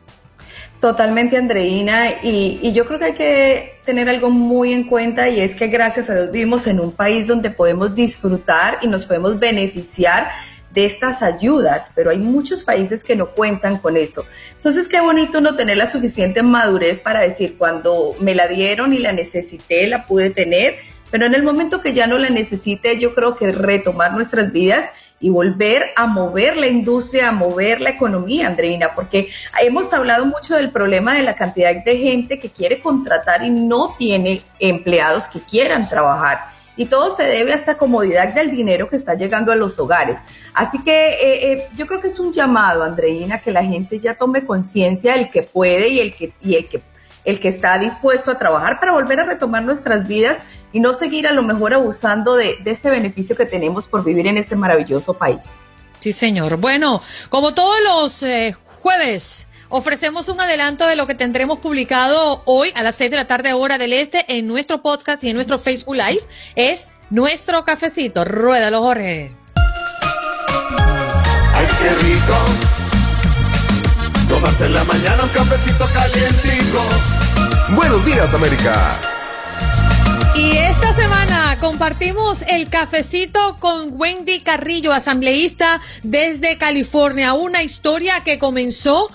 Totalmente, 0.82 1.36
Andreina, 1.36 2.10
y, 2.24 2.72
yo 2.72 2.84
creo 2.86 2.98
que 2.98 3.04
hay 3.04 3.12
que 3.12 3.78
tener 3.84 4.08
algo 4.08 4.30
muy 4.30 4.72
en 4.72 4.82
cuenta 4.82 5.28
y 5.28 5.38
es 5.38 5.54
que 5.54 5.68
gracias 5.68 6.10
a 6.10 6.14
Dios 6.14 6.32
vivimos 6.32 6.66
en 6.66 6.80
un 6.80 6.90
país 6.90 7.28
donde 7.28 7.50
podemos 7.50 7.94
disfrutar 7.94 8.78
y 8.82 8.88
nos 8.88 9.06
podemos 9.06 9.38
beneficiar 9.38 10.28
de 10.72 10.84
estas 10.84 11.22
ayudas, 11.22 11.92
pero 11.94 12.10
hay 12.10 12.18
muchos 12.18 12.64
países 12.64 13.04
que 13.04 13.14
no 13.14 13.26
cuentan 13.28 13.78
con 13.78 13.96
eso. 13.96 14.26
Entonces, 14.56 14.88
qué 14.88 15.00
bonito 15.00 15.40
no 15.40 15.54
tener 15.54 15.76
la 15.76 15.88
suficiente 15.88 16.42
madurez 16.42 17.00
para 17.00 17.20
decir, 17.20 17.56
cuando 17.56 18.16
me 18.18 18.34
la 18.34 18.48
dieron 18.48 18.92
y 18.92 18.98
la 18.98 19.12
necesité, 19.12 19.86
la 19.86 20.04
pude 20.04 20.30
tener, 20.30 20.74
pero 21.12 21.26
en 21.26 21.34
el 21.34 21.44
momento 21.44 21.80
que 21.80 21.92
ya 21.92 22.08
no 22.08 22.18
la 22.18 22.28
necesite, 22.28 22.98
yo 22.98 23.14
creo 23.14 23.36
que 23.36 23.52
retomar 23.52 24.14
nuestras 24.14 24.50
vidas 24.50 24.90
y 25.22 25.30
volver 25.30 25.92
a 25.94 26.06
mover 26.06 26.56
la 26.56 26.66
industria, 26.66 27.28
a 27.28 27.32
mover 27.32 27.80
la 27.80 27.90
economía, 27.90 28.48
Andreina, 28.48 28.92
porque 28.94 29.28
hemos 29.62 29.92
hablado 29.92 30.26
mucho 30.26 30.56
del 30.56 30.72
problema 30.72 31.14
de 31.14 31.22
la 31.22 31.36
cantidad 31.36 31.72
de 31.74 31.96
gente 31.96 32.40
que 32.40 32.50
quiere 32.50 32.82
contratar 32.82 33.42
y 33.44 33.50
no 33.50 33.94
tiene 33.96 34.42
empleados 34.58 35.28
que 35.28 35.40
quieran 35.40 35.88
trabajar. 35.88 36.40
Y 36.74 36.86
todo 36.86 37.12
se 37.12 37.24
debe 37.24 37.52
a 37.52 37.56
esta 37.56 37.76
comodidad 37.76 38.34
del 38.34 38.50
dinero 38.50 38.88
que 38.88 38.96
está 38.96 39.14
llegando 39.14 39.52
a 39.52 39.56
los 39.56 39.78
hogares. 39.78 40.20
Así 40.54 40.82
que 40.82 41.10
eh, 41.10 41.52
eh, 41.52 41.68
yo 41.76 41.86
creo 41.86 42.00
que 42.00 42.08
es 42.08 42.18
un 42.18 42.32
llamado, 42.32 42.82
Andreina, 42.82 43.40
que 43.40 43.52
la 43.52 43.62
gente 43.62 44.00
ya 44.00 44.14
tome 44.14 44.44
conciencia 44.44 45.14
del 45.14 45.30
que 45.30 45.42
puede 45.42 45.88
y 45.88 46.00
el 46.00 46.16
que, 46.16 46.32
y 46.40 46.56
el 46.56 46.68
que 46.68 46.82
el 47.24 47.40
que 47.40 47.48
está 47.48 47.78
dispuesto 47.78 48.30
a 48.30 48.38
trabajar 48.38 48.80
para 48.80 48.92
volver 48.92 49.20
a 49.20 49.24
retomar 49.24 49.62
nuestras 49.62 50.06
vidas 50.06 50.38
y 50.72 50.80
no 50.80 50.94
seguir 50.94 51.26
a 51.26 51.32
lo 51.32 51.42
mejor 51.42 51.74
abusando 51.74 52.34
de, 52.34 52.58
este 52.64 52.90
beneficio 52.90 53.36
que 53.36 53.46
tenemos 53.46 53.86
por 53.86 54.04
vivir 54.04 54.26
en 54.26 54.38
este 54.38 54.56
maravilloso 54.56 55.14
país. 55.14 55.40
Sí, 56.00 56.12
señor. 56.12 56.56
Bueno, 56.56 57.00
como 57.28 57.54
todos 57.54 57.76
los 57.84 58.22
eh, 58.22 58.56
jueves, 58.80 59.46
ofrecemos 59.68 60.28
un 60.28 60.40
adelanto 60.40 60.86
de 60.86 60.96
lo 60.96 61.06
que 61.06 61.14
tendremos 61.14 61.60
publicado 61.60 62.42
hoy 62.44 62.72
a 62.74 62.82
las 62.82 62.96
6 62.96 63.10
de 63.10 63.16
la 63.18 63.26
tarde 63.26 63.52
hora 63.52 63.78
del 63.78 63.92
este 63.92 64.24
en 64.38 64.46
nuestro 64.48 64.82
podcast 64.82 65.22
y 65.24 65.30
en 65.30 65.36
nuestro 65.36 65.58
Facebook 65.58 65.94
Live. 65.94 66.22
Es 66.56 66.88
nuestro 67.10 67.64
cafecito. 67.64 68.24
Ruédalo, 68.24 68.82
Jorge. 68.82 69.36
Ay, 71.54 71.66
qué 71.80 71.88
rico. 72.06 72.81
Tomarse 74.42 74.64
en 74.64 74.74
la 74.74 74.82
mañana 74.82 75.22
un 75.22 75.28
cafecito 75.28 75.86
calientico. 75.92 76.82
Buenos 77.76 78.04
días, 78.04 78.34
América. 78.34 79.00
Y 80.34 80.56
esta 80.56 80.92
semana 80.94 81.60
compartimos 81.60 82.42
el 82.48 82.68
cafecito 82.68 83.58
con 83.60 83.90
Wendy 83.92 84.40
Carrillo, 84.40 84.92
asambleísta 84.92 85.80
desde 86.02 86.58
California, 86.58 87.34
una 87.34 87.62
historia 87.62 88.24
que 88.24 88.40
comenzó 88.40 89.12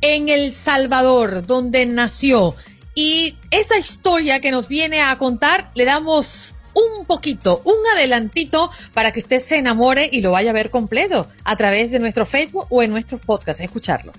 en 0.00 0.28
El 0.28 0.52
Salvador, 0.52 1.44
donde 1.44 1.84
nació. 1.84 2.54
Y 2.94 3.34
esa 3.50 3.78
historia 3.78 4.40
que 4.40 4.52
nos 4.52 4.68
viene 4.68 5.02
a 5.02 5.18
contar 5.18 5.72
le 5.74 5.86
damos 5.86 6.54
un 6.74 7.04
poquito, 7.04 7.62
un 7.64 7.74
adelantito 7.96 8.70
para 8.94 9.10
que 9.10 9.18
usted 9.18 9.40
se 9.40 9.58
enamore 9.58 10.08
y 10.12 10.20
lo 10.20 10.30
vaya 10.30 10.50
a 10.50 10.54
ver 10.54 10.70
completo 10.70 11.26
a 11.42 11.56
través 11.56 11.90
de 11.90 11.98
nuestro 11.98 12.24
Facebook 12.24 12.68
o 12.70 12.80
en 12.80 12.92
nuestro 12.92 13.18
podcast, 13.18 13.60
escucharlo. 13.60 14.12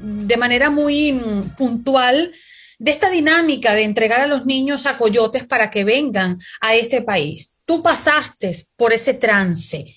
De 0.00 0.36
manera 0.36 0.70
muy 0.70 1.12
mm, 1.12 1.56
puntual, 1.56 2.32
de 2.80 2.90
esta 2.90 3.10
dinámica 3.10 3.74
de 3.74 3.84
entregar 3.84 4.20
a 4.20 4.26
los 4.26 4.46
niños 4.46 4.86
a 4.86 4.96
coyotes 4.96 5.44
para 5.44 5.70
que 5.70 5.84
vengan 5.84 6.38
a 6.62 6.74
este 6.74 7.02
país. 7.02 7.58
Tú 7.66 7.82
pasaste 7.82 8.56
por 8.74 8.94
ese 8.94 9.14
trance. 9.14 9.96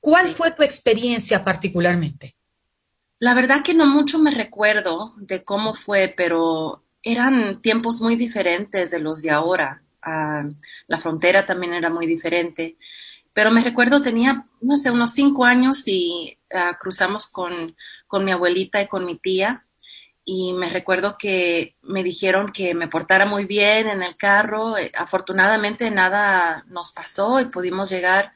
¿Cuál 0.00 0.28
fue 0.30 0.52
tu 0.52 0.64
experiencia 0.64 1.44
particularmente? 1.44 2.36
La 3.20 3.32
verdad 3.34 3.62
que 3.62 3.74
no 3.74 3.86
mucho 3.86 4.18
me 4.18 4.32
recuerdo 4.32 5.14
de 5.18 5.44
cómo 5.44 5.74
fue, 5.74 6.12
pero 6.16 6.84
eran 7.02 7.62
tiempos 7.62 8.00
muy 8.00 8.16
diferentes 8.16 8.90
de 8.90 8.98
los 8.98 9.22
de 9.22 9.30
ahora. 9.30 9.82
Ah, 10.02 10.44
la 10.88 11.00
frontera 11.00 11.46
también 11.46 11.72
era 11.72 11.90
muy 11.90 12.06
diferente. 12.06 12.76
Pero 13.32 13.52
me 13.52 13.62
recuerdo, 13.62 14.02
tenía, 14.02 14.44
no 14.60 14.76
sé, 14.76 14.90
unos 14.90 15.10
cinco 15.10 15.44
años 15.44 15.84
y 15.86 16.35
ah, 16.52 16.76
cruzamos 16.80 17.28
con, 17.28 17.76
con 18.06 18.24
mi 18.24 18.32
abuelita 18.32 18.82
y 18.82 18.88
con 18.88 19.04
mi 19.04 19.16
tía 19.18 19.66
y 20.28 20.52
me 20.54 20.68
recuerdo 20.68 21.16
que 21.16 21.76
me 21.82 22.02
dijeron 22.02 22.50
que 22.50 22.74
me 22.74 22.88
portara 22.88 23.26
muy 23.26 23.44
bien 23.46 23.88
en 23.88 24.02
el 24.02 24.16
carro. 24.16 24.76
Eh, 24.76 24.90
afortunadamente 24.92 25.88
nada 25.92 26.64
nos 26.66 26.90
pasó 26.90 27.40
y 27.40 27.44
pudimos 27.44 27.88
llegar 27.88 28.34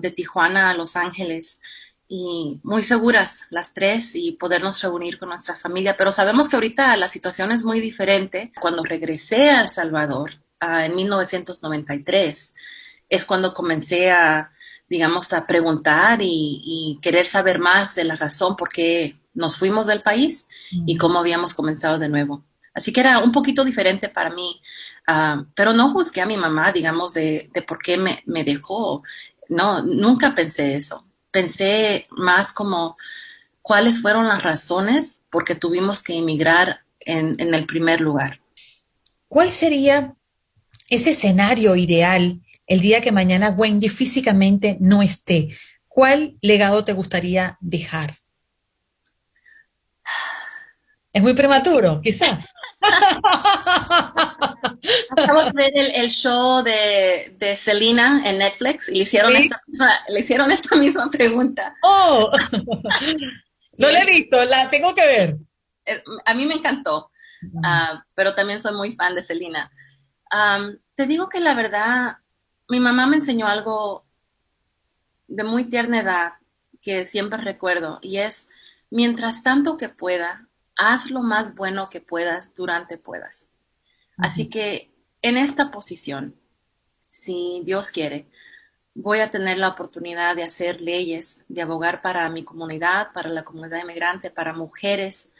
de 0.00 0.10
Tijuana 0.10 0.70
a 0.70 0.74
Los 0.74 0.96
Ángeles 0.96 1.60
y 2.08 2.60
muy 2.62 2.82
seguras 2.82 3.44
las 3.50 3.72
tres 3.72 4.14
y 4.14 4.32
podernos 4.32 4.82
reunir 4.82 5.18
con 5.18 5.28
nuestra 5.28 5.56
familia. 5.56 5.96
Pero 5.96 6.10
sabemos 6.10 6.48
que 6.48 6.56
ahorita 6.56 6.96
la 6.96 7.08
situación 7.08 7.52
es 7.52 7.64
muy 7.64 7.80
diferente. 7.80 8.50
Cuando 8.58 8.82
regresé 8.82 9.50
a 9.50 9.60
El 9.60 9.68
Salvador 9.68 10.40
en 10.60 10.94
1993, 10.94 12.54
es 13.10 13.24
cuando 13.26 13.52
comencé 13.52 14.10
a, 14.10 14.53
digamos, 14.94 15.32
a 15.32 15.44
preguntar 15.44 16.20
y, 16.22 17.00
querer 17.02 17.26
saber 17.26 17.58
más 17.58 17.96
de 17.96 18.04
la 18.04 18.14
razón 18.14 18.54
por 18.54 18.68
qué 18.68 19.18
nos 19.34 19.58
fuimos 19.58 19.88
del 19.88 20.02
país 20.02 20.46
y 20.70 20.96
cómo 20.96 21.18
habíamos 21.18 21.52
comenzado 21.52 21.98
de 21.98 22.08
nuevo. 22.08 22.44
Así 22.72 22.92
que 22.92 23.00
era 23.00 23.18
un 23.18 23.32
poquito 23.32 23.64
diferente 23.64 24.08
para 24.08 24.30
mí, 24.30 24.62
ah, 25.08 25.44
pero 25.56 25.72
no 25.72 25.90
juzgué 25.90 26.20
a 26.20 26.26
mi 26.26 26.36
mamá, 26.36 26.70
digamos, 26.70 27.12
de, 27.12 27.50
por 27.66 27.78
qué 27.80 27.96
me, 27.96 28.22
me, 28.26 28.44
dejó. 28.44 29.02
No, 29.48 29.82
nunca 29.82 30.32
pensé 30.32 30.76
eso. 30.76 31.04
Pensé 31.32 32.06
más 32.10 32.52
como 32.52 32.96
cuáles 33.62 34.00
fueron 34.00 34.28
las 34.28 34.44
razones 34.44 35.22
por 35.28 35.42
qué 35.42 35.56
tuvimos 35.56 36.04
que 36.04 36.16
emigrar 36.16 36.84
en, 37.00 37.34
en 37.40 37.52
el 37.52 37.66
primer 37.66 38.00
lugar. 38.00 38.40
¿Cuál 39.26 39.50
sería 39.50 40.14
ese 40.88 41.10
escenario 41.10 41.74
ideal 41.74 42.43
el 42.66 42.80
día 42.80 43.00
que 43.00 43.12
mañana 43.12 43.50
Wendy 43.50 43.88
físicamente 43.88 44.76
no 44.80 45.02
esté? 45.02 45.56
¿Cuál 45.88 46.36
legado 46.40 46.84
te 46.84 46.92
gustaría 46.92 47.58
dejar? 47.60 48.14
Es 51.12 51.22
muy 51.22 51.34
prematuro, 51.34 52.00
quizás. 52.02 52.44
Acabo 55.16 55.44
de 55.44 55.52
ver 55.52 55.72
el, 55.94 56.10
show 56.10 56.62
de, 56.62 57.34
de 57.38 57.56
Selena 57.56 58.28
en 58.28 58.38
Netflix 58.38 58.88
y 58.88 58.96
le 58.96 59.02
hicieron, 59.02 59.34
esta, 59.36 59.60
misma, 59.66 59.90
le 60.08 60.20
hicieron 60.20 60.50
esta 60.50 60.76
misma 60.76 61.08
pregunta. 61.10 61.74
Oh, 61.82 62.30
no 63.78 63.88
la 63.88 64.02
he 64.02 64.06
visto, 64.06 64.42
la 64.44 64.68
tengo 64.68 64.94
que 64.94 65.06
ver. 65.06 65.36
Eh, 65.86 66.02
a 66.26 66.34
mí 66.34 66.46
me 66.46 66.54
encantó, 66.54 67.10
ah, 67.64 68.04
pero 68.14 68.34
también 68.34 68.60
soy 68.60 68.74
muy 68.74 68.92
fan 68.92 69.14
de 69.14 69.22
Selena. 69.22 69.70
te 70.96 71.06
digo 71.06 71.28
que 71.28 71.40
la 71.40 71.54
verdad, 71.54 72.18
mi 72.68 72.80
mamá 72.80 73.06
me 73.06 73.16
enseñó 73.16 73.46
algo 73.46 74.04
de 75.28 75.44
muy 75.44 75.64
tierna 75.64 76.00
edad 76.00 76.32
que 76.80 77.04
siempre 77.04 77.38
recuerdo 77.42 77.98
y 78.02 78.18
es, 78.18 78.50
mientras 78.90 79.42
tanto 79.42 79.76
que 79.76 79.88
pueda, 79.88 80.48
haz 80.76 81.10
lo 81.10 81.22
más 81.22 81.54
bueno 81.54 81.88
que 81.88 82.00
puedas 82.00 82.54
durante 82.54 82.98
puedas. 82.98 83.48
Así 84.18 84.48
que 84.48 84.92
en 85.22 85.36
esta 85.36 85.70
posición, 85.70 86.36
si 87.10 87.62
Dios 87.64 87.90
quiere, 87.90 88.28
voy 88.94 89.20
a 89.20 89.30
tener 89.30 89.58
la 89.58 89.68
oportunidad 89.68 90.36
de 90.36 90.44
hacer 90.44 90.80
leyes, 90.80 91.44
de 91.48 91.62
abogar 91.62 92.00
para 92.02 92.28
mi 92.28 92.44
comunidad, 92.44 93.12
para 93.12 93.28
la 93.28 93.42
comunidad 93.42 93.82
inmigrante, 93.82 94.30
para 94.30 94.52
mujeres, 94.52 95.30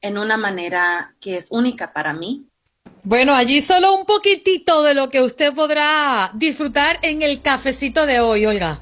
en 0.00 0.18
una 0.18 0.36
manera 0.36 1.14
que 1.20 1.36
es 1.36 1.50
única 1.50 1.92
para 1.92 2.12
mí. 2.12 2.48
Bueno, 3.04 3.34
allí 3.34 3.60
solo 3.60 3.96
un 3.96 4.06
poquitito 4.06 4.84
de 4.84 4.94
lo 4.94 5.10
que 5.10 5.22
usted 5.22 5.52
podrá 5.52 6.30
disfrutar 6.34 7.00
en 7.02 7.22
el 7.22 7.42
cafecito 7.42 8.06
de 8.06 8.20
hoy, 8.20 8.46
Olga. 8.46 8.78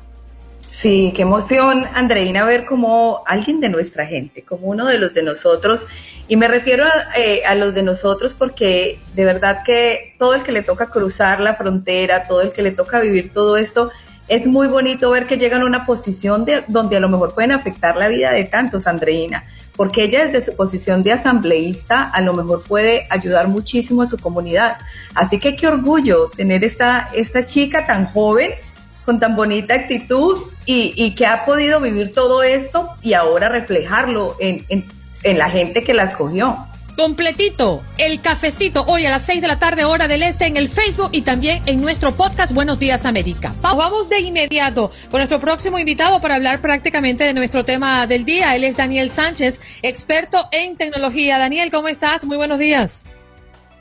Sí, 0.60 1.12
qué 1.16 1.22
emoción, 1.22 1.86
Andreina, 1.94 2.44
ver 2.44 2.66
como 2.66 3.22
alguien 3.26 3.60
de 3.60 3.70
nuestra 3.70 4.04
gente, 4.06 4.42
como 4.42 4.66
uno 4.68 4.84
de 4.84 4.98
los 4.98 5.14
de 5.14 5.22
nosotros. 5.22 5.86
Y 6.28 6.36
me 6.36 6.48
refiero 6.48 6.84
eh, 7.16 7.42
a, 7.46 7.54
los 7.54 7.74
de 7.74 7.82
nosotros 7.82 8.34
porque 8.34 9.00
de 9.14 9.24
verdad 9.24 9.62
que 9.64 10.14
todo 10.18 10.34
el 10.34 10.42
que 10.42 10.52
le 10.52 10.62
toca 10.62 10.90
cruzar 10.90 11.40
la 11.40 11.54
frontera, 11.54 12.28
todo 12.28 12.42
el 12.42 12.52
que 12.52 12.62
le 12.62 12.72
toca 12.72 13.00
vivir 13.00 13.32
todo 13.32 13.56
esto, 13.56 13.90
es 14.28 14.46
muy 14.46 14.68
bonito 14.68 15.10
ver 15.10 15.26
que 15.26 15.38
llegan 15.38 15.62
a 15.62 15.64
una 15.64 15.86
posición 15.86 16.44
de, 16.44 16.62
donde 16.68 16.98
a 16.98 17.00
lo 17.00 17.08
mejor 17.08 17.34
pueden 17.34 17.52
afectar 17.52 17.96
la 17.96 18.08
vida 18.08 18.32
de 18.32 18.44
tantos, 18.44 18.86
Andreina, 18.86 19.44
porque 19.80 20.04
ella 20.04 20.26
desde 20.26 20.42
su 20.42 20.54
posición 20.56 21.02
de 21.02 21.12
asambleísta 21.12 22.02
a 22.02 22.20
lo 22.20 22.34
mejor 22.34 22.64
puede 22.64 23.06
ayudar 23.08 23.48
muchísimo 23.48 24.02
a 24.02 24.06
su 24.06 24.18
comunidad. 24.18 24.76
Así 25.14 25.40
que 25.40 25.56
qué 25.56 25.68
orgullo 25.68 26.28
tener 26.28 26.64
esta, 26.64 27.08
esta 27.14 27.46
chica 27.46 27.86
tan 27.86 28.04
joven 28.04 28.50
con 29.06 29.18
tan 29.18 29.36
bonita 29.36 29.72
actitud 29.72 30.36
y, 30.66 31.14
que 31.14 31.24
ha 31.24 31.46
podido 31.46 31.80
vivir 31.80 32.12
todo 32.12 32.42
esto 32.42 32.90
y 33.00 33.14
ahora 33.14 33.48
reflejarlo 33.48 34.36
en, 34.38 34.84
la 35.24 35.48
gente 35.48 35.82
que 35.82 35.94
la 35.94 36.02
escogió. 36.02 36.58
Completito, 37.00 37.82
el 37.96 38.20
cafecito 38.20 38.84
hoy 38.86 39.06
a 39.06 39.10
las 39.10 39.24
6 39.24 39.40
de 39.40 39.48
la 39.48 39.58
tarde 39.58 39.86
hora 39.86 40.06
del 40.06 40.22
este 40.22 40.44
en 40.44 40.58
el 40.58 40.68
Facebook 40.68 41.08
y 41.12 41.22
también 41.22 41.62
en 41.64 41.80
nuestro 41.80 42.14
podcast 42.14 42.52
Buenos 42.52 42.78
Días 42.78 43.06
América. 43.06 43.54
Vamos 43.62 44.10
de 44.10 44.20
inmediato 44.20 44.92
con 45.10 45.20
nuestro 45.20 45.40
próximo 45.40 45.78
invitado 45.78 46.20
para 46.20 46.34
hablar 46.34 46.60
prácticamente 46.60 47.24
de 47.24 47.32
nuestro 47.32 47.64
tema 47.64 48.06
del 48.06 48.26
día. 48.26 48.54
Él 48.54 48.64
es 48.64 48.76
Daniel 48.76 49.10
Sánchez, 49.10 49.62
experto 49.80 50.46
en 50.52 50.76
tecnología. 50.76 51.38
Daniel, 51.38 51.70
¿cómo 51.70 51.88
estás? 51.88 52.26
Muy 52.26 52.36
buenos 52.36 52.58
días. 52.58 53.06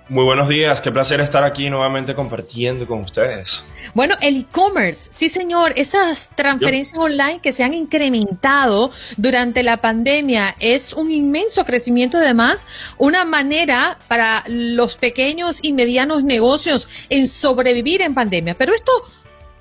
Muy 0.10 0.24
buenos 0.24 0.50
días, 0.50 0.82
qué 0.82 0.92
placer 0.92 1.22
estar 1.22 1.44
aquí 1.44 1.70
nuevamente 1.70 2.16
compartiendo 2.16 2.88
con 2.88 3.02
ustedes. 3.02 3.64
Bueno, 3.94 4.16
el 4.22 4.38
e-commerce, 4.38 5.14
sí 5.14 5.30
señor, 5.30 5.74
esas 5.76 6.32
transferencias 6.36 6.98
online 6.98 7.42
que 7.44 7.52
se 7.52 7.64
han 7.64 7.76
incrementado 7.76 8.90
durante 9.18 9.62
la 9.62 9.78
pandemia 9.78 10.56
es 10.60 10.94
un 10.94 11.12
inmenso 11.12 11.64
crecimiento 11.64 12.18
además, 12.18 12.68
una 12.98 13.24
manera 13.24 14.00
para 14.08 14.44
los 14.48 14.96
pequeños 14.96 15.60
y 15.62 15.74
medianos 15.74 16.24
negocios 16.24 16.90
en 17.12 17.28
sobrevivir 17.28 18.02
en 18.02 18.16
pandemia. 18.16 18.56
Pero 18.56 18.74
esto 18.74 18.92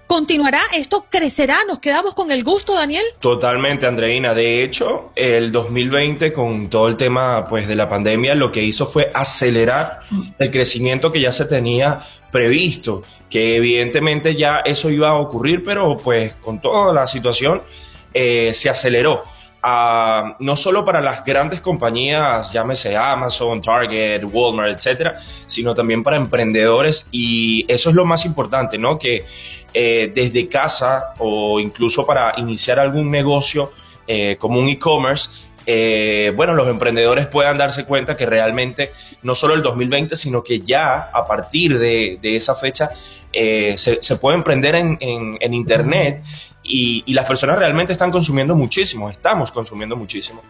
¿Continuará? 0.08 0.62
¿Esto 0.72 1.04
crecerá? 1.10 1.58
¿Nos 1.68 1.80
quedamos 1.80 2.14
con 2.14 2.30
el 2.30 2.42
gusto, 2.42 2.72
Daniel? 2.72 3.04
Totalmente, 3.20 3.86
Andreina. 3.86 4.32
De 4.32 4.64
hecho, 4.64 5.12
el 5.14 5.52
2020, 5.52 6.32
con 6.32 6.70
todo 6.70 6.88
el 6.88 6.96
tema 6.96 7.44
pues, 7.44 7.68
de 7.68 7.76
la 7.76 7.90
pandemia, 7.90 8.34
lo 8.34 8.50
que 8.50 8.62
hizo 8.62 8.86
fue 8.86 9.10
acelerar 9.12 10.00
el 10.38 10.50
crecimiento 10.50 11.12
que 11.12 11.20
ya 11.20 11.30
se 11.30 11.44
tenía 11.44 11.98
previsto, 12.32 13.02
que 13.28 13.56
evidentemente 13.56 14.34
ya 14.34 14.62
eso 14.64 14.88
iba 14.88 15.10
a 15.10 15.16
ocurrir, 15.16 15.62
pero 15.62 15.98
pues 15.98 16.32
con 16.36 16.58
toda 16.58 16.94
la 16.94 17.06
situación 17.06 17.60
eh, 18.14 18.52
se 18.54 18.70
aceleró. 18.70 19.24
Uh, 19.60 20.34
no 20.38 20.54
solo 20.54 20.84
para 20.84 21.00
las 21.00 21.24
grandes 21.24 21.60
compañías, 21.60 22.52
llámese 22.52 22.96
Amazon, 22.96 23.60
Target, 23.60 24.22
Walmart, 24.24 24.76
etcétera, 24.76 25.16
sino 25.46 25.74
también 25.74 26.04
para 26.04 26.16
emprendedores 26.16 27.08
y 27.10 27.66
eso 27.66 27.90
es 27.90 27.96
lo 27.96 28.04
más 28.04 28.24
importante, 28.24 28.78
¿no? 28.78 28.98
Que 28.98 29.24
eh, 29.74 30.10
desde 30.14 30.48
casa 30.48 31.12
o 31.18 31.60
incluso 31.60 32.06
para 32.06 32.32
iniciar 32.38 32.78
algún 32.78 33.10
negocio 33.10 33.70
eh, 34.06 34.36
como 34.38 34.58
un 34.58 34.68
e-commerce, 34.68 35.28
eh, 35.66 36.32
bueno, 36.34 36.54
los 36.54 36.66
emprendedores 36.68 37.26
puedan 37.26 37.58
darse 37.58 37.84
cuenta 37.84 38.16
que 38.16 38.24
realmente 38.24 38.90
no 39.22 39.34
solo 39.34 39.52
el 39.52 39.62
2020, 39.62 40.16
sino 40.16 40.42
que 40.42 40.60
ya 40.60 41.10
a 41.12 41.26
partir 41.26 41.78
de, 41.78 42.18
esa 42.22 42.54
fecha 42.54 42.88
se, 43.30 44.16
puede 44.18 44.38
emprender 44.38 44.74
en, 44.74 45.52
Internet 45.52 46.24
y, 46.62 47.12
las 47.12 47.26
personas 47.26 47.58
realmente 47.58 47.92
están 47.92 48.10
consumiendo 48.10 48.54
muchísimo, 48.54 49.10
estamos 49.10 49.52
consumiendo 49.52 49.96
muchísimo. 49.96 50.42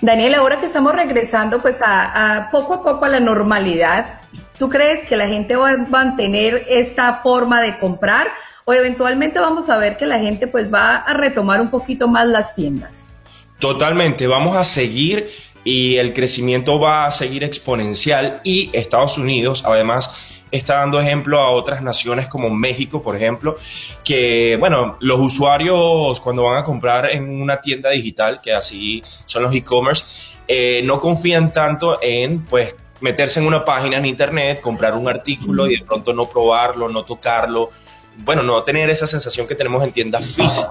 Daniel, 0.00 0.34
ahora 0.36 0.60
que 0.60 0.66
estamos 0.66 0.94
regresando 0.94 1.60
pues 1.60 1.76
a 1.80 2.50
poco 2.52 2.74
a 2.74 2.82
poco 2.84 3.04
a 3.04 3.08
la 3.08 3.18
normalidad, 3.18 4.20
¿Tú 4.58 4.68
crees 4.68 5.06
que 5.06 5.16
la 5.16 5.28
gente 5.28 5.56
va 5.56 5.70
a 5.70 5.76
mantener 5.76 6.66
esta 6.68 7.20
forma 7.22 7.60
de 7.60 7.78
comprar 7.78 8.28
o 8.64 8.72
eventualmente 8.72 9.38
vamos 9.38 9.68
a 9.68 9.78
ver 9.78 9.96
que 9.96 10.06
la 10.06 10.18
gente 10.18 10.46
pues 10.46 10.72
va 10.72 10.96
a 10.96 11.12
retomar 11.14 11.60
un 11.60 11.70
poquito 11.70 12.08
más 12.08 12.26
las 12.26 12.54
tiendas? 12.54 13.10
Totalmente, 13.58 14.26
vamos 14.26 14.56
a 14.56 14.64
seguir 14.64 15.30
y 15.62 15.96
el 15.96 16.14
crecimiento 16.14 16.78
va 16.78 17.06
a 17.06 17.10
seguir 17.10 17.44
exponencial 17.44 18.40
y 18.44 18.70
Estados 18.72 19.18
Unidos 19.18 19.62
además 19.66 20.10
está 20.50 20.76
dando 20.76 21.00
ejemplo 21.00 21.40
a 21.40 21.50
otras 21.50 21.82
naciones 21.82 22.28
como 22.28 22.50
México, 22.50 23.02
por 23.02 23.16
ejemplo, 23.16 23.56
que, 24.04 24.56
bueno, 24.58 24.96
los 25.00 25.20
usuarios 25.20 26.20
cuando 26.20 26.44
van 26.44 26.58
a 26.58 26.64
comprar 26.64 27.10
en 27.10 27.42
una 27.42 27.60
tienda 27.60 27.90
digital, 27.90 28.40
que 28.42 28.52
así 28.52 29.02
son 29.26 29.42
los 29.42 29.54
e-commerce, 29.54 30.04
eh, 30.48 30.82
no 30.84 31.00
confían 31.00 31.52
tanto 31.52 31.98
en, 32.00 32.44
pues, 32.44 32.74
meterse 33.00 33.40
en 33.40 33.46
una 33.46 33.64
página 33.64 33.98
en 33.98 34.06
internet, 34.06 34.60
comprar 34.60 34.94
un 34.94 35.08
artículo 35.08 35.66
y 35.66 35.78
de 35.78 35.84
pronto 35.84 36.12
no 36.12 36.28
probarlo, 36.28 36.88
no 36.88 37.04
tocarlo, 37.04 37.70
bueno, 38.18 38.42
no 38.42 38.62
tener 38.62 38.88
esa 38.90 39.06
sensación 39.06 39.46
que 39.46 39.54
tenemos 39.54 39.82
en 39.82 39.92
tiendas 39.92 40.24
físicas. 40.26 40.70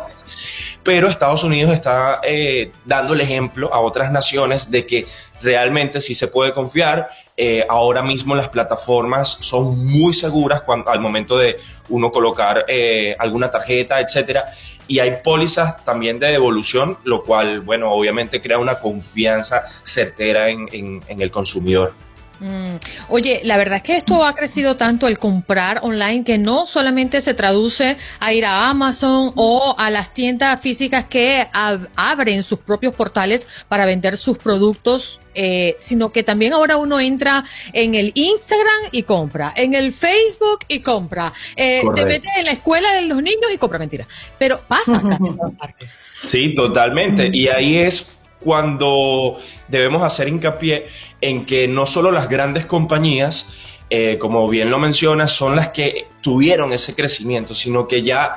Pero 0.84 1.08
Estados 1.08 1.44
Unidos 1.44 1.72
está 1.72 2.20
eh, 2.24 2.72
dando 2.86 3.14
el 3.14 3.22
ejemplo 3.22 3.74
a 3.74 3.80
otras 3.80 4.12
naciones 4.12 4.70
de 4.70 4.86
que 4.86 5.08
realmente 5.42 6.00
sí 6.00 6.14
se 6.14 6.28
puede 6.28 6.54
confiar. 6.54 7.10
Eh, 7.36 7.66
ahora 7.68 8.04
mismo 8.04 8.36
las 8.36 8.50
plataformas 8.50 9.30
son 9.30 9.84
muy 9.84 10.14
seguras 10.14 10.62
cuando, 10.62 10.92
al 10.92 11.00
momento 11.00 11.38
de 11.38 11.58
uno 11.90 12.12
colocar 12.12 12.66
eh, 12.68 13.16
alguna 13.18 13.50
tarjeta, 13.50 14.00
etcétera. 14.00 14.46
Y 14.88 15.00
hay 15.00 15.18
pólizas 15.24 15.84
también 15.84 16.20
de 16.20 16.28
devolución, 16.28 17.00
lo 17.04 17.24
cual, 17.24 17.62
bueno, 17.62 17.92
obviamente 17.92 18.40
crea 18.40 18.60
una 18.60 18.80
confianza 18.80 19.64
certera 19.84 20.50
en 20.50 21.02
el 21.08 21.32
consumidor. 21.32 21.94
Mm. 22.40 22.76
Oye, 23.10 23.42
la 23.44 23.58
verdad 23.58 23.78
es 23.78 23.84
que 23.84 23.98
esto 23.98 24.24
ha 24.26 24.34
crecido 24.34 24.76
tanto 24.76 25.08
el 25.08 25.20
comprar 25.20 25.80
online 25.84 26.24
que 26.24 26.38
no 26.38 26.66
solamente 26.68 27.22
se 27.22 27.34
traduce 27.34 27.98
a 28.20 28.34
ir 28.34 28.46
a 28.46 28.70
Amazon 28.70 29.32
o 29.36 29.76
a 29.78 29.90
las 29.90 30.14
tiendas 30.14 30.60
físicas 30.62 31.06
que 31.06 31.48
abren 31.52 32.44
sus 32.44 32.60
propios 32.60 32.94
portales 32.94 33.48
para 33.68 33.86
vender 33.86 34.18
sus 34.18 34.38
productos 34.38 35.20
eh, 35.38 35.76
sino 35.80 36.14
que 36.14 36.24
también 36.24 36.54
ahora 36.54 36.78
uno 36.78 36.98
entra 36.98 37.44
en 37.74 37.94
el 37.94 38.14
Instagram 38.16 38.90
y 38.94 39.04
compra, 39.04 39.54
en 39.56 39.76
el 39.76 39.92
Facebook 39.92 40.60
y 40.70 40.80
compra, 40.80 41.34
eh, 41.58 41.82
te 41.94 42.06
metes 42.06 42.32
en 42.38 42.46
la 42.46 42.54
escuela 42.54 42.94
de 42.94 43.02
los 43.02 43.22
niños 43.22 43.52
y 43.54 43.58
compra, 43.58 43.78
mentira. 43.78 44.08
Pero 44.40 44.62
pasa 44.66 45.02
casi 45.10 45.28
en 45.28 45.38
todas 45.38 45.52
partes. 45.56 46.00
Sí, 46.22 46.56
totalmente. 46.56 47.30
Y 47.34 47.50
ahí 47.50 47.80
es 47.80 48.10
cuando 48.40 49.38
debemos 49.68 50.04
hacer 50.04 50.30
hincapié 50.30 50.88
en 51.22 51.46
que 51.46 51.68
no 51.68 51.86
solo 51.86 52.12
las 52.12 52.30
grandes 52.30 52.66
compañías, 52.66 53.50
eh, 53.90 54.18
como 54.20 54.48
bien 54.48 54.70
lo 54.70 54.80
mencionas, 54.80 55.32
son 55.32 55.56
las 55.56 55.70
que 55.70 56.08
tuvieron 56.22 56.74
ese 56.74 56.96
crecimiento, 56.96 57.54
sino 57.54 57.88
que 57.88 58.04
ya 58.04 58.34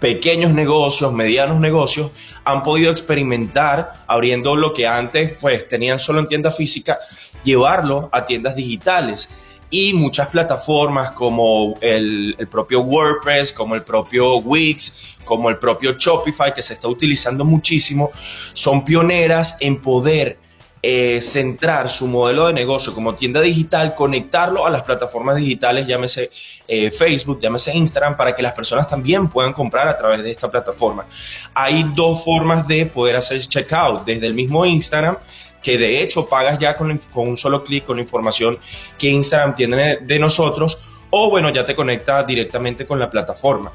pequeños 0.00 0.52
negocios, 0.52 1.12
medianos 1.12 1.60
negocios, 1.60 2.10
han 2.44 2.62
podido 2.62 2.90
experimentar 2.90 3.92
abriendo 4.06 4.56
lo 4.56 4.72
que 4.72 4.86
antes 4.86 5.36
pues 5.40 5.68
tenían 5.68 5.98
solo 5.98 6.20
en 6.20 6.28
tienda 6.28 6.50
física, 6.50 6.98
llevarlo 7.44 8.08
a 8.12 8.24
tiendas 8.24 8.56
digitales. 8.56 9.28
Y 9.70 9.92
muchas 9.92 10.28
plataformas 10.28 11.12
como 11.12 11.74
el, 11.82 12.34
el 12.38 12.48
propio 12.48 12.80
WordPress, 12.80 13.52
como 13.52 13.74
el 13.74 13.82
propio 13.82 14.36
Wix, 14.38 15.18
como 15.24 15.50
el 15.50 15.58
propio 15.58 15.92
Shopify, 15.98 16.54
que 16.54 16.62
se 16.62 16.72
está 16.72 16.88
utilizando 16.88 17.44
muchísimo, 17.44 18.10
son 18.54 18.82
pioneras 18.82 19.58
en 19.60 19.82
poder 19.82 20.38
eh, 20.82 21.20
centrar 21.20 21.90
su 21.90 22.06
modelo 22.06 22.46
de 22.46 22.52
negocio 22.52 22.94
como 22.94 23.14
tienda 23.14 23.40
digital, 23.40 23.94
conectarlo 23.94 24.64
a 24.64 24.70
las 24.70 24.82
plataformas 24.82 25.36
digitales, 25.36 25.86
llámese 25.86 26.30
eh, 26.68 26.90
Facebook, 26.90 27.40
llámese 27.40 27.76
Instagram, 27.76 28.16
para 28.16 28.34
que 28.34 28.42
las 28.42 28.52
personas 28.52 28.88
también 28.88 29.28
puedan 29.28 29.52
comprar 29.52 29.88
a 29.88 29.98
través 29.98 30.22
de 30.22 30.30
esta 30.30 30.50
plataforma. 30.50 31.06
Hay 31.54 31.92
dos 31.94 32.24
formas 32.24 32.66
de 32.68 32.86
poder 32.86 33.16
hacer 33.16 33.40
checkout, 33.40 34.04
desde 34.04 34.26
el 34.26 34.34
mismo 34.34 34.64
Instagram, 34.64 35.18
que 35.62 35.76
de 35.76 36.02
hecho 36.02 36.28
pagas 36.28 36.58
ya 36.58 36.76
con, 36.76 36.96
un 37.14 37.36
solo 37.36 37.64
clic 37.64 37.84
con 37.84 37.96
la 37.96 38.02
información 38.02 38.58
que 38.96 39.08
Instagram 39.08 39.54
tiene 39.54 39.98
de 40.02 40.18
nosotros, 40.18 40.78
o 41.10 41.30
bueno, 41.30 41.50
ya 41.50 41.64
te 41.64 41.74
conecta 41.74 42.22
directamente 42.22 42.86
con 42.86 42.98
la 42.98 43.10
plataforma. 43.10 43.72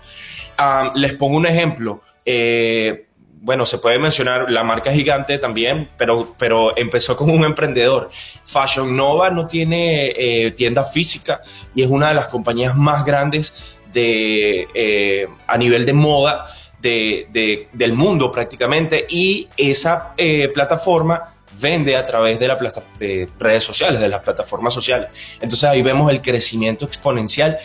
Ah, 0.58 0.92
les 0.96 1.16
pongo 1.16 1.38
un 1.38 1.48
ejemplo. 1.48 2.02
Eh, 2.26 3.08
bueno, 3.44 3.66
se 3.66 3.78
puede 3.78 4.00
mencionar 4.00 4.50
la 4.50 4.64
marca 4.64 4.94
gigante 4.94 5.38
también, 5.38 5.90
pero, 5.98 6.34
pero 6.40 6.78
empezó 6.78 7.18
como 7.18 7.34
un 7.34 7.44
emprendedor. 7.44 8.10
Fashion 8.46 8.96
Nova 8.96 9.30
no 9.32 9.48
tiene 9.48 10.14
eh, 10.16 10.52
tienda 10.52 10.86
física 10.86 11.42
y 11.76 11.84
es 11.84 11.90
una 11.90 12.08
de 12.08 12.14
las 12.16 12.28
compañías 12.28 12.74
más 12.74 13.04
grandes 13.04 13.82
de, 13.92 14.66
eh, 14.74 15.28
a 15.46 15.58
nivel 15.58 15.86
de 15.86 15.92
moda 15.92 16.48
de, 16.80 17.68
del 17.74 17.94
mundo 17.94 18.32
prácticamente 18.32 19.06
y 19.10 19.50
esa 19.58 20.16
plataforma 20.54 21.34
vende 21.60 21.98
a 21.98 22.06
través 22.06 22.40
de, 22.40 22.48
la 22.48 22.58
de 22.98 23.30
redes 23.40 23.66
sociales, 23.66 24.00
de 24.00 24.08
las 24.08 24.24
plataformas 24.24 24.74
sociales. 24.74 25.10
Entonces 25.36 25.66
ahí 25.66 25.82
vemos 25.82 26.10
el 26.10 26.22
crecimiento 26.22 26.86
exponencial 26.86 27.58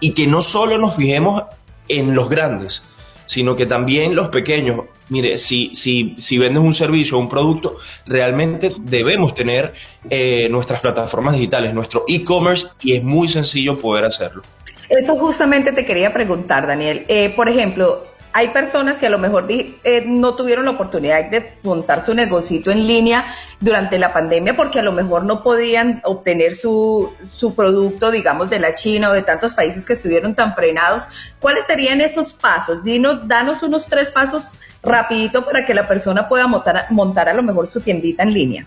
y 0.00 0.14
que 0.14 0.26
no 0.26 0.40
solo 0.40 0.78
nos 0.78 0.96
fijemos 0.96 1.42
en 1.86 2.14
los 2.14 2.28
grandes, 2.28 2.82
sino 3.28 3.54
que 3.54 3.66
también 3.66 4.14
los 4.14 4.30
pequeños. 4.30 4.86
Mire, 5.10 5.36
si, 5.36 5.74
si, 5.74 6.14
si 6.16 6.38
vendes 6.38 6.62
un 6.62 6.72
servicio 6.72 7.16
o 7.16 7.20
un 7.20 7.28
producto, 7.28 7.76
realmente 8.06 8.72
debemos 8.80 9.34
tener 9.34 9.74
eh, 10.08 10.48
nuestras 10.50 10.80
plataformas 10.80 11.34
digitales, 11.34 11.74
nuestro 11.74 12.04
e-commerce, 12.08 12.68
y 12.80 12.94
es 12.94 13.04
muy 13.04 13.28
sencillo 13.28 13.78
poder 13.78 14.06
hacerlo. 14.06 14.42
Eso 14.88 15.16
justamente 15.16 15.72
te 15.72 15.84
quería 15.84 16.12
preguntar, 16.14 16.66
Daniel. 16.66 17.04
Eh, 17.08 17.30
por 17.36 17.50
ejemplo, 17.50 18.06
hay 18.38 18.50
personas 18.50 18.98
que 18.98 19.06
a 19.08 19.10
lo 19.10 19.18
mejor 19.18 19.46
eh, 19.48 20.04
no 20.06 20.36
tuvieron 20.36 20.66
la 20.66 20.70
oportunidad 20.70 21.28
de 21.28 21.54
montar 21.64 22.04
su 22.04 22.14
negocito 22.14 22.70
en 22.70 22.86
línea 22.86 23.34
durante 23.58 23.98
la 23.98 24.12
pandemia 24.12 24.54
porque 24.54 24.78
a 24.78 24.82
lo 24.82 24.92
mejor 24.92 25.24
no 25.24 25.42
podían 25.42 26.00
obtener 26.04 26.54
su, 26.54 27.12
su 27.32 27.56
producto, 27.56 28.12
digamos, 28.12 28.48
de 28.48 28.60
la 28.60 28.74
China 28.74 29.10
o 29.10 29.12
de 29.12 29.22
tantos 29.22 29.54
países 29.54 29.84
que 29.84 29.94
estuvieron 29.94 30.36
tan 30.36 30.54
frenados. 30.54 31.02
¿Cuáles 31.40 31.66
serían 31.66 32.00
esos 32.00 32.32
pasos? 32.32 32.84
Dinos, 32.84 33.26
danos 33.26 33.64
unos 33.64 33.88
tres 33.88 34.10
pasos 34.10 34.60
rapidito 34.84 35.44
para 35.44 35.64
que 35.64 35.74
la 35.74 35.88
persona 35.88 36.28
pueda 36.28 36.46
montar, 36.46 36.86
montar 36.90 37.28
a 37.28 37.34
lo 37.34 37.42
mejor 37.42 37.68
su 37.68 37.80
tiendita 37.80 38.22
en 38.22 38.32
línea. 38.32 38.66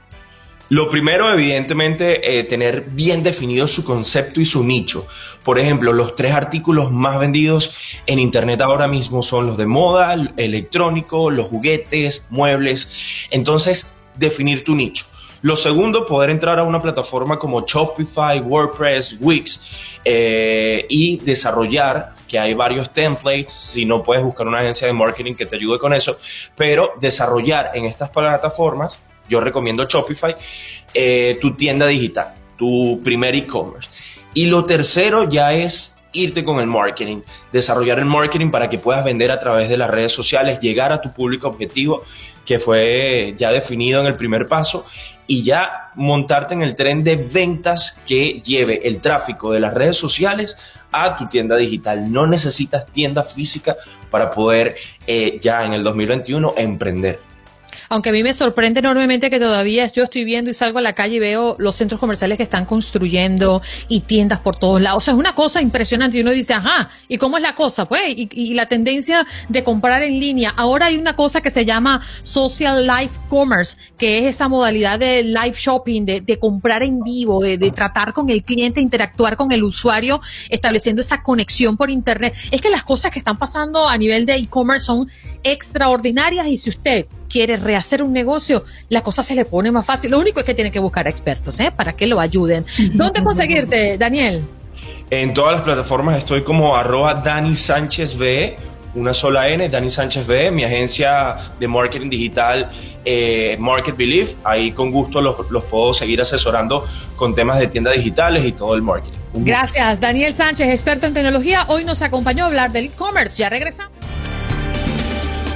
Lo 0.71 0.89
primero, 0.89 1.33
evidentemente, 1.33 2.39
eh, 2.39 2.45
tener 2.45 2.85
bien 2.91 3.23
definido 3.23 3.67
su 3.67 3.83
concepto 3.83 4.39
y 4.39 4.45
su 4.45 4.63
nicho. 4.63 5.05
Por 5.43 5.59
ejemplo, 5.59 5.91
los 5.91 6.15
tres 6.15 6.31
artículos 6.31 6.93
más 6.93 7.19
vendidos 7.19 7.75
en 8.05 8.19
Internet 8.19 8.61
ahora 8.61 8.87
mismo 8.87 9.21
son 9.21 9.47
los 9.47 9.57
de 9.57 9.65
moda, 9.65 10.15
electrónico, 10.37 11.29
los 11.29 11.47
juguetes, 11.47 12.25
muebles. 12.29 13.27
Entonces, 13.31 13.97
definir 14.15 14.63
tu 14.63 14.73
nicho. 14.73 15.07
Lo 15.41 15.57
segundo, 15.57 16.05
poder 16.05 16.29
entrar 16.29 16.57
a 16.57 16.63
una 16.63 16.81
plataforma 16.81 17.37
como 17.37 17.65
Shopify, 17.67 18.39
WordPress, 18.39 19.17
Wix 19.19 19.99
eh, 20.05 20.85
y 20.87 21.17
desarrollar, 21.17 22.13
que 22.29 22.39
hay 22.39 22.53
varios 22.53 22.93
templates, 22.93 23.51
si 23.51 23.83
no 23.83 24.01
puedes 24.01 24.23
buscar 24.23 24.47
una 24.47 24.59
agencia 24.59 24.87
de 24.87 24.93
marketing 24.93 25.35
que 25.35 25.45
te 25.45 25.57
ayude 25.57 25.77
con 25.79 25.91
eso, 25.91 26.17
pero 26.55 26.93
desarrollar 27.01 27.71
en 27.73 27.83
estas 27.83 28.09
plataformas 28.09 29.01
yo 29.31 29.39
recomiendo 29.39 29.85
Shopify, 29.85 30.35
eh, 30.93 31.37
tu 31.41 31.55
tienda 31.55 31.87
digital, 31.87 32.33
tu 32.57 33.01
primer 33.03 33.33
e-commerce. 33.35 33.89
Y 34.33 34.45
lo 34.45 34.65
tercero 34.65 35.29
ya 35.29 35.53
es 35.53 35.97
irte 36.13 36.43
con 36.43 36.59
el 36.59 36.67
marketing, 36.67 37.21
desarrollar 37.53 37.99
el 37.99 38.05
marketing 38.05 38.51
para 38.51 38.69
que 38.69 38.77
puedas 38.77 39.03
vender 39.05 39.31
a 39.31 39.39
través 39.39 39.69
de 39.69 39.77
las 39.77 39.89
redes 39.89 40.11
sociales, 40.11 40.59
llegar 40.59 40.91
a 40.91 41.01
tu 41.01 41.13
público 41.13 41.47
objetivo 41.47 42.03
que 42.45 42.59
fue 42.59 43.33
ya 43.37 43.51
definido 43.51 44.01
en 44.01 44.07
el 44.07 44.15
primer 44.15 44.47
paso 44.47 44.85
y 45.27 45.43
ya 45.43 45.91
montarte 45.95 46.53
en 46.53 46.61
el 46.63 46.75
tren 46.75 47.03
de 47.03 47.15
ventas 47.15 48.01
que 48.05 48.41
lleve 48.43 48.81
el 48.85 48.99
tráfico 48.99 49.51
de 49.53 49.59
las 49.59 49.73
redes 49.73 49.95
sociales 49.95 50.57
a 50.91 51.15
tu 51.15 51.27
tienda 51.27 51.55
digital. 51.55 52.11
No 52.11 52.27
necesitas 52.27 52.85
tienda 52.87 53.23
física 53.23 53.77
para 54.09 54.31
poder 54.31 54.75
eh, 55.07 55.39
ya 55.39 55.65
en 55.65 55.73
el 55.73 55.83
2021 55.83 56.55
emprender. 56.57 57.30
Aunque 57.89 58.09
a 58.09 58.11
mí 58.11 58.23
me 58.23 58.33
sorprende 58.33 58.79
enormemente 58.79 59.29
que 59.29 59.39
todavía 59.39 59.87
yo 59.87 60.03
estoy 60.03 60.23
viendo 60.23 60.49
y 60.49 60.53
salgo 60.53 60.79
a 60.79 60.81
la 60.81 60.93
calle 60.93 61.15
y 61.15 61.19
veo 61.19 61.55
los 61.59 61.75
centros 61.75 61.99
comerciales 61.99 62.37
que 62.37 62.43
están 62.43 62.65
construyendo 62.65 63.61
y 63.87 64.01
tiendas 64.01 64.39
por 64.39 64.55
todos 64.55 64.81
lados. 64.81 65.03
O 65.03 65.05
sea, 65.05 65.13
es 65.13 65.19
una 65.19 65.35
cosa 65.35 65.61
impresionante 65.61 66.17
y 66.17 66.21
uno 66.21 66.31
dice, 66.31 66.53
ajá, 66.53 66.89
¿y 67.07 67.17
cómo 67.17 67.37
es 67.37 67.43
la 67.43 67.55
cosa? 67.55 67.85
Pues, 67.85 68.01
y, 68.15 68.53
la 68.53 68.67
tendencia 68.67 69.25
de 69.47 69.63
comprar 69.63 70.03
en 70.03 70.19
línea. 70.19 70.53
Ahora 70.55 70.87
hay 70.87 70.97
una 70.97 71.15
cosa 71.15 71.41
que 71.41 71.49
se 71.49 71.65
llama 71.65 72.01
Social 72.23 72.85
Life 72.85 73.17
Commerce, 73.29 73.77
que 73.97 74.19
es 74.19 74.35
esa 74.35 74.49
modalidad 74.49 74.99
de 74.99 75.23
live 75.23 75.55
shopping, 75.55 76.05
de, 76.05 76.39
comprar 76.39 76.83
en 76.83 77.01
vivo, 77.01 77.41
de, 77.41 77.57
de 77.57 77.71
tratar 77.71 78.13
con 78.13 78.29
el 78.29 78.43
cliente, 78.43 78.81
interactuar 78.81 79.37
con 79.37 79.51
el 79.51 79.63
usuario, 79.63 80.21
estableciendo 80.49 81.01
esa 81.01 81.23
conexión 81.23 81.77
por 81.77 81.89
Internet. 81.89 82.33
Es 82.51 82.61
que 82.61 82.69
las 82.69 82.83
cosas 82.83 83.11
que 83.11 83.19
están 83.19 83.37
pasando 83.37 83.87
a 83.87 83.97
nivel 83.97 84.25
de 84.25 84.35
e-commerce 84.35 84.85
son 84.85 85.09
extraordinarias 85.43 86.47
y 86.47 86.57
si 86.57 86.69
usted 86.69 87.05
quiere 87.29 87.57
rehacer 87.61 88.03
un 88.03 88.13
negocio, 88.13 88.63
la 88.89 89.01
cosa 89.01 89.23
se 89.23 89.35
le 89.35 89.45
pone 89.45 89.71
más 89.71 89.85
fácil. 89.85 90.11
Lo 90.11 90.19
único 90.19 90.39
es 90.39 90.45
que 90.45 90.53
tiene 90.53 90.71
que 90.71 90.79
buscar 90.79 91.07
expertos, 91.07 91.59
¿eh? 91.59 91.71
Para 91.75 91.93
que 91.93 92.07
lo 92.07 92.19
ayuden. 92.19 92.65
¿Dónde 92.93 93.23
conseguirte, 93.23 93.97
Daniel? 93.97 94.43
En 95.09 95.33
todas 95.33 95.53
las 95.53 95.61
plataformas 95.61 96.17
estoy 96.17 96.41
como 96.43 96.75
arroba 96.75 97.15
Dani 97.15 97.55
Sánchez 97.55 98.17
B, 98.17 98.57
una 98.95 99.13
sola 99.13 99.49
N, 99.49 99.67
Dani 99.69 99.89
Sánchez 99.89 100.25
B, 100.25 100.51
mi 100.51 100.63
agencia 100.63 101.35
de 101.59 101.67
marketing 101.67 102.09
digital 102.09 102.69
eh, 103.05 103.55
Market 103.59 103.95
Belief. 103.95 104.33
Ahí 104.43 104.71
con 104.71 104.91
gusto 104.91 105.21
los, 105.21 105.49
los, 105.49 105.63
puedo 105.63 105.93
seguir 105.93 106.21
asesorando 106.21 106.85
con 107.15 107.33
temas 107.35 107.59
de 107.59 107.67
tiendas 107.67 107.95
digitales 107.95 108.45
y 108.45 108.51
todo 108.51 108.75
el 108.75 108.81
marketing. 108.81 109.17
Gracias, 109.33 109.99
Daniel 109.99 110.33
Sánchez, 110.33 110.69
experto 110.69 111.07
en 111.07 111.13
tecnología. 111.13 111.65
Hoy 111.67 111.83
nos 111.85 112.01
acompañó 112.01 112.45
a 112.45 112.47
hablar 112.47 112.71
del 112.71 112.85
e-commerce. 112.85 113.41
Ya 113.41 113.49
regresamos. 113.49 113.91